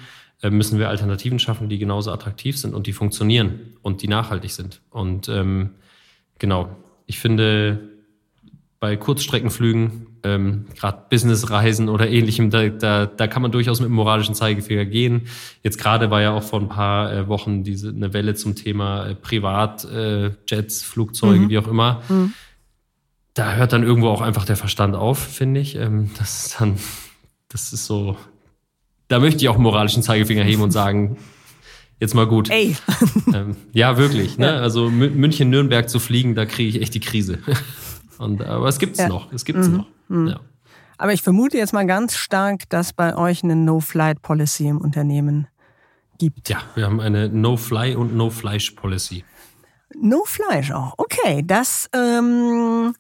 müssen 0.51 0.79
wir 0.79 0.89
Alternativen 0.89 1.39
schaffen, 1.39 1.69
die 1.69 1.79
genauso 1.79 2.13
attraktiv 2.13 2.59
sind 2.59 2.75
und 2.75 2.87
die 2.87 2.93
funktionieren 2.93 3.61
und 3.83 4.03
die 4.03 4.09
nachhaltig 4.09 4.53
sind. 4.53 4.81
Und 4.91 5.29
ähm, 5.29 5.71
genau, 6.39 6.77
ich 7.07 7.19
finde, 7.19 7.81
bei 8.85 8.97
Kurzstreckenflügen, 8.97 10.07
ähm, 10.25 10.67
gerade 10.75 11.05
Businessreisen 11.09 11.89
oder 11.89 12.09
ähnlichem, 12.09 12.51
da, 12.51 12.69
da, 12.69 13.07
da 13.07 13.27
kann 13.27 13.41
man 13.41 13.51
durchaus 13.53 13.81
mit 13.81 13.89
dem 13.89 13.95
moralischen 13.95 14.35
Zeigefinger 14.35 14.85
gehen. 14.85 15.23
Jetzt 15.63 15.79
gerade 15.79 16.11
war 16.11 16.21
ja 16.21 16.33
auch 16.33 16.43
vor 16.43 16.61
ein 16.61 16.69
paar 16.69 17.13
äh, 17.13 17.29
Wochen 17.29 17.63
diese 17.63 17.91
eine 17.91 18.13
Welle 18.13 18.35
zum 18.35 18.57
Thema 18.57 19.07
äh, 19.07 19.15
Privatjets, 19.15 20.83
äh, 20.83 20.85
Flugzeuge, 20.85 21.41
mhm. 21.41 21.49
wie 21.49 21.59
auch 21.59 21.69
immer. 21.69 22.03
Mhm. 22.09 22.35
Da 23.35 23.55
hört 23.55 23.73
dann 23.73 23.83
irgendwo 23.83 24.09
auch 24.09 24.21
einfach 24.21 24.45
der 24.45 24.57
Verstand 24.57 24.95
auf, 24.95 25.19
finde 25.19 25.61
ich. 25.61 25.77
Ähm, 25.77 26.11
das 26.19 26.47
ist 26.47 26.61
dann, 26.61 26.77
das 27.49 27.73
ist 27.73 27.87
so, 27.87 28.17
da 29.09 29.19
möchte 29.21 29.43
ich 29.43 29.49
auch 29.49 29.59
moralischen 29.59 30.03
Zeigefinger 30.03 30.45
heben 30.45 30.63
und 30.63 30.71
sagen, 30.71 31.17
jetzt 32.01 32.15
mal 32.15 32.27
gut. 32.27 32.51
Ey. 32.51 32.77
Ähm, 33.35 33.57
ja, 33.73 33.97
wirklich. 33.97 34.39
Ne? 34.39 34.61
Also 34.61 34.91
München-Nürnberg 34.91 35.89
zu 35.89 35.99
fliegen, 35.99 36.37
da 36.37 36.47
kriege 36.47 36.69
ich 36.69 36.81
echt 36.81 36.95
die 36.95 37.01
Krise. 37.01 37.41
Und, 38.19 38.45
aber 38.45 38.69
es 38.69 38.79
gibt's 38.79 39.01
ja. 39.01 39.09
noch. 39.09 39.33
Es 39.33 39.45
gibt's 39.45 39.67
mhm. 39.67 39.77
noch. 39.77 39.87
Mhm. 40.07 40.29
Ja. 40.29 40.41
Aber 40.99 41.13
ich 41.13 41.23
vermute 41.23 41.59
jetzt 41.59 41.73
mal 41.73 41.85
ganz 41.85 42.15
stark, 42.15 42.69
dass 42.69 42.93
bei 42.93 43.17
euch 43.17 43.43
eine 43.43 43.57
No-Flight-Policy 43.57 44.69
im 44.69 44.79
Unternehmen 44.79 45.49
gibt. 46.19 46.49
Ja, 46.49 46.63
wir 46.77 46.85
haben 46.85 47.01
eine 47.01 47.29
No-Fly- 47.29 47.97
und 47.97 48.15
No-Fleisch-Policy. 48.15 49.25
No-Fleisch 49.97 50.71
auch. 50.71 50.95
Okay, 50.97 51.43
das 51.45 51.89
ähm, 51.93 52.95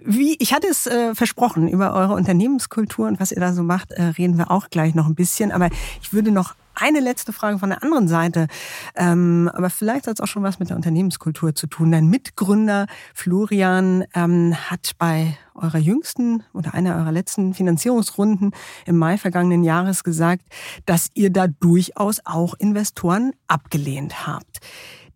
wie, 0.00 0.36
ich 0.38 0.52
hatte 0.52 0.68
es 0.68 0.86
äh, 0.86 1.14
versprochen, 1.14 1.68
über 1.68 1.92
eure 1.92 2.14
Unternehmenskultur 2.14 3.08
und 3.08 3.18
was 3.18 3.32
ihr 3.32 3.40
da 3.40 3.52
so 3.52 3.62
macht, 3.62 3.90
äh, 3.92 4.02
reden 4.02 4.38
wir 4.38 4.50
auch 4.50 4.70
gleich 4.70 4.94
noch 4.94 5.06
ein 5.06 5.14
bisschen. 5.16 5.50
Aber 5.50 5.68
ich 6.00 6.12
würde 6.12 6.30
noch 6.30 6.54
eine 6.80 7.00
letzte 7.00 7.32
Frage 7.32 7.58
von 7.58 7.70
der 7.70 7.82
anderen 7.82 8.06
Seite, 8.06 8.46
ähm, 8.94 9.50
aber 9.52 9.68
vielleicht 9.68 10.06
hat 10.06 10.14
es 10.14 10.20
auch 10.20 10.28
schon 10.28 10.44
was 10.44 10.60
mit 10.60 10.70
der 10.70 10.76
Unternehmenskultur 10.76 11.52
zu 11.54 11.66
tun. 11.66 11.90
Dein 11.90 12.06
Mitgründer 12.06 12.86
Florian 13.14 14.04
ähm, 14.14 14.54
hat 14.54 14.92
bei 14.98 15.36
eurer 15.56 15.78
jüngsten 15.78 16.44
oder 16.54 16.74
einer 16.74 16.94
eurer 16.96 17.10
letzten 17.10 17.52
Finanzierungsrunden 17.52 18.52
im 18.86 18.96
Mai 18.96 19.18
vergangenen 19.18 19.64
Jahres 19.64 20.04
gesagt, 20.04 20.44
dass 20.86 21.08
ihr 21.14 21.30
da 21.30 21.48
durchaus 21.48 22.20
auch 22.24 22.54
Investoren 22.54 23.32
abgelehnt 23.48 24.28
habt. 24.28 24.60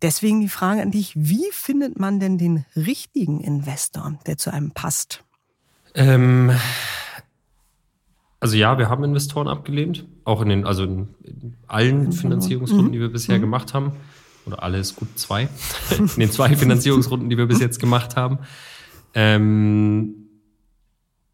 Deswegen 0.03 0.41
die 0.41 0.49
Frage 0.49 0.83
an 0.83 0.91
dich, 0.91 1.13
wie 1.15 1.47
findet 1.53 1.99
man 1.99 2.19
denn 2.19 2.37
den 2.37 2.65
richtigen 2.75 3.41
Investor, 3.41 4.19
der 4.27 4.37
zu 4.37 4.53
einem 4.53 4.73
passt? 4.73 5.23
Ähm, 5.95 6.51
also 8.41 8.57
ja, 8.57 8.77
wir 8.79 8.89
haben 8.89 9.05
Investoren 9.05 9.47
abgelehnt, 9.47 10.05
auch 10.25 10.43
in 10.43 10.49
den, 10.49 10.67
also 10.67 10.83
in, 10.83 11.55
allen 11.69 12.07
mhm. 12.07 12.13
Finanzierungsrunden, 12.13 12.93
die 12.93 12.99
wir 12.99 13.09
mhm. 13.09 13.13
bisher 13.13 13.39
mhm. 13.39 13.43
gemacht 13.43 13.75
haben. 13.75 13.93
Oder 14.45 14.65
alles 14.65 14.97
gut 14.97 15.17
zwei. 15.17 15.49
in 15.97 16.09
den 16.17 16.33
zwei 16.33 16.57
Finanzierungsrunden, 16.57 17.31
die 17.31 17.39
wir 17.39 17.47
bis 17.47 17.61
jetzt 17.61 17.79
gemacht 17.79 18.17
haben. 18.17 18.41
Ähm, 19.15 20.15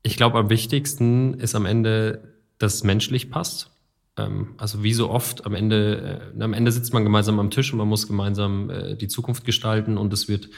ich 0.02 0.18
glaube, 0.18 0.38
am 0.38 0.50
wichtigsten 0.50 1.34
ist 1.34 1.54
am 1.54 1.64
Ende, 1.64 2.34
dass 2.58 2.74
es 2.74 2.84
menschlich 2.84 3.30
passt. 3.30 3.70
Ähm, 4.18 4.54
also 4.58 4.82
wie 4.82 4.92
so 4.92 5.10
oft 5.10 5.46
am 5.46 5.54
Ende, 5.54 6.32
äh, 6.36 6.42
am 6.42 6.52
Ende 6.52 6.72
sitzt 6.72 6.92
man 6.92 7.04
gemeinsam 7.04 7.38
am 7.38 7.50
Tisch 7.50 7.72
und 7.72 7.78
man 7.78 7.88
muss 7.88 8.06
gemeinsam 8.06 8.70
äh, 8.70 8.96
die 8.96 9.08
Zukunft 9.08 9.44
gestalten 9.44 9.96
und 9.96 10.12
es 10.12 10.28
wird 10.28 10.48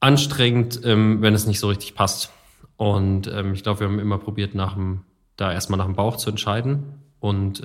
anstrengend, 0.00 0.80
ähm, 0.84 1.20
wenn 1.20 1.34
es 1.34 1.46
nicht 1.46 1.60
so 1.60 1.68
richtig 1.68 1.94
passt. 1.94 2.32
Und 2.76 3.26
ähm, 3.26 3.52
ich 3.52 3.62
glaube, 3.62 3.80
wir 3.80 3.88
haben 3.88 3.98
immer 3.98 4.18
probiert, 4.18 4.54
nach 4.54 4.74
dem, 4.74 5.02
da 5.36 5.52
erstmal 5.52 5.78
nach 5.78 5.86
dem 5.86 5.96
Bauch 5.96 6.16
zu 6.16 6.30
entscheiden 6.30 7.00
und 7.18 7.62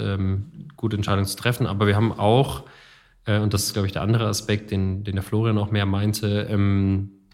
gute 0.76 0.98
Entscheidungen 0.98 1.28
zu 1.28 1.38
treffen. 1.38 1.66
Aber 1.66 1.88
wir 1.88 1.96
haben 1.96 2.12
auch, 2.12 2.64
äh, 3.24 3.40
und 3.40 3.54
das 3.54 3.64
ist, 3.64 3.74
glaube 3.74 3.88
ich, 3.88 3.94
der 3.94 4.02
andere 4.02 4.28
Aspekt, 4.28 4.70
den, 4.70 5.06
den 5.06 5.16
der 5.16 5.24
Florian 5.24 5.58
auch 5.58 5.72
mehr 5.72 5.86
meinte, 5.86 6.50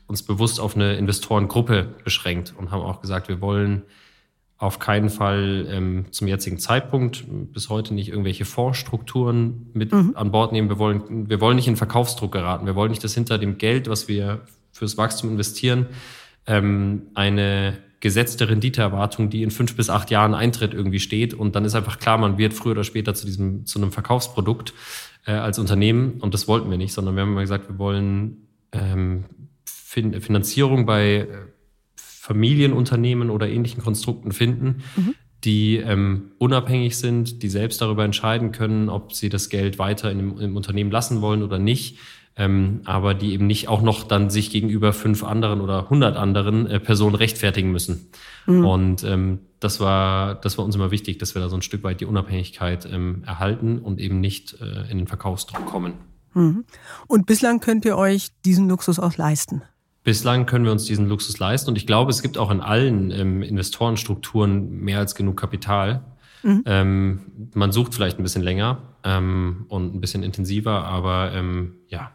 uns 0.05 0.21
bewusst 0.21 0.59
auf 0.59 0.75
eine 0.75 0.97
Investorengruppe 0.97 1.95
beschränkt 2.03 2.53
und 2.55 2.69
haben 2.69 2.83
auch 2.83 3.01
gesagt, 3.01 3.27
wir 3.27 3.41
wollen 3.41 3.81
auf 4.61 4.77
keinen 4.77 5.09
Fall 5.09 5.65
ähm, 5.71 6.05
zum 6.11 6.27
jetzigen 6.27 6.59
Zeitpunkt 6.59 7.25
bis 7.51 7.69
heute 7.69 7.95
nicht 7.95 8.09
irgendwelche 8.09 8.45
Fondsstrukturen 8.45 9.71
mit 9.73 9.91
mhm. 9.91 10.11
an 10.13 10.29
Bord 10.29 10.51
nehmen. 10.51 10.69
Wir 10.69 10.77
wollen, 10.77 11.27
wir 11.27 11.41
wollen 11.41 11.55
nicht 11.55 11.67
in 11.67 11.75
Verkaufsdruck 11.75 12.31
geraten. 12.31 12.67
Wir 12.67 12.75
wollen 12.75 12.91
nicht, 12.91 13.03
dass 13.03 13.15
hinter 13.15 13.39
dem 13.39 13.57
Geld, 13.57 13.89
was 13.89 14.07
wir 14.07 14.41
fürs 14.71 14.97
Wachstum 14.97 15.31
investieren, 15.31 15.87
ähm, 16.45 17.07
eine 17.15 17.79
gesetzte 18.01 18.49
Renditeerwartung, 18.49 19.31
die 19.31 19.41
in 19.41 19.49
fünf 19.49 19.75
bis 19.75 19.89
acht 19.89 20.11
Jahren 20.11 20.35
Eintritt 20.35 20.75
irgendwie 20.75 20.99
steht. 20.99 21.33
Und 21.33 21.55
dann 21.55 21.65
ist 21.65 21.73
einfach 21.73 21.97
klar, 21.97 22.19
man 22.19 22.37
wird 22.37 22.53
früher 22.53 22.73
oder 22.73 22.83
später 22.83 23.15
zu 23.15 23.25
diesem, 23.25 23.65
zu 23.65 23.79
einem 23.79 23.91
Verkaufsprodukt 23.91 24.75
äh, 25.25 25.31
als 25.31 25.57
Unternehmen. 25.57 26.19
Und 26.21 26.35
das 26.35 26.47
wollten 26.47 26.69
wir 26.69 26.77
nicht, 26.77 26.93
sondern 26.93 27.15
wir 27.15 27.23
haben 27.23 27.31
immer 27.31 27.41
gesagt, 27.41 27.67
wir 27.67 27.79
wollen 27.79 28.47
ähm, 28.73 29.25
fin 29.65 30.21
Finanzierung 30.21 30.85
bei 30.85 31.27
Familienunternehmen 32.21 33.31
oder 33.31 33.49
ähnlichen 33.49 33.81
Konstrukten 33.81 34.31
finden, 34.31 34.83
mhm. 34.95 35.15
die 35.43 35.77
ähm, 35.77 36.33
unabhängig 36.37 36.95
sind, 36.99 37.41
die 37.41 37.49
selbst 37.49 37.81
darüber 37.81 38.05
entscheiden 38.05 38.51
können, 38.51 38.89
ob 38.89 39.13
sie 39.13 39.29
das 39.29 39.49
Geld 39.49 39.79
weiter 39.79 40.11
in 40.11 40.19
dem, 40.19 40.39
im 40.39 40.55
Unternehmen 40.55 40.91
lassen 40.91 41.21
wollen 41.21 41.41
oder 41.41 41.57
nicht. 41.57 41.97
Ähm, 42.37 42.81
aber 42.85 43.15
die 43.15 43.33
eben 43.33 43.47
nicht 43.47 43.69
auch 43.69 43.81
noch 43.81 44.03
dann 44.03 44.29
sich 44.29 44.51
gegenüber 44.51 44.93
fünf 44.93 45.23
anderen 45.23 45.61
oder 45.61 45.89
hundert 45.89 46.15
anderen 46.15 46.67
äh, 46.67 46.79
Personen 46.79 47.15
rechtfertigen 47.15 47.71
müssen. 47.71 48.11
Mhm. 48.45 48.65
Und 48.65 49.03
ähm, 49.03 49.39
das 49.59 49.79
war, 49.79 50.35
das 50.35 50.59
war 50.59 50.63
uns 50.63 50.75
immer 50.75 50.91
wichtig, 50.91 51.17
dass 51.17 51.33
wir 51.33 51.41
da 51.41 51.49
so 51.49 51.55
ein 51.55 51.63
Stück 51.63 51.83
weit 51.83 52.01
die 52.01 52.05
Unabhängigkeit 52.05 52.87
ähm, 52.89 53.23
erhalten 53.25 53.79
und 53.79 53.99
eben 53.99 54.21
nicht 54.21 54.61
äh, 54.61 54.91
in 54.91 54.99
den 54.99 55.07
Verkaufsdruck 55.07 55.65
kommen. 55.65 55.93
Mhm. 56.35 56.65
Und 57.07 57.25
bislang 57.25 57.59
könnt 57.61 57.83
ihr 57.83 57.97
euch 57.97 58.29
diesen 58.45 58.69
Luxus 58.69 58.99
auch 58.99 59.17
leisten? 59.17 59.63
Bislang 60.03 60.47
können 60.47 60.65
wir 60.65 60.71
uns 60.71 60.85
diesen 60.85 61.07
Luxus 61.07 61.37
leisten 61.37 61.69
und 61.69 61.75
ich 61.77 61.85
glaube, 61.85 62.09
es 62.09 62.21
gibt 62.21 62.37
auch 62.37 62.49
in 62.49 62.59
allen 62.59 63.11
ähm, 63.11 63.43
Investorenstrukturen 63.43 64.79
mehr 64.79 64.97
als 64.99 65.13
genug 65.13 65.37
Kapital. 65.37 66.01
Mhm. 66.43 66.63
Ähm, 66.65 67.19
man 67.53 67.71
sucht 67.71 67.93
vielleicht 67.93 68.17
ein 68.17 68.23
bisschen 68.23 68.41
länger 68.41 68.79
ähm, 69.03 69.65
und 69.67 69.95
ein 69.95 70.01
bisschen 70.01 70.23
intensiver, 70.23 70.85
aber 70.85 71.31
ähm, 71.33 71.75
ja. 71.87 72.11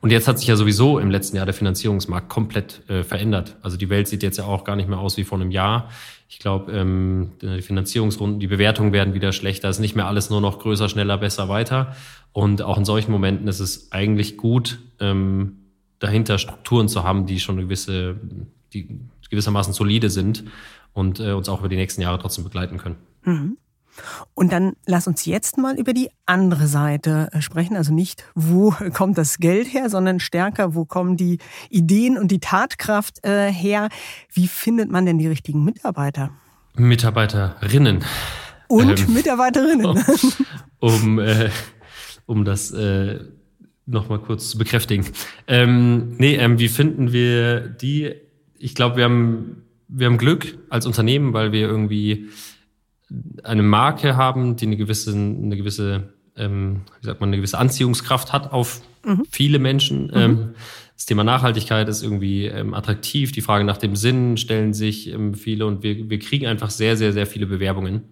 Und 0.00 0.10
jetzt 0.10 0.26
hat 0.26 0.38
sich 0.38 0.48
ja 0.48 0.56
sowieso 0.56 0.98
im 0.98 1.10
letzten 1.10 1.36
Jahr 1.36 1.44
der 1.44 1.54
Finanzierungsmarkt 1.54 2.28
komplett 2.28 2.88
äh, 2.88 3.02
verändert. 3.02 3.56
Also 3.62 3.76
die 3.76 3.90
Welt 3.90 4.08
sieht 4.08 4.22
jetzt 4.22 4.38
ja 4.38 4.44
auch 4.44 4.64
gar 4.64 4.76
nicht 4.76 4.88
mehr 4.88 4.98
aus 4.98 5.16
wie 5.16 5.24
vor 5.24 5.38
einem 5.38 5.50
Jahr. 5.50 5.90
Ich 6.28 6.38
glaube, 6.38 6.72
ähm, 6.72 7.32
die 7.40 7.62
Finanzierungsrunden, 7.62 8.40
die 8.40 8.46
Bewertungen 8.46 8.92
werden 8.92 9.14
wieder 9.14 9.32
schlechter. 9.32 9.68
Es 9.68 9.76
ist 9.76 9.80
nicht 9.80 9.94
mehr 9.94 10.06
alles 10.06 10.30
nur 10.30 10.40
noch 10.40 10.58
größer, 10.58 10.88
schneller, 10.88 11.18
besser, 11.18 11.48
weiter. 11.48 11.94
Und 12.32 12.62
auch 12.62 12.78
in 12.78 12.84
solchen 12.84 13.10
Momenten 13.12 13.48
ist 13.48 13.60
es 13.60 13.92
eigentlich 13.92 14.36
gut, 14.36 14.78
ähm, 14.98 15.65
dahinter 15.98 16.38
Strukturen 16.38 16.88
zu 16.88 17.04
haben, 17.04 17.26
die 17.26 17.40
schon 17.40 17.56
eine 17.56 17.64
gewisse, 17.64 18.16
die 18.72 19.00
gewissermaßen 19.30 19.72
solide 19.72 20.10
sind 20.10 20.44
und 20.92 21.20
äh, 21.20 21.32
uns 21.32 21.48
auch 21.48 21.60
über 21.60 21.68
die 21.68 21.76
nächsten 21.76 22.02
Jahre 22.02 22.18
trotzdem 22.18 22.44
begleiten 22.44 22.78
können. 22.78 22.96
Mhm. 23.24 23.58
Und 24.34 24.52
dann 24.52 24.74
lass 24.84 25.06
uns 25.06 25.24
jetzt 25.24 25.58
mal 25.58 25.78
über 25.78 25.94
die 25.94 26.10
andere 26.26 26.66
Seite 26.66 27.28
äh, 27.32 27.40
sprechen. 27.40 27.76
Also 27.76 27.92
nicht, 27.92 28.24
wo 28.34 28.70
kommt 28.92 29.18
das 29.18 29.38
Geld 29.38 29.72
her, 29.72 29.90
sondern 29.90 30.20
stärker, 30.20 30.74
wo 30.74 30.84
kommen 30.84 31.16
die 31.16 31.38
Ideen 31.70 32.18
und 32.18 32.30
die 32.30 32.40
Tatkraft 32.40 33.24
äh, 33.24 33.50
her. 33.50 33.88
Wie 34.32 34.48
findet 34.48 34.90
man 34.90 35.06
denn 35.06 35.18
die 35.18 35.26
richtigen 35.26 35.64
Mitarbeiter? 35.64 36.30
Mitarbeiterinnen. 36.74 38.04
Und 38.68 39.00
ähm, 39.00 39.14
Mitarbeiterinnen. 39.14 39.86
Um, 39.86 40.04
um, 40.80 41.18
äh, 41.18 41.50
um 42.26 42.44
das 42.44 42.70
äh, 42.72 43.20
nochmal 43.86 44.18
kurz 44.18 44.50
zu 44.50 44.58
bekräftigen. 44.58 45.06
Ähm, 45.46 46.16
nee, 46.18 46.34
ähm, 46.34 46.58
wie 46.58 46.68
finden 46.68 47.12
wir 47.12 47.60
die? 47.60 48.14
Ich 48.58 48.74
glaube, 48.74 48.96
wir 48.96 49.04
haben, 49.04 49.62
wir 49.88 50.06
haben 50.06 50.18
Glück 50.18 50.58
als 50.68 50.86
Unternehmen, 50.86 51.32
weil 51.32 51.52
wir 51.52 51.68
irgendwie 51.68 52.28
eine 53.44 53.62
Marke 53.62 54.16
haben, 54.16 54.56
die 54.56 54.66
eine 54.66 54.76
gewisse, 54.76 55.12
eine 55.12 55.56
gewisse, 55.56 56.14
ähm, 56.36 56.82
wie 57.00 57.06
sagt 57.06 57.20
man, 57.20 57.28
eine 57.28 57.36
gewisse 57.36 57.58
Anziehungskraft 57.58 58.32
hat 58.32 58.52
auf 58.52 58.82
mhm. 59.04 59.22
viele 59.30 59.58
Menschen. 59.58 60.06
Mhm. 60.08 60.12
Ähm, 60.14 60.48
das 60.96 61.06
Thema 61.06 61.24
Nachhaltigkeit 61.24 61.88
ist 61.88 62.02
irgendwie 62.02 62.46
ähm, 62.46 62.74
attraktiv. 62.74 63.30
Die 63.30 63.42
Frage 63.42 63.64
nach 63.64 63.76
dem 63.76 63.94
Sinn 63.94 64.36
stellen 64.36 64.72
sich 64.72 65.08
ähm, 65.08 65.34
viele 65.34 65.66
und 65.66 65.82
wir, 65.82 66.10
wir 66.10 66.18
kriegen 66.18 66.46
einfach 66.46 66.70
sehr, 66.70 66.96
sehr, 66.96 67.12
sehr 67.12 67.26
viele 67.26 67.46
Bewerbungen 67.46 68.02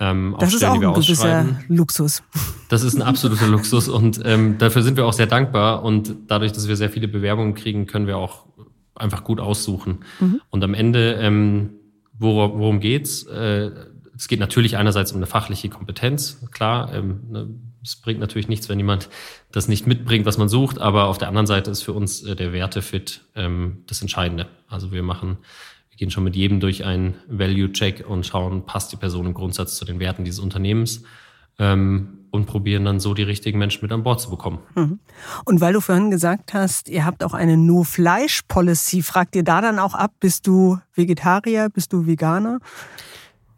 ähm, 0.00 0.34
das 0.38 0.54
ist 0.54 0.64
auch 0.64 0.74
ein 0.74 0.80
gewisser 0.94 1.46
Luxus. 1.68 2.22
Das 2.68 2.82
ist 2.82 2.96
ein 2.96 3.02
absoluter 3.02 3.46
Luxus 3.46 3.88
und 3.88 4.20
ähm, 4.24 4.58
dafür 4.58 4.82
sind 4.82 4.96
wir 4.96 5.06
auch 5.06 5.12
sehr 5.12 5.26
dankbar 5.26 5.82
und 5.84 6.14
dadurch, 6.26 6.52
dass 6.52 6.66
wir 6.66 6.76
sehr 6.76 6.90
viele 6.90 7.06
Bewerbungen 7.08 7.54
kriegen, 7.54 7.86
können 7.86 8.06
wir 8.06 8.16
auch 8.16 8.46
einfach 8.94 9.24
gut 9.24 9.40
aussuchen. 9.40 10.00
Mhm. 10.20 10.40
Und 10.50 10.64
am 10.64 10.74
Ende, 10.74 11.14
ähm, 11.14 11.70
worum, 12.18 12.58
worum 12.58 12.80
geht's? 12.80 13.24
Äh, 13.24 13.70
es 14.16 14.28
geht 14.28 14.40
natürlich 14.40 14.76
einerseits 14.76 15.12
um 15.12 15.18
eine 15.18 15.26
fachliche 15.26 15.68
Kompetenz, 15.68 16.40
klar. 16.52 16.92
Ähm, 16.92 17.20
ne, 17.30 17.48
es 17.82 17.96
bringt 17.96 18.20
natürlich 18.20 18.48
nichts, 18.48 18.68
wenn 18.68 18.78
jemand 18.78 19.10
das 19.52 19.68
nicht 19.68 19.86
mitbringt, 19.86 20.24
was 20.26 20.38
man 20.38 20.48
sucht, 20.48 20.78
aber 20.78 21.04
auf 21.06 21.18
der 21.18 21.28
anderen 21.28 21.46
Seite 21.46 21.70
ist 21.70 21.82
für 21.82 21.92
uns 21.92 22.22
äh, 22.22 22.34
der 22.34 22.52
Wertefit 22.52 23.22
ähm, 23.34 23.84
das 23.86 24.00
Entscheidende. 24.00 24.46
Also 24.68 24.90
wir 24.90 25.02
machen 25.02 25.38
wir 25.94 25.98
gehen 25.98 26.10
schon 26.10 26.24
mit 26.24 26.34
jedem 26.34 26.58
durch 26.58 26.84
einen 26.84 27.14
Value-Check 27.28 28.04
und 28.08 28.26
schauen, 28.26 28.66
passt 28.66 28.90
die 28.90 28.96
Person 28.96 29.26
im 29.26 29.34
Grundsatz 29.34 29.76
zu 29.76 29.84
den 29.84 30.00
Werten 30.00 30.24
dieses 30.24 30.40
Unternehmens 30.40 31.04
ähm, 31.60 32.18
und 32.32 32.46
probieren 32.46 32.84
dann 32.84 32.98
so 32.98 33.14
die 33.14 33.22
richtigen 33.22 33.60
Menschen 33.60 33.78
mit 33.82 33.92
an 33.92 34.02
Bord 34.02 34.20
zu 34.20 34.28
bekommen. 34.28 34.58
Mhm. 34.74 34.98
Und 35.44 35.60
weil 35.60 35.72
du 35.72 35.80
vorhin 35.80 36.10
gesagt 36.10 36.52
hast, 36.52 36.88
ihr 36.88 37.04
habt 37.04 37.22
auch 37.22 37.32
eine 37.32 37.56
No-Fleisch-Policy, 37.56 39.02
fragt 39.02 39.36
ihr 39.36 39.44
da 39.44 39.60
dann 39.60 39.78
auch 39.78 39.94
ab, 39.94 40.14
bist 40.18 40.48
du 40.48 40.80
Vegetarier, 40.94 41.68
bist 41.68 41.92
du 41.92 42.06
Veganer? 42.06 42.58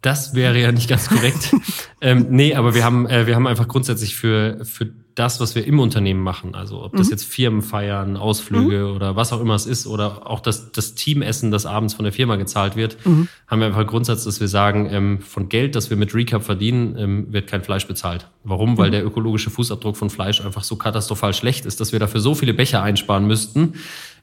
Das 0.01 0.35
wäre 0.35 0.61
ja 0.61 0.71
nicht 0.71 0.87
ganz 0.87 1.09
korrekt. 1.09 1.55
ähm, 2.01 2.27
nee, 2.29 2.53
aber 2.53 2.75
wir 2.75 2.83
haben, 2.83 3.07
äh, 3.07 3.25
wir 3.25 3.35
haben 3.35 3.47
einfach 3.47 3.67
grundsätzlich 3.67 4.15
für, 4.15 4.63
für 4.63 4.93
das, 5.17 5.39
was 5.39 5.55
wir 5.55 5.65
im 5.65 5.79
Unternehmen 5.79 6.21
machen, 6.21 6.53
also 6.53 6.83
ob 6.83 6.95
das 6.95 7.07
mhm. 7.07 7.11
jetzt 7.11 7.23
Firmen 7.23 7.63
feiern, 7.63 8.17
Ausflüge 8.17 8.85
mhm. 8.85 8.95
oder 8.95 9.15
was 9.15 9.33
auch 9.33 9.41
immer 9.41 9.55
es 9.55 9.65
ist 9.65 9.87
oder 9.87 10.29
auch 10.29 10.39
das, 10.39 10.71
das 10.71 10.93
Teamessen, 10.93 11.49
das 11.49 11.65
abends 11.65 11.95
von 11.95 12.03
der 12.03 12.13
Firma 12.13 12.35
gezahlt 12.35 12.75
wird, 12.75 13.03
mhm. 13.03 13.27
haben 13.47 13.59
wir 13.59 13.65
einfach 13.65 13.87
Grundsatz, 13.87 14.25
dass 14.25 14.39
wir 14.39 14.47
sagen, 14.47 14.87
ähm, 14.91 15.19
von 15.21 15.49
Geld, 15.49 15.75
das 15.75 15.89
wir 15.89 15.97
mit 15.97 16.13
Recap 16.13 16.43
verdienen, 16.43 16.95
ähm, 16.99 17.33
wird 17.33 17.49
kein 17.49 17.63
Fleisch 17.63 17.87
bezahlt. 17.87 18.27
Warum? 18.43 18.77
Weil 18.77 18.89
mhm. 18.89 18.91
der 18.91 19.05
ökologische 19.07 19.49
Fußabdruck 19.49 19.97
von 19.97 20.11
Fleisch 20.11 20.39
einfach 20.45 20.63
so 20.63 20.75
katastrophal 20.75 21.33
schlecht 21.33 21.65
ist, 21.65 21.79
dass 21.79 21.91
wir 21.91 21.99
dafür 21.99 22.21
so 22.21 22.35
viele 22.35 22.53
Becher 22.53 22.83
einsparen 22.83 23.25
müssten, 23.25 23.73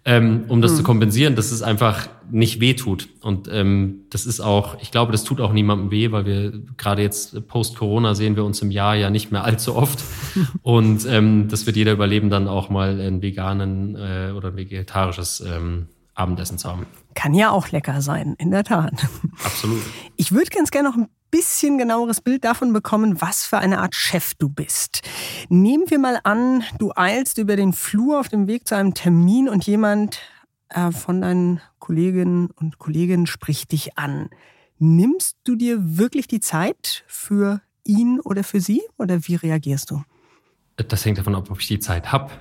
ähm, 0.05 0.45
um 0.49 0.61
das 0.61 0.73
mhm. 0.73 0.77
zu 0.77 0.83
kompensieren, 0.83 1.35
dass 1.35 1.51
es 1.51 1.63
einfach 1.63 2.09
nicht 2.31 2.61
weh 2.61 2.75
tut. 2.75 3.09
Und 3.21 3.49
ähm, 3.51 4.03
das 4.11 4.27
ist 4.27 4.41
auch, 4.41 4.77
ich 4.81 4.91
glaube, 4.91 5.13
das 5.13 5.25
tut 5.25 5.41
auch 5.41 5.53
niemandem 5.53 5.91
weh, 5.91 6.13
weil 6.13 6.27
wir 6.27 6.53
gerade 6.77 7.03
jetzt 7.03 7.47
post-Corona 7.49 8.15
sehen 8.15 8.37
wir 8.37 8.45
uns 8.45 8.61
im 8.61 8.71
Jahr 8.71 8.97
ja 8.97 9.11
nicht 9.11 9.33
mehr 9.33 9.45
allzu 9.45 9.75
oft. 9.75 10.03
Und 10.63 11.07
ähm, 11.09 11.49
das 11.49 11.67
wird 11.67 11.77
jeder 11.77 11.93
überleben, 11.93 12.31
dann 12.31 12.49
auch 12.49 12.69
mal 12.69 13.01
einen 13.01 13.23
veganen 13.23 13.97
äh, 13.97 14.33
oder 14.33 14.49
ein 14.49 14.57
vegetarisches 14.57 15.41
ähm, 15.41 15.87
Abendessen 16.15 16.59
zu 16.59 16.71
haben. 16.71 16.87
Kann 17.15 17.35
ja 17.35 17.51
auch 17.51 17.71
lecker 17.71 18.01
sein, 18.03 18.35
in 18.39 18.51
der 18.51 18.65
Tat. 18.65 19.07
Absolut. 19.45 19.83
Ich 20.17 20.33
würde 20.33 20.51
ganz 20.51 20.71
gerne 20.71 20.89
noch 20.89 20.97
ein 20.97 21.09
bisschen 21.31 21.79
genaueres 21.79 22.21
Bild 22.21 22.45
davon 22.45 22.73
bekommen, 22.73 23.21
was 23.21 23.45
für 23.45 23.59
eine 23.59 23.81
Art 23.81 23.95
Chef 23.95 24.35
du 24.35 24.49
bist. 24.49 25.03
Nehmen 25.49 25.91
wir 25.91 25.99
mal 25.99 26.21
an, 26.23 26.63
du 26.79 26.93
eilst 26.95 27.39
über 27.39 27.57
den 27.57 27.73
Flur 27.73 28.21
auf 28.21 28.29
dem 28.29 28.47
Weg 28.47 28.69
zu 28.69 28.77
einem 28.77 28.95
Termin 28.95 29.49
und 29.49 29.67
jemand 29.67 30.21
äh, 30.69 30.93
von 30.93 31.21
deinen 31.21 31.61
Kolleginnen 31.81 32.51
und 32.51 32.79
Kollegen 32.79 33.27
spricht 33.27 33.73
dich 33.73 33.99
an. 33.99 34.31
Nimmst 34.79 35.37
du 35.45 35.57
dir 35.57 35.99
wirklich 35.99 36.29
die 36.29 36.41
Zeit 36.41 37.05
für 37.09 37.61
ihn 37.85 38.21
oder 38.21 38.45
für 38.45 38.61
sie 38.61 38.83
oder 38.97 39.27
wie 39.27 39.35
reagierst 39.35 39.91
du? 39.91 40.03
Das 40.77 41.05
hängt 41.05 41.19
davon 41.19 41.37
ab, 41.37 41.51
ob 41.51 41.61
ich 41.61 41.69
die 41.69 41.79
Zeit 41.79 42.13
habe. 42.13 42.31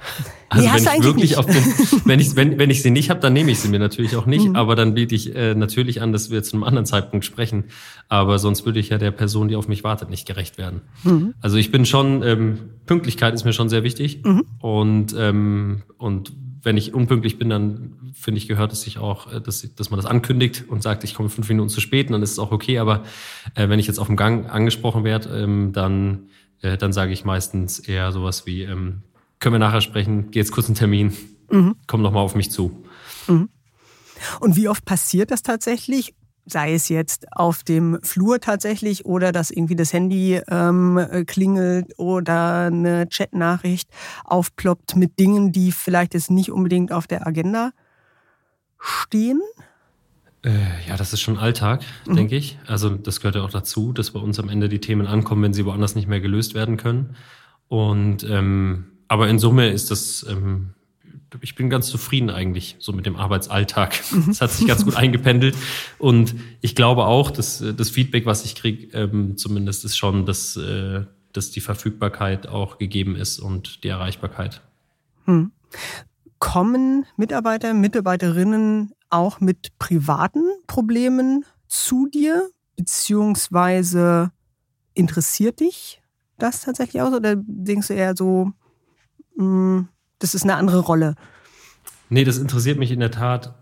Also 0.49 0.67
nee, 0.67 0.75
wenn 0.75 0.99
ich 0.99 1.03
wirklich 1.03 1.29
nicht. 1.31 1.37
auf 1.39 1.47
den, 1.47 1.55
wenn 2.05 2.19
ich, 2.19 2.35
wenn, 2.35 2.59
wenn 2.59 2.69
ich 2.69 2.83
sie 2.83 2.91
nicht 2.91 3.09
habe, 3.09 3.19
dann 3.19 3.33
nehme 3.33 3.49
ich 3.49 3.57
sie 3.57 3.69
mir 3.69 3.79
natürlich 3.79 4.15
auch 4.15 4.27
nicht. 4.27 4.49
Mhm. 4.49 4.55
Aber 4.55 4.75
dann 4.75 4.93
biete 4.93 5.15
ich 5.15 5.35
äh, 5.35 5.55
natürlich 5.55 5.99
an, 5.99 6.11
dass 6.11 6.29
wir 6.29 6.43
zu 6.43 6.55
einem 6.55 6.63
anderen 6.63 6.85
Zeitpunkt 6.85 7.25
sprechen. 7.25 7.63
Aber 8.07 8.37
sonst 8.37 8.63
würde 8.63 8.79
ich 8.79 8.89
ja 8.89 8.99
der 8.99 9.09
Person, 9.09 9.47
die 9.47 9.55
auf 9.55 9.67
mich 9.67 9.83
wartet, 9.83 10.11
nicht 10.11 10.27
gerecht 10.27 10.59
werden. 10.59 10.81
Mhm. 11.05 11.33
Also 11.41 11.57
ich 11.57 11.71
bin 11.71 11.87
schon, 11.87 12.21
ähm, 12.21 12.59
Pünktlichkeit 12.85 13.33
ist 13.33 13.45
mir 13.45 13.53
schon 13.53 13.67
sehr 13.67 13.81
wichtig. 13.81 14.23
Mhm. 14.23 14.43
Und, 14.59 15.15
ähm, 15.17 15.81
und 15.97 16.33
wenn 16.61 16.77
ich 16.77 16.93
unpünktlich 16.93 17.37
bin, 17.37 17.49
dann 17.49 18.13
finde 18.13 18.37
ich, 18.37 18.47
gehört 18.47 18.71
es 18.71 18.81
sich 18.81 18.97
auch, 18.97 19.31
äh, 19.31 19.41
dass, 19.41 19.67
dass 19.75 19.89
man 19.89 19.97
das 19.97 20.05
ankündigt 20.05 20.65
und 20.67 20.81
sagt, 20.81 21.03
ich 21.03 21.13
komme 21.13 21.29
fünf 21.29 21.49
Minuten 21.49 21.69
zu 21.69 21.81
spät, 21.81 22.07
und 22.07 22.13
dann 22.13 22.23
ist 22.23 22.31
es 22.31 22.39
auch 22.39 22.51
okay. 22.51 22.79
Aber 22.79 23.03
äh, 23.55 23.69
wenn 23.69 23.79
ich 23.79 23.87
jetzt 23.87 23.99
auf 23.99 24.07
dem 24.07 24.15
Gang 24.15 24.49
angesprochen 24.49 25.03
werde, 25.03 25.29
ähm, 25.29 25.73
dann 25.73 26.29
äh, 26.63 26.77
dann 26.77 26.93
sage 26.93 27.11
ich 27.11 27.25
meistens 27.25 27.79
eher 27.79 28.11
sowas 28.11 28.45
wie, 28.45 28.63
ähm, 28.63 29.03
können 29.39 29.55
wir 29.55 29.59
nachher 29.59 29.81
sprechen, 29.81 30.31
geh 30.31 30.39
jetzt 30.39 30.51
kurz 30.51 30.67
einen 30.67 30.75
Termin, 30.75 31.13
mhm. 31.51 31.75
komm 31.85 32.01
noch 32.01 32.11
mal 32.11 32.21
auf 32.21 32.35
mich 32.35 32.49
zu. 32.49 32.83
Mhm. 33.27 33.49
Und 34.39 34.55
wie 34.55 34.69
oft 34.69 34.85
passiert 34.85 35.31
das 35.31 35.43
tatsächlich? 35.43 36.15
Sei 36.45 36.73
es 36.73 36.89
jetzt 36.89 37.25
auf 37.31 37.63
dem 37.63 37.99
Flur 38.03 38.41
tatsächlich 38.41 39.05
oder 39.05 39.31
dass 39.31 39.49
irgendwie 39.49 39.77
das 39.77 39.93
Handy 39.93 40.41
ähm, 40.49 40.99
klingelt 41.25 41.93
oder 41.97 42.65
eine 42.65 43.07
Chatnachricht 43.07 43.89
aufploppt 44.25 44.97
mit 44.97 45.19
Dingen, 45.19 45.53
die 45.53 45.71
vielleicht 45.71 46.13
jetzt 46.13 46.31
nicht 46.31 46.51
unbedingt 46.51 46.91
auf 46.91 47.07
der 47.07 47.25
Agenda 47.25 47.71
stehen? 48.77 49.41
Äh, 50.43 50.51
ja, 50.87 50.97
das 50.97 51.13
ist 51.13 51.21
schon 51.21 51.37
Alltag, 51.37 51.83
mhm. 52.05 52.15
denke 52.15 52.35
ich. 52.35 52.59
Also 52.67 52.89
das 52.89 53.21
gehört 53.21 53.35
ja 53.35 53.43
auch 53.43 53.49
dazu, 53.49 53.93
dass 53.93 54.11
bei 54.11 54.19
uns 54.19 54.39
am 54.39 54.49
Ende 54.49 54.67
die 54.69 54.79
Themen 54.79 55.07
ankommen, 55.07 55.41
wenn 55.43 55.53
sie 55.53 55.65
woanders 55.65 55.95
nicht 55.95 56.07
mehr 56.07 56.19
gelöst 56.19 56.53
werden 56.53 56.77
können. 56.77 57.15
Und 57.69 58.23
ähm, 58.29 58.85
aber 59.07 59.29
in 59.29 59.39
Summe 59.39 59.69
ist 59.69 59.91
das, 59.91 60.25
ähm, 60.29 60.73
ich 61.41 61.55
bin 61.55 61.69
ganz 61.69 61.87
zufrieden 61.87 62.29
eigentlich 62.29 62.75
so 62.79 62.93
mit 62.93 63.05
dem 63.05 63.15
Arbeitsalltag. 63.15 63.99
Mhm. 64.11 64.31
Es 64.31 64.41
hat 64.41 64.51
sich 64.51 64.67
ganz 64.67 64.83
gut 64.83 64.95
eingependelt. 64.95 65.55
Und 65.97 66.35
ich 66.61 66.75
glaube 66.75 67.05
auch, 67.05 67.31
dass 67.31 67.63
das 67.75 67.89
Feedback, 67.89 68.25
was 68.25 68.43
ich 68.43 68.55
kriege, 68.55 68.95
ähm, 68.97 69.37
zumindest 69.37 69.85
ist 69.85 69.97
schon, 69.97 70.25
dass, 70.25 70.57
äh, 70.57 71.05
dass 71.31 71.51
die 71.51 71.61
Verfügbarkeit 71.61 72.47
auch 72.47 72.77
gegeben 72.77 73.15
ist 73.15 73.39
und 73.39 73.83
die 73.83 73.87
Erreichbarkeit. 73.87 74.61
Hm. 75.25 75.51
Kommen 76.39 77.05
Mitarbeiter, 77.15 77.73
Mitarbeiterinnen 77.73 78.91
auch 79.13 79.39
mit 79.39 79.77
privaten 79.79 80.43
Problemen 80.67 81.45
zu 81.67 82.07
dir? 82.07 82.49
Beziehungsweise 82.75 84.31
interessiert 84.93 85.59
dich 85.59 86.01
das 86.37 86.61
tatsächlich 86.61 87.01
aus? 87.01 87.13
Oder 87.13 87.35
denkst 87.37 87.87
du 87.87 87.93
eher 87.93 88.15
so, 88.15 88.51
mh, 89.35 89.43
hm, 89.43 89.87
das 90.19 90.35
ist 90.35 90.43
eine 90.43 90.55
andere 90.55 90.79
Rolle? 90.79 91.15
Nee, 92.09 92.23
das 92.23 92.37
interessiert 92.37 92.79
mich 92.79 92.91
in 92.91 92.99
der 92.99 93.11
Tat 93.11 93.55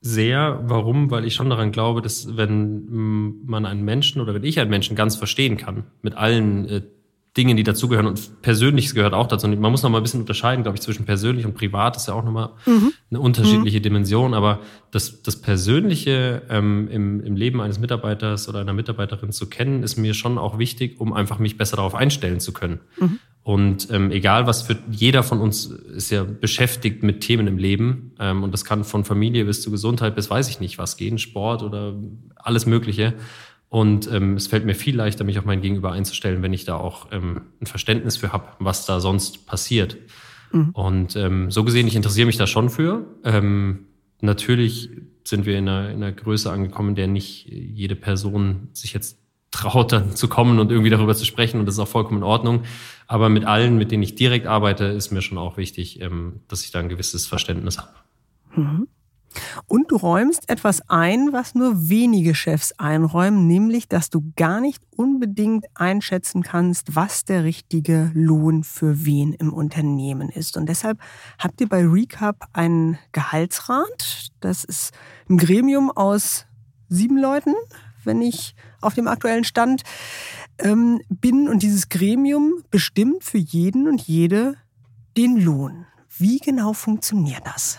sehr. 0.00 0.60
Warum? 0.64 1.10
Weil 1.10 1.24
ich 1.24 1.34
schon 1.34 1.50
daran 1.50 1.72
glaube, 1.72 2.02
dass 2.02 2.36
wenn 2.36 2.86
hm, 2.88 3.40
man 3.44 3.66
einen 3.66 3.84
Menschen 3.84 4.20
oder 4.20 4.34
wenn 4.34 4.44
ich 4.44 4.60
einen 4.60 4.70
Menschen 4.70 4.96
ganz 4.96 5.16
verstehen 5.16 5.56
kann, 5.56 5.84
mit 6.02 6.14
allen 6.14 6.68
äh, 6.68 6.82
Dinge, 7.36 7.54
die 7.54 7.62
dazugehören 7.62 8.06
und 8.06 8.42
Persönliches 8.42 8.94
gehört 8.94 9.14
auch 9.14 9.28
dazu. 9.28 9.46
Und 9.46 9.60
man 9.60 9.70
muss 9.70 9.84
noch 9.84 9.90
mal 9.90 9.98
ein 9.98 10.02
bisschen 10.02 10.20
unterscheiden, 10.20 10.64
glaube 10.64 10.76
ich, 10.76 10.82
zwischen 10.82 11.04
persönlich 11.04 11.46
und 11.46 11.54
privat. 11.54 11.94
Das 11.94 12.02
ist 12.02 12.08
ja 12.08 12.14
auch 12.14 12.24
noch 12.24 12.32
mal 12.32 12.50
mhm. 12.66 12.92
eine 13.10 13.20
unterschiedliche 13.20 13.78
mhm. 13.78 13.82
Dimension. 13.82 14.34
Aber 14.34 14.58
das, 14.90 15.22
das 15.22 15.40
Persönliche 15.40 16.42
ähm, 16.50 16.88
im, 16.90 17.20
im 17.20 17.36
Leben 17.36 17.60
eines 17.60 17.78
Mitarbeiters 17.78 18.48
oder 18.48 18.58
einer 18.58 18.72
Mitarbeiterin 18.72 19.30
zu 19.30 19.48
kennen, 19.48 19.84
ist 19.84 19.96
mir 19.96 20.14
schon 20.14 20.38
auch 20.38 20.58
wichtig, 20.58 20.98
um 20.98 21.12
einfach 21.12 21.38
mich 21.38 21.56
besser 21.56 21.76
darauf 21.76 21.94
einstellen 21.94 22.40
zu 22.40 22.52
können. 22.52 22.80
Mhm. 22.98 23.20
Und 23.42 23.88
ähm, 23.90 24.10
egal 24.10 24.46
was 24.46 24.62
für 24.62 24.76
jeder 24.90 25.22
von 25.22 25.40
uns 25.40 25.66
ist 25.66 26.10
ja 26.10 26.24
beschäftigt 26.24 27.02
mit 27.02 27.20
Themen 27.20 27.46
im 27.46 27.58
Leben. 27.58 28.12
Ähm, 28.18 28.42
und 28.42 28.52
das 28.52 28.64
kann 28.64 28.84
von 28.84 29.04
Familie 29.04 29.44
bis 29.44 29.62
zu 29.62 29.70
Gesundheit 29.70 30.14
bis 30.14 30.28
weiß 30.28 30.48
ich 30.48 30.60
nicht 30.60 30.78
was 30.78 30.96
gehen, 30.96 31.18
Sport 31.18 31.62
oder 31.62 31.94
alles 32.36 32.66
Mögliche. 32.66 33.14
Und 33.70 34.10
ähm, 34.12 34.34
es 34.34 34.48
fällt 34.48 34.64
mir 34.64 34.74
viel 34.74 34.96
leichter, 34.96 35.22
mich 35.22 35.38
auf 35.38 35.44
mein 35.44 35.62
Gegenüber 35.62 35.92
einzustellen, 35.92 36.42
wenn 36.42 36.52
ich 36.52 36.64
da 36.64 36.76
auch 36.76 37.06
ähm, 37.12 37.42
ein 37.60 37.66
Verständnis 37.66 38.16
für 38.16 38.32
habe, 38.32 38.48
was 38.58 38.84
da 38.84 38.98
sonst 38.98 39.46
passiert. 39.46 39.96
Mhm. 40.52 40.70
Und 40.70 41.14
ähm, 41.14 41.52
so 41.52 41.62
gesehen, 41.62 41.86
ich 41.86 41.94
interessiere 41.94 42.26
mich 42.26 42.36
da 42.36 42.48
schon 42.48 42.68
für. 42.68 43.06
Ähm, 43.22 43.86
natürlich 44.20 44.90
sind 45.22 45.46
wir 45.46 45.56
in 45.56 45.68
einer, 45.68 45.90
in 45.90 46.02
einer 46.02 46.10
Größe 46.10 46.50
angekommen, 46.50 46.96
der 46.96 47.06
nicht 47.06 47.46
jede 47.46 47.94
Person 47.94 48.70
sich 48.72 48.92
jetzt 48.92 49.20
traut, 49.52 49.92
dann 49.92 50.16
zu 50.16 50.26
kommen 50.26 50.58
und 50.58 50.72
irgendwie 50.72 50.90
darüber 50.90 51.14
zu 51.14 51.24
sprechen. 51.24 51.60
Und 51.60 51.66
das 51.66 51.76
ist 51.76 51.80
auch 51.80 51.86
vollkommen 51.86 52.18
in 52.18 52.24
Ordnung. 52.24 52.64
Aber 53.06 53.28
mit 53.28 53.44
allen, 53.44 53.78
mit 53.78 53.92
denen 53.92 54.02
ich 54.02 54.16
direkt 54.16 54.48
arbeite, 54.48 54.86
ist 54.86 55.12
mir 55.12 55.22
schon 55.22 55.38
auch 55.38 55.56
wichtig, 55.56 56.00
ähm, 56.00 56.40
dass 56.48 56.64
ich 56.64 56.72
da 56.72 56.80
ein 56.80 56.88
gewisses 56.88 57.26
Verständnis 57.28 57.78
habe. 57.78 57.90
Mhm. 58.56 58.88
Und 59.66 59.90
du 59.90 59.96
räumst 59.96 60.48
etwas 60.48 60.82
ein, 60.88 61.32
was 61.32 61.54
nur 61.54 61.88
wenige 61.88 62.34
Chefs 62.34 62.72
einräumen, 62.78 63.46
nämlich, 63.46 63.88
dass 63.88 64.10
du 64.10 64.32
gar 64.36 64.60
nicht 64.60 64.82
unbedingt 64.96 65.66
einschätzen 65.74 66.42
kannst, 66.42 66.96
was 66.96 67.24
der 67.24 67.44
richtige 67.44 68.10
Lohn 68.14 68.64
für 68.64 69.04
wen 69.04 69.32
im 69.32 69.52
Unternehmen 69.52 70.28
ist. 70.28 70.56
Und 70.56 70.68
deshalb 70.68 70.98
habt 71.38 71.60
ihr 71.60 71.68
bei 71.68 71.84
Recap 71.84 72.48
einen 72.52 72.98
Gehaltsrat. 73.12 74.30
Das 74.40 74.64
ist 74.64 74.92
ein 75.28 75.38
Gremium 75.38 75.90
aus 75.90 76.46
sieben 76.88 77.18
Leuten, 77.18 77.54
wenn 78.04 78.20
ich 78.22 78.54
auf 78.80 78.94
dem 78.94 79.08
aktuellen 79.08 79.44
Stand 79.44 79.82
ähm, 80.58 81.00
bin. 81.08 81.48
Und 81.48 81.62
dieses 81.62 81.88
Gremium 81.88 82.62
bestimmt 82.70 83.24
für 83.24 83.38
jeden 83.38 83.88
und 83.88 84.02
jede 84.02 84.56
den 85.16 85.36
Lohn. 85.36 85.86
Wie 86.18 86.38
genau 86.38 86.72
funktioniert 86.72 87.42
das? 87.46 87.78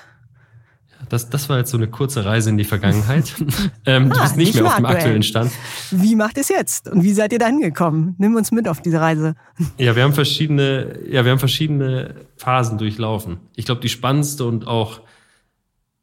Das, 1.12 1.30
das 1.30 1.50
war 1.50 1.58
jetzt 1.58 1.72
so 1.72 1.78
eine 1.78 1.90
kurze 1.90 2.24
Reise 2.24 2.50
in 2.50 2.58
die 2.58 2.64
Vergangenheit. 2.64 3.36
ähm, 3.86 4.10
du 4.10 4.16
ah, 4.18 4.22
bist 4.22 4.38
nicht, 4.38 4.54
nicht 4.54 4.62
mehr 4.62 4.72
auf 4.72 4.78
dem 4.78 4.86
aktuellen 4.86 5.24
Stand. 5.24 5.52
Wie 5.92 6.16
macht 6.16 6.38
es 6.38 6.48
jetzt? 6.48 6.88
Und 6.88 7.04
wie 7.04 7.12
seid 7.12 7.34
ihr 7.34 7.40
da 7.40 7.48
hingekommen? 7.48 8.16
Nimm 8.18 8.36
uns 8.36 8.52
mit 8.54 8.66
auf 8.70 8.82
diese 8.82 9.02
Reise. 9.02 9.36
Ja, 9.78 9.98
wir 9.98 10.04
haben 10.04 10.14
verschiedene, 10.14 11.00
ja, 11.10 11.26
wir 11.26 11.32
haben 11.32 11.40
verschiedene 11.40 12.16
Phasen 12.38 12.78
durchlaufen. 12.78 13.42
Ich 13.58 13.66
glaube, 13.66 13.82
die 13.82 13.90
spannendste 13.90 14.46
und 14.46 14.68
auch 14.68 15.02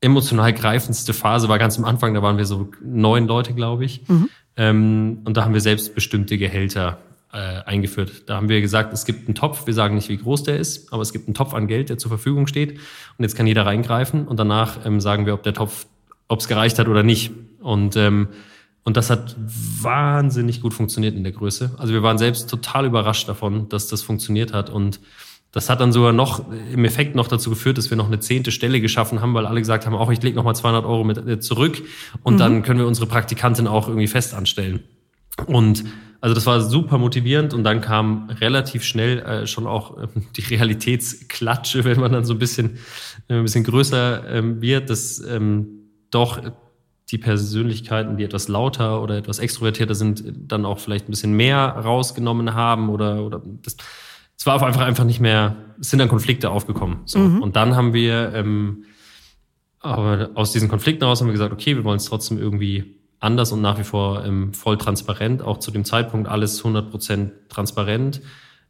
emotional 0.03 0.53
greifendste 0.53 1.15
Phase 1.15 1.49
war 1.49 1.59
ganz 1.59 1.79
am 1.79 1.87
Anfang. 1.87 2.13
Da 2.13 2.21
waren 2.21 2.37
wir 2.37 2.45
so 2.45 2.71
neun 2.85 3.27
Leute, 3.27 3.55
glaube 3.55 3.87
ich. 3.87 4.07
Mhm. 4.09 4.29
Ähm, 4.57 5.19
und 5.25 5.39
da 5.39 5.45
haben 5.47 5.55
wir 5.55 5.63
selbstbestimmte 5.63 6.37
Gehälter 6.37 6.99
äh, 7.33 7.63
eingeführt. 7.65 8.25
Da 8.27 8.37
haben 8.37 8.49
wir 8.49 8.61
gesagt, 8.61 8.93
es 8.93 9.05
gibt 9.05 9.29
einen 9.29 9.35
Topf, 9.35 9.67
wir 9.67 9.75
sagen 9.75 9.95
nicht, 9.95 10.09
wie 10.09 10.17
groß 10.17 10.45
der 10.45 10.59
ist, 10.59 10.93
aber 10.93 11.03
es 11.03 11.13
gibt 11.13 11.29
einen 11.29 11.35
Topf 11.35 11.55
an 11.55 11.67
Geld, 11.67 11.91
der 11.91 11.99
zur 11.99 12.09
Verfügung 12.09 12.47
steht 12.47 12.73
und 12.73 13.25
jetzt 13.25 13.37
kann 13.37 13.47
jeder 13.47 13.67
reingreifen 13.67 14.27
und 14.27 14.39
danach 14.39 14.85
ähm, 14.87 15.01
sagen 15.01 15.27
wir, 15.27 15.35
ob 15.35 15.43
der 15.43 15.55
Topf, 15.55 15.87
ob 16.29 16.41
es 16.41 16.49
gereicht 16.49 16.79
hat 16.79 16.89
oder 16.89 17.03
nicht. 17.03 17.33
Und, 17.61 17.97
ähm, 17.97 18.29
und 18.85 18.97
das 18.97 19.11
hat 19.11 19.37
wahnsinnig 19.39 20.63
gut 20.63 20.73
funktioniert 20.73 21.15
in 21.15 21.23
der 21.23 21.33
Größe. 21.33 21.73
Also 21.77 21.93
wir 21.93 22.03
waren 22.03 22.17
selbst 22.17 22.49
total 22.49 22.87
überrascht 22.87 23.29
davon, 23.29 23.69
dass 23.69 23.89
das 23.89 24.01
funktioniert 24.03 24.55
hat. 24.55 24.71
Und 24.71 25.01
das 25.53 25.69
hat 25.69 25.81
dann 25.81 25.93
sogar 25.93 26.13
noch 26.13 26.45
im 26.73 26.85
Effekt 26.85 27.15
noch 27.15 27.29
dazu 27.29 27.51
geführt, 27.51 27.77
dass 27.77 27.91
wir 27.91 27.97
noch 27.97 28.07
eine 28.07 28.21
zehnte 28.21 28.51
Stelle 28.53 28.81
geschaffen 28.81 29.21
haben, 29.21 29.35
weil 29.35 29.47
alle 29.47 29.61
gesagt 29.61 29.87
haben, 29.87 29.95
auch 29.95 30.11
ich 30.11 30.23
lege 30.23 30.37
noch 30.37 30.45
mal 30.45 30.55
200 30.55 30.85
Euro 30.85 31.05
mit 31.05 31.19
äh, 31.19 31.41
zurück 31.41 31.83
und 32.23 32.35
mhm. 32.35 32.39
dann 32.39 32.63
können 32.63 32.79
wir 32.79 32.87
unsere 32.87 33.07
Praktikantin 33.07 33.67
auch 33.67 33.89
irgendwie 33.89 34.07
fest 34.07 34.35
anstellen. 34.35 34.81
Und 35.47 35.85
also 36.21 36.35
das 36.35 36.47
war 36.47 36.61
super 36.61 36.99
motivierend 36.99 37.55
und 37.55 37.63
dann 37.63 37.81
kam 37.81 38.29
relativ 38.41 38.83
schnell 38.83 39.21
äh, 39.21 39.47
schon 39.47 39.67
auch 39.67 39.99
äh, 39.99 40.09
die 40.37 40.43
Realitätsklatsche, 40.43 41.85
wenn 41.85 42.01
man 42.01 42.13
dann 42.13 42.25
so 42.25 42.35
ein 42.35 42.39
bisschen, 42.39 42.79
äh, 43.29 43.35
ein 43.35 43.45
bisschen 43.45 43.65
größer 43.65 44.29
ähm, 44.29 44.61
wird, 44.61 44.91
dass 44.91 45.21
ähm, 45.21 45.69
doch 46.11 46.41
die 47.11 47.19
Persönlichkeiten, 47.19 48.17
die 48.17 48.25
etwas 48.25 48.49
lauter 48.49 49.01
oder 49.01 49.17
etwas 49.17 49.39
extrovertierter 49.39 49.95
sind, 49.95 50.25
dann 50.37 50.67
auch 50.67 50.79
vielleicht 50.79 51.09
ein 51.09 51.13
bisschen 51.13 51.35
mehr 51.35 51.59
rausgenommen 51.59 52.53
haben 52.53 52.89
oder, 52.91 53.23
oder 53.25 53.41
das, 53.63 53.77
es 54.37 54.45
war 54.45 54.61
einfach, 54.63 54.83
einfach 54.83 55.05
nicht 55.05 55.21
mehr, 55.21 55.57
es 55.81 55.91
sind 55.91 56.01
dann 56.01 56.09
Konflikte 56.09 56.51
aufgekommen. 56.51 57.01
So. 57.07 57.19
Mhm. 57.21 57.43
Und 57.43 57.57
dann 57.57 57.77
haben 57.77 57.93
wir 57.95 58.33
ähm, 58.35 58.85
aber 59.81 60.31
aus 60.35 60.53
diesen 60.53 60.69
Konflikten 60.69 61.05
heraus 61.05 61.21
haben 61.21 61.29
wir 61.29 61.33
gesagt, 61.33 61.53
okay, 61.53 61.77
wir 61.77 61.85
wollen 61.85 61.99
es 61.99 62.07
trotzdem 62.07 62.39
irgendwie 62.39 62.98
anders 63.21 63.53
und 63.53 63.61
nach 63.61 63.79
wie 63.79 63.85
vor 63.85 64.25
ähm, 64.25 64.53
voll 64.53 64.79
transparent, 64.79 65.43
auch 65.43 65.59
zu 65.59 65.71
dem 65.71 65.85
Zeitpunkt 65.85 66.29
alles 66.29 66.63
100% 66.65 67.31
transparent 67.49 68.21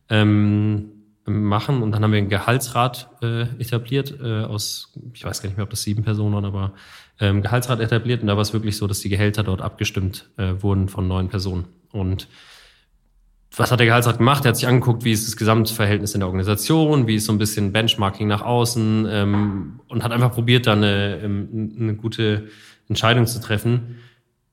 ähm, 0.08 0.92
machen. 1.26 1.82
Und 1.82 1.92
dann 1.92 2.02
haben 2.02 2.12
wir 2.12 2.18
einen 2.18 2.28
Gehaltsrat 2.28 3.10
äh, 3.22 3.42
etabliert 3.60 4.14
äh, 4.22 4.44
aus, 4.44 4.92
ich 5.12 5.24
weiß 5.24 5.42
gar 5.42 5.48
nicht 5.48 5.56
mehr, 5.56 5.64
ob 5.64 5.70
das 5.70 5.82
sieben 5.82 6.02
Personen 6.02 6.34
waren, 6.34 6.44
aber 6.44 6.72
ähm, 7.20 7.42
Gehaltsrat 7.42 7.80
etabliert. 7.80 8.22
Und 8.22 8.28
da 8.28 8.36
war 8.36 8.42
es 8.42 8.52
wirklich 8.52 8.76
so, 8.76 8.86
dass 8.86 9.00
die 9.00 9.08
Gehälter 9.08 9.42
dort 9.42 9.60
abgestimmt 9.60 10.30
äh, 10.36 10.54
wurden 10.60 10.88
von 10.88 11.06
neun 11.08 11.28
Personen. 11.28 11.66
Und 11.92 12.28
was 13.56 13.70
hat 13.70 13.80
der 13.80 13.86
Gehaltsrat 13.86 14.18
gemacht? 14.18 14.44
Er 14.44 14.50
hat 14.50 14.56
sich 14.56 14.68
angeguckt, 14.68 15.04
wie 15.04 15.12
ist 15.12 15.26
das 15.26 15.36
Gesamtverhältnis 15.36 16.14
in 16.14 16.20
der 16.20 16.28
Organisation, 16.28 17.06
wie 17.06 17.16
ist 17.16 17.24
so 17.24 17.32
ein 17.32 17.38
bisschen 17.38 17.72
Benchmarking 17.72 18.28
nach 18.28 18.42
außen 18.42 19.06
ähm, 19.10 19.80
und 19.88 20.04
hat 20.04 20.12
einfach 20.12 20.32
probiert, 20.32 20.66
da 20.66 20.72
eine, 20.74 21.20
ähm, 21.22 21.76
eine 21.78 21.94
gute 21.94 22.48
Entscheidung 22.88 23.26
zu 23.26 23.40
treffen. 23.40 23.98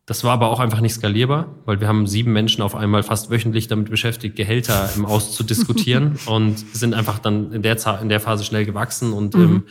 Das 0.08 0.24
war 0.24 0.34
aber 0.34 0.52
auch 0.52 0.60
einfach 0.60 0.82
nicht 0.82 0.94
skalierbar, 0.94 1.48
weil 1.66 1.82
wir 1.82 1.88
haben 1.88 2.06
sieben 2.06 2.32
Menschen 2.32 2.62
auf 2.62 2.76
einmal 2.76 3.02
fast 3.02 3.32
wöchentlich 3.32 3.68
damit 3.68 3.90
beschäftigt, 3.90 4.36
Gehälter 4.36 4.90
im 4.96 5.06
Aus 5.06 5.32
zu 5.32 5.44
diskutieren 5.44 6.20
und 6.28 6.60
sind 6.60 6.94
einfach 6.94 7.18
dann 7.18 7.52
in 7.52 7.64
der, 7.64 7.78
in 8.02 8.10
der 8.10 8.20
Phase 8.20 8.44
schnell 8.44 8.66
gewachsen 8.66 9.14
und 9.14 9.34
mhm. 9.34 9.42
ähm, 9.42 9.64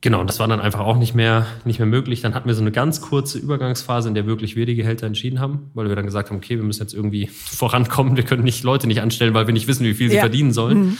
genau, 0.00 0.24
das 0.24 0.40
war 0.40 0.48
dann 0.48 0.60
einfach 0.60 0.80
auch 0.80 0.96
nicht 0.96 1.14
mehr, 1.14 1.46
nicht 1.66 1.78
mehr 1.78 1.86
möglich. 1.86 2.22
Dann 2.22 2.34
hatten 2.34 2.48
wir 2.48 2.54
so 2.54 2.62
eine 2.62 2.72
ganz 2.72 3.02
kurze 3.02 3.38
Übergangsphase, 3.38 4.08
in 4.08 4.14
der 4.14 4.24
wirklich 4.24 4.56
wir 4.56 4.64
die 4.64 4.74
Gehälter 4.74 5.06
entschieden 5.06 5.38
haben, 5.38 5.70
weil 5.74 5.90
wir 5.90 5.96
dann 5.96 6.06
gesagt 6.06 6.30
haben, 6.30 6.38
okay, 6.38 6.56
wir 6.56 6.64
müssen 6.64 6.82
jetzt 6.82 6.94
irgendwie 6.94 7.26
vorankommen, 7.44 8.16
wir 8.16 8.24
können 8.24 8.44
nicht 8.44 8.64
Leute 8.64 8.86
nicht 8.86 9.02
anstellen, 9.02 9.34
weil 9.34 9.46
wir 9.46 9.52
nicht 9.54 9.68
wissen, 9.68 9.84
wie 9.84 9.94
viel 9.94 10.08
sie 10.08 10.16
ja. 10.16 10.22
verdienen 10.22 10.52
sollen. 10.52 10.78
Mhm. 10.78 10.98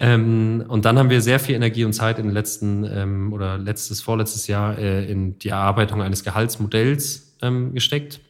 Ähm, 0.00 0.64
und 0.68 0.84
dann 0.84 0.98
haben 0.98 1.10
wir 1.10 1.20
sehr 1.20 1.38
viel 1.38 1.54
Energie 1.54 1.84
und 1.84 1.92
Zeit 1.92 2.18
in 2.18 2.26
den 2.26 2.34
letzten 2.34 2.84
ähm, 2.84 3.32
oder 3.32 3.58
letztes, 3.58 4.02
vorletztes 4.02 4.48
Jahr 4.48 4.76
äh, 4.76 5.10
in 5.10 5.38
die 5.38 5.48
Erarbeitung 5.48 6.02
eines 6.02 6.24
Gehaltsmodells 6.24 7.23
ähm, 7.42 7.74
gesteckt, 7.74 8.20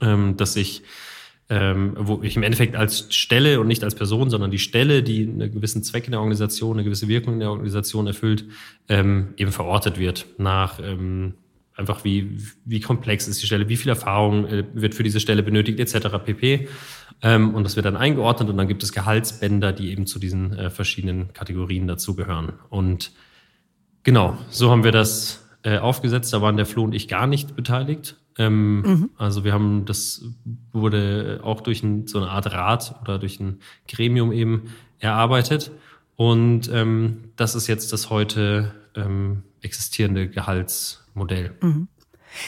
ähm, 0.00 0.36
dass 0.36 0.56
ich 0.56 0.82
ähm, 1.50 1.94
wo 1.98 2.22
ich 2.22 2.36
im 2.36 2.42
Endeffekt 2.42 2.76
als 2.76 3.06
Stelle 3.14 3.58
und 3.58 3.68
nicht 3.68 3.82
als 3.82 3.94
Person, 3.94 4.28
sondern 4.28 4.50
die 4.50 4.58
Stelle, 4.58 5.02
die 5.02 5.22
einen 5.22 5.50
gewissen 5.50 5.82
Zweck 5.82 6.04
in 6.04 6.10
der 6.10 6.20
Organisation, 6.20 6.76
eine 6.76 6.84
gewisse 6.84 7.08
Wirkung 7.08 7.34
in 7.34 7.40
der 7.40 7.50
Organisation 7.50 8.06
erfüllt, 8.06 8.44
ähm, 8.88 9.32
eben 9.38 9.50
verortet 9.50 9.98
wird 9.98 10.26
nach 10.36 10.78
ähm, 10.78 11.34
einfach 11.74 12.04
wie, 12.04 12.38
wie 12.64 12.80
komplex 12.80 13.28
ist 13.28 13.40
die 13.40 13.46
Stelle, 13.46 13.68
wie 13.68 13.76
viel 13.76 13.88
Erfahrung 13.88 14.46
äh, 14.46 14.64
wird 14.74 14.94
für 14.94 15.04
diese 15.04 15.20
Stelle 15.20 15.42
benötigt, 15.42 15.78
etc. 15.80 16.18
pp. 16.22 16.68
Ähm, 17.22 17.54
und 17.54 17.64
das 17.64 17.76
wird 17.76 17.86
dann 17.86 17.96
eingeordnet 17.96 18.50
und 18.50 18.56
dann 18.56 18.68
gibt 18.68 18.82
es 18.82 18.92
Gehaltsbänder, 18.92 19.72
die 19.72 19.90
eben 19.90 20.06
zu 20.06 20.18
diesen 20.18 20.52
äh, 20.52 20.70
verschiedenen 20.70 21.32
Kategorien 21.32 21.86
dazugehören. 21.86 22.52
Und 22.68 23.12
genau, 24.02 24.36
so 24.50 24.70
haben 24.70 24.84
wir 24.84 24.92
das 24.92 25.47
äh, 25.62 25.78
aufgesetzt. 25.78 26.32
Da 26.32 26.42
waren 26.42 26.56
der 26.56 26.66
Flo 26.66 26.84
und 26.84 26.94
ich 26.94 27.08
gar 27.08 27.26
nicht 27.26 27.56
beteiligt. 27.56 28.16
Ähm, 28.38 28.82
mhm. 28.82 29.10
Also 29.16 29.44
wir 29.44 29.52
haben, 29.52 29.84
das 29.84 30.24
wurde 30.72 31.40
auch 31.42 31.60
durch 31.60 31.82
ein, 31.82 32.06
so 32.06 32.18
eine 32.18 32.30
Art 32.30 32.52
Rat 32.52 32.94
oder 33.02 33.18
durch 33.18 33.40
ein 33.40 33.58
Gremium 33.88 34.32
eben 34.32 34.74
erarbeitet. 35.00 35.72
Und 36.16 36.70
ähm, 36.72 37.32
das 37.36 37.54
ist 37.54 37.66
jetzt 37.66 37.92
das 37.92 38.10
heute 38.10 38.74
ähm, 38.94 39.42
existierende 39.60 40.28
Gehaltsmodell. 40.28 41.54
Mhm. 41.60 41.88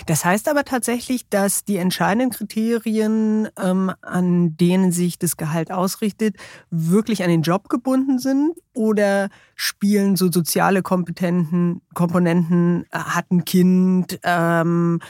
Das 0.07 0.25
heißt 0.25 0.49
aber 0.49 0.65
tatsächlich, 0.65 1.29
dass 1.29 1.65
die 1.65 1.77
entscheidenden 1.77 2.31
Kriterien, 2.31 3.49
ähm, 3.59 3.93
an 4.03 4.57
denen 4.57 4.93
sich 4.93 5.19
das 5.19 5.37
Gehalt 5.37 5.71
ausrichtet, 5.71 6.37
wirklich 6.71 7.23
an 7.23 7.31
den 7.31 7.43
Job 7.43 7.69
gebunden 7.69 8.19
sind 8.19 8.53
oder 8.75 9.29
spielen 9.55 10.17
so 10.17 10.31
soziale 10.31 10.83
Kompetenten, 10.83 11.83
Komponenten, 11.95 12.85
äh, 12.91 12.99
hat 12.99 13.31
ein 13.31 13.45
Kind, 13.45 14.19
ähm, 14.23 15.01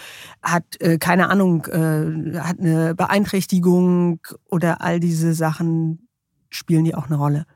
hat 0.43 0.65
äh, 0.81 0.99
keine 0.99 1.29
Ahnung, 1.31 1.67
äh, 1.67 2.39
hat 2.39 2.59
eine 2.59 2.95
Beeinträchtigung 2.95 4.21
oder 4.49 4.81
all 4.81 5.01
diese 5.01 5.35
Sachen 5.35 6.09
spielen 6.49 6.85
die 6.85 6.95
auch 6.95 7.07
eine 7.07 7.17
Rolle? 7.17 7.47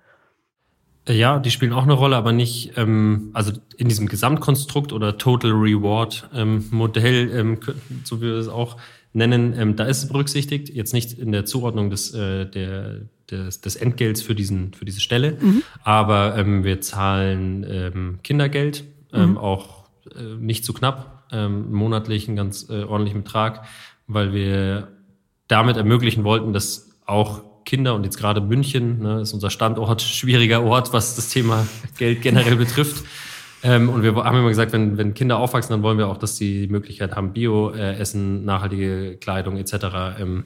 Ja, 1.09 1.39
die 1.39 1.51
spielen 1.51 1.73
auch 1.75 1.83
eine 1.83 1.93
Rolle, 1.93 2.17
aber 2.17 2.33
nicht, 2.33 2.73
ähm, 2.77 3.31
also 3.35 3.53
in 3.77 3.89
diesem 3.89 4.09
Gesamtkonstrukt 4.09 4.93
oder 4.93 5.19
Total 5.19 5.51
Reward 5.51 6.29
ähm, 6.35 6.65
Modell, 6.71 7.31
ähm, 7.31 7.61
so 8.05 8.23
wie 8.23 8.27
wir 8.27 8.37
es 8.37 8.49
auch 8.49 8.79
nennen, 9.13 9.55
ähm, 9.57 9.77
da 9.77 9.85
ist 9.85 10.05
es 10.05 10.09
berücksichtigt, 10.09 10.71
jetzt 10.71 10.95
nicht 10.95 11.19
in 11.19 11.31
der 11.31 11.45
Zuordnung 11.45 11.91
des, 11.91 12.15
äh, 12.15 12.47
der, 12.47 13.03
des, 13.31 13.61
des 13.61 13.77
Entgelts 13.77 14.23
für, 14.23 14.35
diesen, 14.35 14.73
für 14.73 14.87
diese 14.87 15.01
Stelle, 15.01 15.37
mhm. 15.41 15.63
aber 15.83 16.39
ähm, 16.39 16.65
wir 16.65 16.81
zahlen 16.81 17.67
ähm, 17.69 18.19
Kindergeld, 18.23 18.85
ähm, 19.13 19.33
mhm. 19.33 19.39
auch 19.39 19.85
äh, 20.17 20.37
nicht 20.41 20.65
zu 20.65 20.73
knapp, 20.73 21.27
ähm, 21.33 21.71
monatlich 21.71 22.29
einen 22.29 22.37
ganz 22.37 22.69
äh, 22.71 22.83
ordentlichen 22.83 23.25
Betrag, 23.25 23.67
weil 24.07 24.33
wir 24.33 24.89
damit 25.49 25.77
ermöglichen 25.77 26.25
wollten, 26.25 26.55
dass 26.55 26.99
auch 27.07 27.43
Kinder 27.65 27.95
und 27.95 28.05
jetzt 28.05 28.19
gerade 28.19 28.41
München 28.41 29.01
ne, 29.01 29.21
ist 29.21 29.33
unser 29.33 29.51
Standort, 29.51 30.03
schwieriger 30.03 30.63
Ort, 30.63 30.93
was 30.93 31.17
das 31.17 31.29
Thema 31.29 31.67
Geld 31.99 32.23
generell 32.23 32.57
betrifft. 32.57 33.05
Ähm, 33.63 33.89
und 33.89 34.03
wir 34.03 34.15
haben 34.15 34.37
immer 34.37 34.49
gesagt, 34.49 34.73
wenn, 34.73 34.99
wenn 34.99 35.15
Kinder 35.15 35.39
aufwachsen, 35.39 35.73
dann 35.73 35.83
wollen 35.83 35.97
wir 35.97 36.09
auch, 36.09 36.19
dass 36.19 36.37
sie 36.37 36.67
die 36.67 36.73
Möglichkeit 36.73 37.17
haben, 37.17 37.33
Bio-Essen, 37.33 38.43
äh, 38.43 38.45
nachhaltige 38.45 39.17
Kleidung 39.17 39.57
etc. 39.57 40.21
Ähm, 40.21 40.45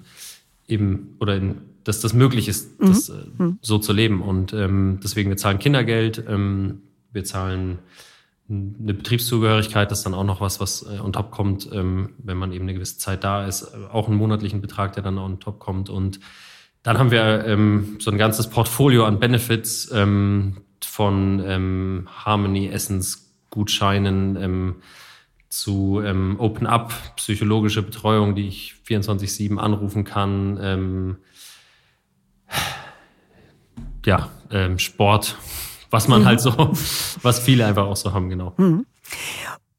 eben 0.69 1.16
oder 1.19 1.37
in, 1.37 1.57
dass 1.83 2.01
das 2.01 2.12
möglich 2.12 2.47
ist, 2.47 2.81
mhm. 2.81 2.87
das 2.87 3.09
äh, 3.09 3.14
mhm. 3.39 3.59
so 3.61 3.79
zu 3.79 3.93
leben. 3.93 4.23
Und 4.23 4.53
ähm, 4.53 5.01
deswegen 5.03 5.31
wir 5.31 5.37
zahlen 5.37 5.59
Kindergeld, 5.59 6.23
ähm, 6.29 6.83
wir 7.12 7.25
zahlen 7.25 7.79
eine 8.51 8.95
Betriebszugehörigkeit, 8.95 9.91
das 9.91 9.99
ist 9.99 10.05
dann 10.05 10.14
auch 10.14 10.25
noch 10.25 10.41
was, 10.41 10.61
was 10.61 10.83
äh, 10.83 11.01
on 11.01 11.12
top 11.12 11.33
kommt, 11.33 11.69
ähm, 11.73 12.11
wenn 12.19 12.37
man 12.37 12.53
eben 12.53 12.64
eine 12.64 12.75
gewisse 12.75 12.99
Zeit 12.99 13.25
da 13.25 13.47
ist, 13.47 13.75
auch 13.93 14.09
einen 14.09 14.16
monatlichen 14.16 14.61
Betrag, 14.61 14.95
der 14.95 15.03
dann 15.03 15.19
on 15.19 15.41
top 15.41 15.59
kommt 15.59 15.91
und 15.91 16.21
dann 16.83 16.99
haben 16.99 17.11
wir 17.11 17.45
ähm, 17.47 17.97
so 18.01 18.11
ein 18.11 18.18
ganzes 18.18 18.49
Portfolio 18.49 19.05
an 19.05 19.18
Benefits 19.18 19.91
ähm, 19.93 20.62
von 20.83 21.43
ähm, 21.45 22.09
Harmony 22.24 22.68
Essensgutscheinen 22.68 24.37
ähm, 24.37 24.76
zu 25.49 26.01
ähm, 26.05 26.37
Open 26.39 26.66
Up, 26.66 26.93
psychologische 27.16 27.83
Betreuung, 27.83 28.35
die 28.35 28.49
ich 28.49 28.74
24-7 28.87 29.57
anrufen 29.57 30.05
kann, 30.05 30.59
ähm, 30.61 31.16
ja, 34.05 34.29
ähm, 34.51 34.79
Sport, 34.79 35.37
was 35.91 36.09
man 36.09 36.22
mhm. 36.22 36.24
halt 36.26 36.41
so, 36.41 36.53
was 37.22 37.41
viele 37.41 37.66
einfach 37.66 37.87
auch 37.87 37.97
so 37.97 38.12
haben, 38.12 38.29
genau. 38.29 38.55
Mhm. 38.57 38.87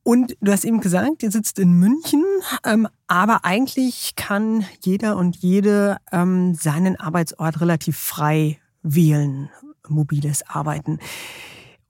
Und 0.10 0.36
du 0.42 0.52
hast 0.52 0.66
eben 0.66 0.80
gesagt, 0.80 1.22
ihr 1.22 1.30
sitzt 1.30 1.60
in 1.60 1.74
München, 1.74 2.26
ähm, 2.66 2.88
aber 3.06 3.46
eigentlich 3.46 4.16
kann 4.16 4.66
jeder 4.82 5.18
und 5.18 5.36
jede 5.36 5.98
ähm, 6.12 6.56
seinen 6.56 7.00
Arbeitsort 7.00 7.62
relativ 7.62 7.96
frei 7.96 8.58
wählen, 8.82 9.52
mobiles 9.88 10.42
Arbeiten. 10.50 10.98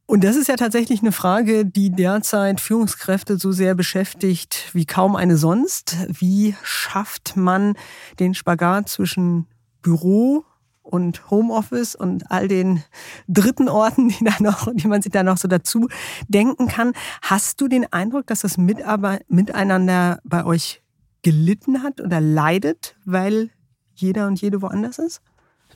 Und 0.05 0.25
das 0.25 0.35
ist 0.35 0.49
ja 0.49 0.57
tatsächlich 0.57 0.99
eine 0.99 1.13
Frage, 1.13 1.65
die 1.65 1.91
derzeit 1.91 2.59
Führungskräfte 2.59 3.37
so 3.37 3.53
sehr 3.53 3.73
beschäftigt 3.73 4.69
wie 4.73 4.85
kaum 4.85 5.15
eine 5.15 5.37
sonst. 5.37 5.95
Wie 6.09 6.57
schafft 6.61 7.37
man 7.37 7.75
den 8.19 8.33
Spagat 8.33 8.89
zwischen 8.89 9.47
Büro 9.81 10.43
und 10.89 11.29
Homeoffice 11.29 11.95
und 11.95 12.29
all 12.31 12.47
den 12.47 12.83
dritten 13.27 13.69
Orten, 13.69 14.09
die, 14.09 14.23
da 14.23 14.35
noch, 14.39 14.67
die 14.73 14.87
man 14.87 15.01
sich 15.01 15.11
da 15.11 15.23
noch 15.23 15.37
so 15.37 15.47
dazu 15.47 15.87
denken 16.27 16.67
kann. 16.67 16.93
Hast 17.21 17.61
du 17.61 17.67
den 17.67 17.91
Eindruck, 17.91 18.27
dass 18.27 18.41
das 18.41 18.57
Miteinander 18.57 20.19
bei 20.23 20.45
euch 20.45 20.81
gelitten 21.21 21.83
hat 21.83 22.01
oder 22.01 22.21
leidet, 22.21 22.95
weil 23.05 23.49
jeder 23.95 24.27
und 24.27 24.41
jede 24.41 24.61
woanders 24.61 24.99
ist? 24.99 25.21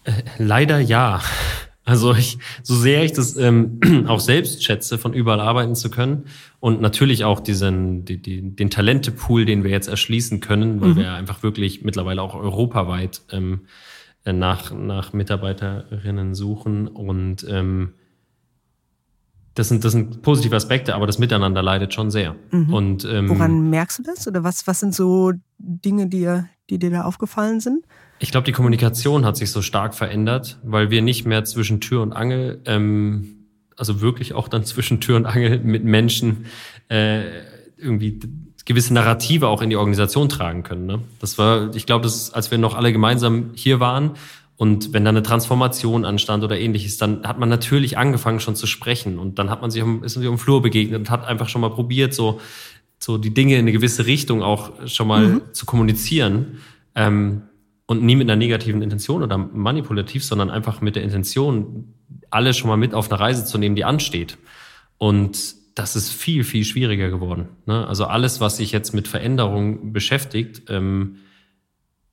Äh, 0.03 0.11
leider 0.37 0.79
ja. 0.79 1.21
Also 1.85 2.13
ich, 2.13 2.37
so 2.61 2.75
sehr 2.75 3.03
ich 3.03 3.11
das 3.11 3.35
ähm, 3.35 3.79
auch 4.07 4.21
selbst 4.21 4.63
schätze, 4.63 4.97
von 4.97 5.13
überall 5.13 5.41
arbeiten 5.41 5.75
zu 5.75 5.89
können 5.89 6.25
und 6.59 6.79
natürlich 6.79 7.25
auch 7.25 7.41
diesen, 7.41 8.05
die, 8.05 8.21
die, 8.21 8.55
den 8.55 8.69
Talentepool, 8.69 9.45
den 9.45 9.63
wir 9.63 9.71
jetzt 9.71 9.89
erschließen 9.89 10.39
können, 10.39 10.79
weil 10.79 10.89
mhm. 10.89 10.97
wir 10.97 11.13
einfach 11.13 11.43
wirklich 11.43 11.83
mittlerweile 11.83 12.21
auch 12.21 12.35
europaweit 12.35 13.21
ähm, 13.31 13.61
nach, 14.31 14.71
nach 14.71 15.11
Mitarbeiterinnen 15.11 16.33
suchen 16.33 16.87
und 16.87 17.45
ähm, 17.49 17.93
das 19.55 19.69
sind, 19.69 19.83
das 19.83 19.91
sind 19.91 20.21
positive 20.23 20.55
Aspekte, 20.55 20.95
aber 20.95 21.05
das 21.05 21.19
Miteinander 21.19 21.61
leidet 21.61 21.93
schon 21.93 22.09
sehr. 22.09 22.35
Mhm. 22.51 22.73
Und, 22.73 23.05
ähm, 23.05 23.29
Woran 23.29 23.69
merkst 23.69 23.99
du 23.99 24.03
das? 24.03 24.27
Oder 24.27 24.43
was, 24.43 24.65
was 24.65 24.79
sind 24.79 24.95
so 24.95 25.33
Dinge, 25.59 26.07
die, 26.07 26.41
die 26.69 26.79
dir 26.79 26.89
da 26.89 27.03
aufgefallen 27.03 27.59
sind? 27.59 27.85
Ich 28.19 28.31
glaube, 28.31 28.45
die 28.45 28.51
Kommunikation 28.51 29.25
hat 29.25 29.37
sich 29.37 29.51
so 29.51 29.61
stark 29.61 29.93
verändert, 29.93 30.59
weil 30.63 30.89
wir 30.89 31.01
nicht 31.01 31.25
mehr 31.25 31.43
zwischen 31.43 31.81
Tür 31.81 32.01
und 32.01 32.13
Angel, 32.13 32.61
ähm, 32.65 33.47
also 33.77 34.01
wirklich 34.01 34.33
auch 34.33 34.47
dann 34.47 34.63
zwischen 34.65 35.01
Tür 35.01 35.17
und 35.17 35.25
Angel 35.25 35.59
mit 35.59 35.83
Menschen 35.83 36.45
äh, 36.89 37.41
irgendwie 37.77 38.19
gewisse 38.65 38.93
Narrative 38.93 39.47
auch 39.47 39.61
in 39.61 39.69
die 39.69 39.75
Organisation 39.75 40.29
tragen 40.29 40.63
können. 40.63 40.85
Ne? 40.85 40.99
Das 41.19 41.37
war, 41.37 41.75
ich 41.75 41.85
glaube, 41.85 42.03
das, 42.03 42.33
als 42.33 42.51
wir 42.51 42.57
noch 42.57 42.75
alle 42.75 42.93
gemeinsam 42.93 43.51
hier 43.55 43.79
waren 43.79 44.11
und 44.55 44.93
wenn 44.93 45.03
da 45.03 45.09
eine 45.09 45.23
Transformation 45.23 46.05
anstand 46.05 46.43
oder 46.43 46.57
ähnliches, 46.57 46.97
dann 46.97 47.23
hat 47.27 47.39
man 47.39 47.49
natürlich 47.49 47.97
angefangen 47.97 48.39
schon 48.39 48.55
zu 48.55 48.67
sprechen 48.67 49.19
und 49.19 49.39
dann 49.39 49.49
hat 49.49 49.61
man 49.61 49.71
sich 49.71 49.83
um, 49.83 50.03
ist 50.03 50.15
man 50.15 50.21
sich 50.21 50.29
um 50.29 50.37
Flur 50.37 50.61
begegnet 50.61 50.99
und 50.99 51.09
hat 51.09 51.25
einfach 51.25 51.49
schon 51.49 51.61
mal 51.61 51.71
probiert, 51.71 52.13
so, 52.13 52.39
so 52.99 53.17
die 53.17 53.33
Dinge 53.33 53.55
in 53.55 53.61
eine 53.61 53.71
gewisse 53.71 54.05
Richtung 54.05 54.41
auch 54.41 54.71
schon 54.87 55.07
mal 55.07 55.27
mhm. 55.27 55.41
zu 55.51 55.65
kommunizieren. 55.65 56.59
Ähm, 56.95 57.43
und 57.85 58.01
nie 58.01 58.15
mit 58.15 58.29
einer 58.29 58.37
negativen 58.37 58.81
Intention 58.81 59.23
oder 59.23 59.37
manipulativ, 59.37 60.23
sondern 60.23 60.49
einfach 60.49 60.79
mit 60.79 60.95
der 60.95 61.03
Intention, 61.03 61.93
alle 62.29 62.53
schon 62.53 62.69
mal 62.69 62.77
mit 62.77 62.93
auf 62.93 63.11
eine 63.11 63.19
Reise 63.19 63.43
zu 63.43 63.57
nehmen, 63.57 63.75
die 63.75 63.83
ansteht. 63.83 64.37
Und 64.97 65.55
das 65.75 65.95
ist 65.95 66.11
viel, 66.11 66.43
viel 66.43 66.63
schwieriger 66.63 67.09
geworden. 67.09 67.49
Ne? 67.65 67.87
Also 67.87 68.05
alles, 68.05 68.39
was 68.39 68.57
sich 68.57 68.71
jetzt 68.71 68.93
mit 68.93 69.07
Veränderung 69.07 69.91
beschäftigt, 69.93 70.63
ähm, 70.69 71.17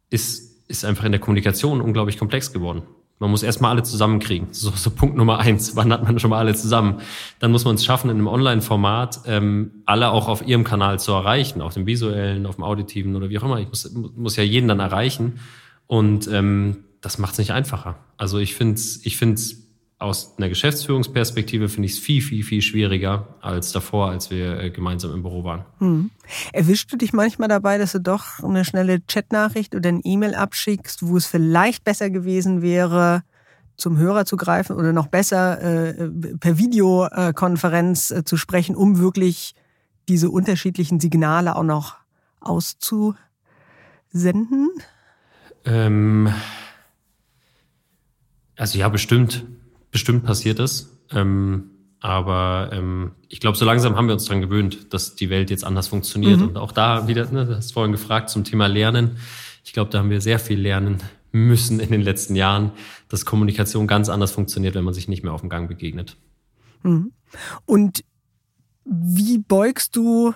ist, 0.08 0.68
ist 0.68 0.84
einfach 0.84 1.04
in 1.04 1.12
der 1.12 1.20
Kommunikation 1.20 1.80
unglaublich 1.80 2.18
komplex 2.18 2.52
geworden. 2.52 2.82
Man 3.18 3.30
muss 3.30 3.42
erstmal 3.42 3.72
alle 3.72 3.82
zusammenkriegen. 3.82 4.48
So, 4.52 4.70
so 4.70 4.90
Punkt 4.90 5.14
Nummer 5.14 5.38
eins. 5.38 5.76
Wann 5.76 5.92
hat 5.92 6.02
man 6.02 6.18
schon 6.18 6.30
mal 6.30 6.38
alle 6.38 6.54
zusammen? 6.54 7.02
Dann 7.38 7.52
muss 7.52 7.66
man 7.66 7.74
es 7.74 7.84
schaffen, 7.84 8.08
in 8.08 8.16
einem 8.16 8.28
Online-Format 8.28 9.20
ähm, 9.26 9.82
alle 9.84 10.10
auch 10.10 10.26
auf 10.26 10.46
ihrem 10.46 10.64
Kanal 10.64 10.98
zu 10.98 11.12
erreichen, 11.12 11.60
auf 11.60 11.74
dem 11.74 11.86
visuellen, 11.86 12.46
auf 12.46 12.54
dem 12.54 12.64
auditiven 12.64 13.14
oder 13.14 13.28
wie 13.28 13.38
auch 13.38 13.42
immer. 13.42 13.60
Ich 13.60 13.68
muss, 13.68 13.92
muss 13.92 14.36
ja 14.36 14.42
jeden 14.42 14.68
dann 14.68 14.80
erreichen. 14.80 15.38
Und 15.86 16.28
ähm, 16.28 16.84
das 17.02 17.18
macht 17.18 17.32
es 17.32 17.38
nicht 17.38 17.52
einfacher. 17.52 17.98
Also 18.16 18.38
ich 18.38 18.54
finde 18.54 18.74
es 18.74 19.04
ich 19.04 19.18
find's 19.18 19.59
aus 20.00 20.34
einer 20.38 20.48
Geschäftsführungsperspektive 20.48 21.68
finde 21.68 21.86
ich 21.86 21.92
es 21.92 21.98
viel, 21.98 22.22
viel, 22.22 22.42
viel 22.42 22.62
schwieriger 22.62 23.36
als 23.42 23.70
davor, 23.70 24.08
als 24.08 24.30
wir 24.30 24.58
äh, 24.58 24.70
gemeinsam 24.70 25.12
im 25.12 25.22
Büro 25.22 25.44
waren. 25.44 25.66
Hm. 25.78 26.10
Erwischst 26.54 26.90
du 26.90 26.96
dich 26.96 27.12
manchmal 27.12 27.48
dabei, 27.48 27.76
dass 27.76 27.92
du 27.92 28.00
doch 28.00 28.42
eine 28.42 28.64
schnelle 28.64 29.02
Chatnachricht 29.02 29.74
oder 29.74 29.90
ein 29.90 30.00
E-Mail 30.02 30.34
abschickst, 30.34 31.06
wo 31.06 31.18
es 31.18 31.26
vielleicht 31.26 31.84
besser 31.84 32.08
gewesen 32.08 32.62
wäre, 32.62 33.22
zum 33.76 33.98
Hörer 33.98 34.24
zu 34.24 34.38
greifen 34.38 34.76
oder 34.76 34.94
noch 34.94 35.06
besser 35.06 35.60
äh, 35.60 36.08
per 36.40 36.56
Videokonferenz 36.56 38.10
äh, 38.10 38.24
zu 38.24 38.38
sprechen, 38.38 38.76
um 38.76 38.98
wirklich 38.98 39.54
diese 40.08 40.30
unterschiedlichen 40.30 40.98
Signale 40.98 41.56
auch 41.56 41.62
noch 41.62 41.96
auszusenden? 42.40 43.18
Ähm, 45.66 46.32
also 48.56 48.78
ja, 48.78 48.88
bestimmt 48.88 49.44
bestimmt 49.90 50.24
passiert 50.24 50.58
das. 50.58 50.90
Ähm, 51.12 51.70
aber 52.00 52.70
ähm, 52.72 53.12
ich 53.28 53.40
glaube, 53.40 53.58
so 53.58 53.64
langsam 53.64 53.96
haben 53.96 54.06
wir 54.06 54.14
uns 54.14 54.24
daran 54.24 54.40
gewöhnt, 54.40 54.92
dass 54.94 55.16
die 55.16 55.28
Welt 55.28 55.50
jetzt 55.50 55.64
anders 55.64 55.88
funktioniert. 55.88 56.38
Mhm. 56.38 56.48
Und 56.48 56.56
auch 56.56 56.72
da 56.72 57.08
wieder, 57.08 57.30
ne, 57.30 57.44
du 57.44 57.56
hast 57.56 57.72
vorhin 57.72 57.92
gefragt 57.92 58.30
zum 58.30 58.44
Thema 58.44 58.66
Lernen. 58.66 59.18
Ich 59.64 59.74
glaube, 59.74 59.90
da 59.90 59.98
haben 59.98 60.10
wir 60.10 60.22
sehr 60.22 60.38
viel 60.38 60.58
lernen 60.58 61.02
müssen 61.32 61.78
in 61.78 61.90
den 61.90 62.00
letzten 62.00 62.34
Jahren, 62.34 62.72
dass 63.08 63.24
Kommunikation 63.24 63.86
ganz 63.86 64.08
anders 64.08 64.32
funktioniert, 64.32 64.74
wenn 64.74 64.84
man 64.84 64.94
sich 64.94 65.08
nicht 65.08 65.22
mehr 65.22 65.32
auf 65.32 65.42
dem 65.42 65.50
Gang 65.50 65.68
begegnet. 65.68 66.16
Mhm. 66.82 67.12
Und 67.66 68.02
wie 68.84 69.38
beugst 69.38 69.94
du 69.94 70.34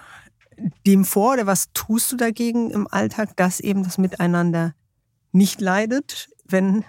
dem 0.86 1.04
vor 1.04 1.32
oder 1.32 1.46
was 1.46 1.72
tust 1.72 2.12
du 2.12 2.16
dagegen 2.16 2.70
im 2.70 2.86
Alltag, 2.86 3.36
dass 3.36 3.58
eben 3.58 3.82
das 3.82 3.98
Miteinander 3.98 4.74
nicht 5.32 5.60
leidet, 5.60 6.28
wenn 6.46 6.84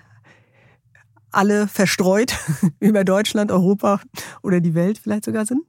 alle 1.35 1.67
verstreut 1.67 2.33
über 2.79 3.03
Deutschland, 3.03 3.51
Europa 3.51 4.01
oder 4.41 4.61
die 4.61 4.75
Welt 4.75 4.99
vielleicht 4.99 5.25
sogar 5.25 5.45
sind? 5.45 5.61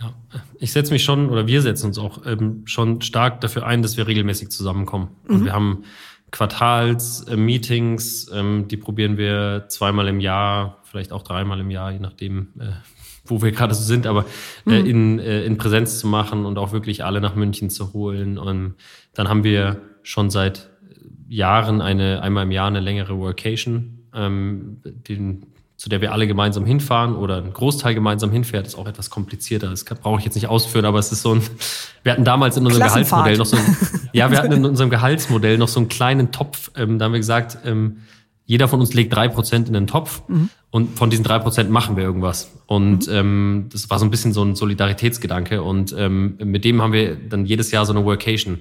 Ja, 0.00 0.14
ich 0.58 0.72
setze 0.72 0.92
mich 0.92 1.04
schon 1.04 1.30
oder 1.30 1.46
wir 1.46 1.62
setzen 1.62 1.86
uns 1.86 1.98
auch 1.98 2.26
ähm, 2.26 2.62
schon 2.64 3.02
stark 3.02 3.40
dafür 3.40 3.66
ein, 3.66 3.82
dass 3.82 3.96
wir 3.96 4.06
regelmäßig 4.06 4.50
zusammenkommen. 4.50 5.10
Mhm. 5.28 5.34
Und 5.34 5.44
wir 5.44 5.52
haben 5.52 5.84
Quartals-Meetings, 6.32 8.28
äh, 8.28 8.38
ähm, 8.38 8.66
die 8.68 8.76
probieren 8.76 9.16
wir 9.16 9.66
zweimal 9.68 10.08
im 10.08 10.18
Jahr, 10.18 10.78
vielleicht 10.84 11.12
auch 11.12 11.22
dreimal 11.22 11.60
im 11.60 11.70
Jahr, 11.70 11.92
je 11.92 12.00
nachdem, 12.00 12.48
äh, 12.58 12.72
wo 13.24 13.42
wir 13.42 13.52
gerade 13.52 13.74
so 13.74 13.84
sind, 13.84 14.06
aber 14.06 14.24
äh, 14.66 14.80
mhm. 14.80 14.86
in, 14.86 15.18
äh, 15.20 15.44
in 15.44 15.56
Präsenz 15.56 16.00
zu 16.00 16.08
machen 16.08 16.46
und 16.46 16.58
auch 16.58 16.72
wirklich 16.72 17.04
alle 17.04 17.20
nach 17.20 17.36
München 17.36 17.70
zu 17.70 17.92
holen. 17.92 18.38
Und 18.38 18.74
dann 19.14 19.28
haben 19.28 19.44
wir 19.44 19.82
schon 20.02 20.30
seit 20.30 20.70
Jahren 21.28 21.80
eine 21.80 22.22
einmal 22.22 22.44
im 22.44 22.50
Jahr 22.50 22.66
eine 22.66 22.80
längere 22.80 23.18
Workation 23.18 24.01
ähm, 24.14 24.78
den, 24.84 25.46
zu 25.76 25.88
der 25.88 26.00
wir 26.00 26.12
alle 26.12 26.26
gemeinsam 26.26 26.64
hinfahren 26.64 27.16
oder 27.16 27.38
ein 27.38 27.52
Großteil 27.52 27.94
gemeinsam 27.94 28.30
hinfährt, 28.30 28.66
ist 28.66 28.76
auch 28.76 28.86
etwas 28.86 29.10
komplizierter. 29.10 29.68
Das 29.68 29.84
brauche 29.84 30.18
ich 30.18 30.24
jetzt 30.24 30.34
nicht 30.34 30.48
ausführen, 30.48 30.84
aber 30.84 30.98
es 30.98 31.10
ist 31.10 31.22
so 31.22 31.34
ein, 31.34 31.42
wir 32.02 32.12
hatten 32.12 32.24
damals 32.24 32.56
in 32.56 32.64
unserem 32.64 32.86
Gehaltsmodell 32.86 33.36
noch 33.36 33.46
so 33.46 33.56
ein, 33.56 33.76
ja, 34.12 34.30
wir 34.30 34.38
hatten 34.38 34.52
in 34.52 34.64
unserem 34.64 34.90
Gehaltsmodell 34.90 35.58
noch 35.58 35.68
so 35.68 35.80
einen 35.80 35.88
kleinen 35.88 36.30
Topf, 36.30 36.70
ähm, 36.76 36.98
da 36.98 37.06
haben 37.06 37.12
wir 37.12 37.20
gesagt, 37.20 37.58
ähm, 37.64 37.98
jeder 38.44 38.68
von 38.68 38.80
uns 38.80 38.92
legt 38.92 39.14
drei 39.14 39.28
Prozent 39.28 39.68
in 39.68 39.74
den 39.74 39.86
Topf 39.86 40.22
mhm. 40.28 40.50
und 40.70 40.98
von 40.98 41.10
diesen 41.10 41.24
drei 41.24 41.38
Prozent 41.38 41.70
machen 41.70 41.96
wir 41.96 42.04
irgendwas. 42.04 42.50
Und 42.66 43.06
mhm. 43.06 43.14
ähm, 43.14 43.66
das 43.72 43.88
war 43.88 43.98
so 43.98 44.04
ein 44.04 44.10
bisschen 44.10 44.32
so 44.32 44.42
ein 44.44 44.54
Solidaritätsgedanke 44.54 45.62
und 45.62 45.94
ähm, 45.96 46.36
mit 46.38 46.64
dem 46.64 46.82
haben 46.82 46.92
wir 46.92 47.16
dann 47.16 47.46
jedes 47.46 47.70
Jahr 47.70 47.86
so 47.86 47.92
eine 47.92 48.04
Workation 48.04 48.58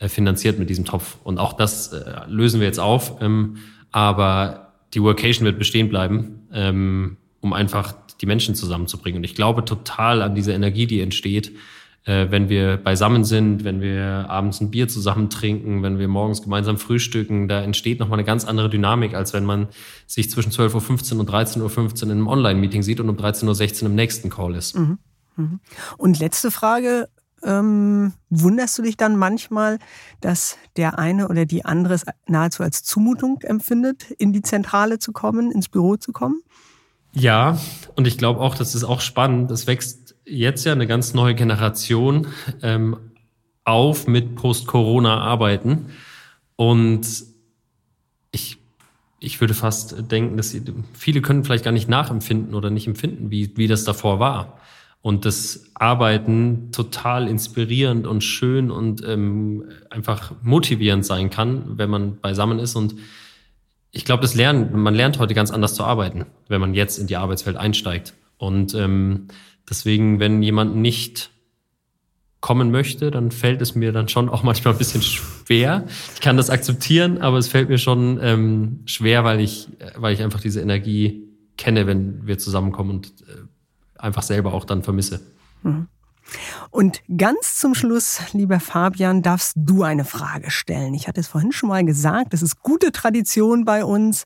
äh, 0.00 0.08
finanziert 0.08 0.58
mit 0.58 0.70
diesem 0.70 0.84
Topf. 0.84 1.16
Und 1.24 1.38
auch 1.38 1.52
das 1.52 1.92
äh, 1.92 2.20
lösen 2.26 2.60
wir 2.60 2.66
jetzt 2.66 2.80
auf. 2.80 3.20
Ähm, 3.20 3.56
aber 3.90 4.67
die 4.94 5.02
Workation 5.02 5.44
wird 5.44 5.58
bestehen 5.58 5.88
bleiben, 5.88 6.46
ähm, 6.52 7.16
um 7.40 7.52
einfach 7.52 7.94
die 8.20 8.26
Menschen 8.26 8.54
zusammenzubringen. 8.54 9.18
Und 9.18 9.24
ich 9.24 9.34
glaube 9.34 9.64
total 9.64 10.22
an 10.22 10.34
diese 10.34 10.52
Energie, 10.52 10.86
die 10.86 11.00
entsteht, 11.00 11.52
äh, 12.04 12.30
wenn 12.30 12.48
wir 12.48 12.78
beisammen 12.78 13.24
sind, 13.24 13.64
wenn 13.64 13.80
wir 13.80 14.26
abends 14.28 14.60
ein 14.60 14.70
Bier 14.70 14.88
zusammen 14.88 15.30
trinken, 15.30 15.82
wenn 15.82 15.98
wir 15.98 16.08
morgens 16.08 16.42
gemeinsam 16.42 16.78
frühstücken. 16.78 17.48
Da 17.48 17.62
entsteht 17.62 18.00
nochmal 18.00 18.18
eine 18.18 18.26
ganz 18.26 18.44
andere 18.44 18.70
Dynamik, 18.70 19.14
als 19.14 19.34
wenn 19.34 19.44
man 19.44 19.68
sich 20.06 20.30
zwischen 20.30 20.50
12.15 20.50 21.14
Uhr 21.14 21.20
und 21.20 21.30
13.15 21.30 21.60
Uhr 21.60 22.02
in 22.04 22.10
einem 22.10 22.26
Online-Meeting 22.26 22.82
sieht 22.82 23.00
und 23.00 23.08
um 23.08 23.16
13.16 23.16 23.82
Uhr 23.82 23.90
im 23.90 23.94
nächsten 23.94 24.30
Call 24.30 24.54
ist. 24.54 24.76
Mhm. 24.76 24.98
Mhm. 25.36 25.60
Und 25.96 26.18
letzte 26.18 26.50
Frage, 26.50 27.08
ähm, 27.42 28.12
wunderst 28.30 28.78
du 28.78 28.82
dich 28.82 28.96
dann 28.96 29.16
manchmal, 29.16 29.78
dass 30.20 30.58
der 30.76 30.98
eine 30.98 31.28
oder 31.28 31.46
die 31.46 31.64
andere 31.64 31.94
es 31.94 32.04
nahezu 32.26 32.62
als 32.62 32.82
Zumutung 32.82 33.40
empfindet, 33.42 34.10
in 34.12 34.32
die 34.32 34.42
Zentrale 34.42 34.98
zu 34.98 35.12
kommen, 35.12 35.50
ins 35.50 35.68
Büro 35.68 35.96
zu 35.96 36.12
kommen? 36.12 36.42
Ja, 37.12 37.58
und 37.96 38.06
ich 38.06 38.18
glaube 38.18 38.40
auch, 38.40 38.54
das 38.54 38.74
ist 38.74 38.84
auch 38.84 39.00
spannend. 39.00 39.50
Es 39.50 39.66
wächst 39.66 40.16
jetzt 40.24 40.64
ja 40.64 40.72
eine 40.72 40.86
ganz 40.86 41.14
neue 41.14 41.34
Generation 41.34 42.26
ähm, 42.62 42.96
auf 43.64 44.06
mit 44.06 44.34
Post-Corona-Arbeiten. 44.34 45.86
Und 46.56 47.06
ich, 48.30 48.58
ich 49.20 49.40
würde 49.40 49.54
fast 49.54 50.10
denken, 50.10 50.36
dass 50.36 50.54
viele 50.92 51.22
können 51.22 51.44
vielleicht 51.44 51.64
gar 51.64 51.72
nicht 51.72 51.88
nachempfinden 51.88 52.54
oder 52.54 52.70
nicht 52.70 52.86
empfinden, 52.86 53.30
wie, 53.30 53.56
wie 53.56 53.68
das 53.68 53.84
davor 53.84 54.20
war 54.20 54.57
und 55.00 55.24
das 55.24 55.70
Arbeiten 55.74 56.70
total 56.72 57.28
inspirierend 57.28 58.06
und 58.06 58.22
schön 58.22 58.70
und 58.70 59.02
ähm, 59.06 59.64
einfach 59.90 60.32
motivierend 60.42 61.04
sein 61.06 61.30
kann, 61.30 61.78
wenn 61.78 61.90
man 61.90 62.18
beisammen 62.20 62.58
ist. 62.58 62.74
Und 62.74 62.96
ich 63.90 64.04
glaube, 64.04 64.22
das 64.22 64.34
Lernen, 64.34 64.78
man 64.80 64.94
lernt 64.94 65.18
heute 65.18 65.34
ganz 65.34 65.50
anders 65.50 65.74
zu 65.74 65.84
arbeiten, 65.84 66.26
wenn 66.48 66.60
man 66.60 66.74
jetzt 66.74 66.98
in 66.98 67.06
die 67.06 67.16
Arbeitswelt 67.16 67.56
einsteigt. 67.56 68.14
Und 68.36 68.74
ähm, 68.74 69.28
deswegen, 69.68 70.20
wenn 70.20 70.42
jemand 70.42 70.76
nicht 70.76 71.30
kommen 72.40 72.70
möchte, 72.70 73.10
dann 73.10 73.30
fällt 73.30 73.60
es 73.62 73.74
mir 73.74 73.92
dann 73.92 74.08
schon 74.08 74.28
auch 74.28 74.42
manchmal 74.42 74.74
ein 74.74 74.78
bisschen 74.78 75.02
schwer. 75.02 75.84
Ich 76.14 76.20
kann 76.20 76.36
das 76.36 76.50
akzeptieren, 76.50 77.18
aber 77.18 77.38
es 77.38 77.48
fällt 77.48 77.68
mir 77.68 77.78
schon 77.78 78.18
ähm, 78.22 78.80
schwer, 78.84 79.24
weil 79.24 79.40
ich, 79.40 79.68
weil 79.96 80.14
ich 80.14 80.22
einfach 80.22 80.40
diese 80.40 80.60
Energie 80.60 81.24
kenne, 81.56 81.86
wenn 81.86 82.26
wir 82.26 82.38
zusammenkommen 82.38 82.90
und 82.90 83.06
äh, 83.22 83.47
einfach 83.98 84.22
selber 84.22 84.54
auch 84.54 84.64
dann 84.64 84.82
vermisse. 84.82 85.20
Mhm. 85.62 85.88
Und 86.70 87.00
ganz 87.16 87.56
zum 87.56 87.74
Schluss, 87.74 88.20
lieber 88.32 88.60
Fabian, 88.60 89.22
darfst 89.22 89.54
du 89.56 89.82
eine 89.82 90.04
Frage 90.04 90.50
stellen. 90.50 90.94
Ich 90.94 91.08
hatte 91.08 91.20
es 91.20 91.28
vorhin 91.28 91.52
schon 91.52 91.70
mal 91.70 91.84
gesagt, 91.84 92.34
es 92.34 92.42
ist 92.42 92.62
gute 92.62 92.92
Tradition 92.92 93.64
bei 93.64 93.84
uns, 93.84 94.24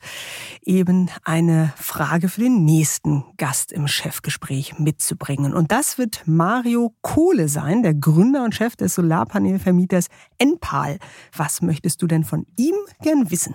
eben 0.62 1.08
eine 1.24 1.72
Frage 1.76 2.28
für 2.28 2.40
den 2.40 2.64
nächsten 2.64 3.24
Gast 3.36 3.72
im 3.72 3.86
Chefgespräch 3.86 4.78
mitzubringen. 4.78 5.54
Und 5.54 5.70
das 5.70 5.98
wird 5.98 6.22
Mario 6.26 6.94
Kohle 7.02 7.48
sein, 7.48 7.82
der 7.82 7.94
Gründer 7.94 8.44
und 8.44 8.54
Chef 8.54 8.74
des 8.76 8.94
Solarpanelvermieters 8.96 10.08
Enpal. 10.38 10.98
Was 11.36 11.62
möchtest 11.62 12.02
du 12.02 12.06
denn 12.06 12.24
von 12.24 12.46
ihm 12.56 12.74
gern 13.02 13.30
wissen? 13.30 13.54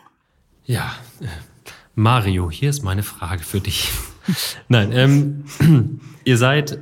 Ja, 0.63 0.93
äh, 1.19 1.27
Mario, 1.95 2.49
hier 2.51 2.69
ist 2.69 2.83
meine 2.83 3.03
Frage 3.03 3.43
für 3.43 3.59
dich. 3.59 3.91
Nein, 4.67 4.91
ähm, 4.93 5.99
ihr 6.23 6.37
seid 6.37 6.79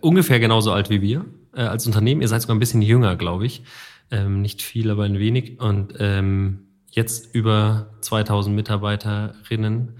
ungefähr 0.00 0.40
genauso 0.40 0.72
alt 0.72 0.90
wie 0.90 1.02
wir 1.02 1.24
äh, 1.54 1.62
als 1.62 1.86
Unternehmen. 1.86 2.22
Ihr 2.22 2.28
seid 2.28 2.42
sogar 2.42 2.56
ein 2.56 2.60
bisschen 2.60 2.82
jünger, 2.82 3.16
glaube 3.16 3.46
ich. 3.46 3.62
Ähm, 4.10 4.42
nicht 4.42 4.62
viel, 4.62 4.90
aber 4.90 5.04
ein 5.04 5.18
wenig. 5.18 5.60
Und 5.60 5.94
ähm, 5.98 6.66
jetzt 6.90 7.34
über 7.34 7.90
2000 8.00 8.54
Mitarbeiterinnen. 8.54 9.96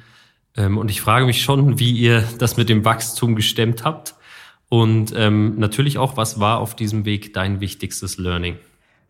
Ähm, 0.57 0.79
und 0.79 0.91
ich 0.91 1.01
frage 1.01 1.27
mich 1.27 1.43
schon, 1.43 1.79
wie 1.79 1.93
ihr 1.93 2.25
das 2.39 2.57
mit 2.57 2.69
dem 2.69 2.85
Wachstum 2.85 3.37
gestemmt 3.37 3.85
habt. 3.85 4.15
Und 4.69 5.13
ähm, 5.15 5.59
natürlich 5.59 5.99
auch, 5.99 6.17
was 6.17 6.41
war 6.41 6.59
auf 6.59 6.75
diesem 6.75 7.05
Weg 7.05 7.35
dein 7.35 7.61
wichtigstes 7.61 8.19
Learning? 8.19 8.57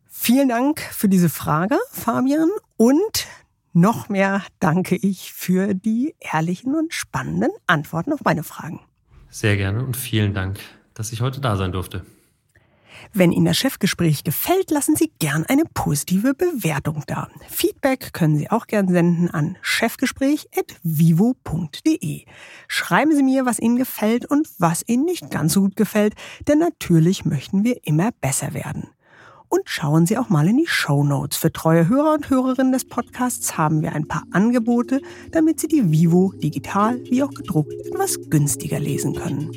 Vielen 0.08 0.48
Dank 0.48 0.80
für 0.80 1.08
diese 1.08 1.28
Frage, 1.28 1.78
Fabian. 1.90 2.50
Und 2.76 3.26
noch 3.76 4.08
mehr 4.08 4.42
danke 4.58 4.96
ich 4.96 5.32
für 5.32 5.74
die 5.74 6.16
ehrlichen 6.18 6.74
und 6.74 6.92
spannenden 6.92 7.50
Antworten 7.66 8.12
auf 8.12 8.24
meine 8.24 8.42
Fragen. 8.42 8.80
Sehr 9.28 9.56
gerne 9.56 9.84
und 9.84 9.96
vielen 9.96 10.34
Dank, 10.34 10.58
dass 10.94 11.12
ich 11.12 11.20
heute 11.20 11.40
da 11.40 11.56
sein 11.56 11.72
durfte. 11.72 12.04
Wenn 13.12 13.32
Ihnen 13.32 13.46
das 13.46 13.58
Chefgespräch 13.58 14.24
gefällt, 14.24 14.70
lassen 14.70 14.96
Sie 14.96 15.12
gern 15.18 15.44
eine 15.46 15.64
positive 15.74 16.34
Bewertung 16.34 17.04
da. 17.06 17.28
Feedback 17.48 18.12
können 18.12 18.36
Sie 18.36 18.50
auch 18.50 18.66
gern 18.66 18.88
senden 18.88 19.30
an 19.30 19.56
chefgespräch.vivo.de. 19.60 22.24
Schreiben 22.68 23.14
Sie 23.14 23.22
mir, 23.22 23.46
was 23.46 23.58
Ihnen 23.58 23.76
gefällt 23.76 24.26
und 24.26 24.48
was 24.58 24.82
Ihnen 24.86 25.04
nicht 25.04 25.30
ganz 25.30 25.52
so 25.52 25.60
gut 25.60 25.76
gefällt, 25.76 26.14
denn 26.48 26.58
natürlich 26.58 27.24
möchten 27.24 27.64
wir 27.64 27.78
immer 27.84 28.10
besser 28.20 28.54
werden. 28.54 28.88
Und 29.56 29.62
schauen 29.64 30.04
Sie 30.04 30.18
auch 30.18 30.28
mal 30.28 30.46
in 30.48 30.58
die 30.58 30.66
Show 30.66 31.02
Notes. 31.02 31.38
Für 31.38 31.50
treue 31.50 31.88
Hörer 31.88 32.12
und 32.12 32.28
Hörerinnen 32.28 32.72
des 32.72 32.84
Podcasts 32.84 33.56
haben 33.56 33.80
wir 33.80 33.94
ein 33.94 34.06
paar 34.06 34.24
Angebote, 34.30 35.00
damit 35.32 35.60
Sie 35.60 35.68
die 35.68 35.90
Vivo 35.90 36.34
digital 36.36 37.00
wie 37.04 37.22
auch 37.22 37.30
gedruckt 37.30 37.72
etwas 37.86 38.18
günstiger 38.28 38.78
lesen 38.78 39.14
können. 39.14 39.50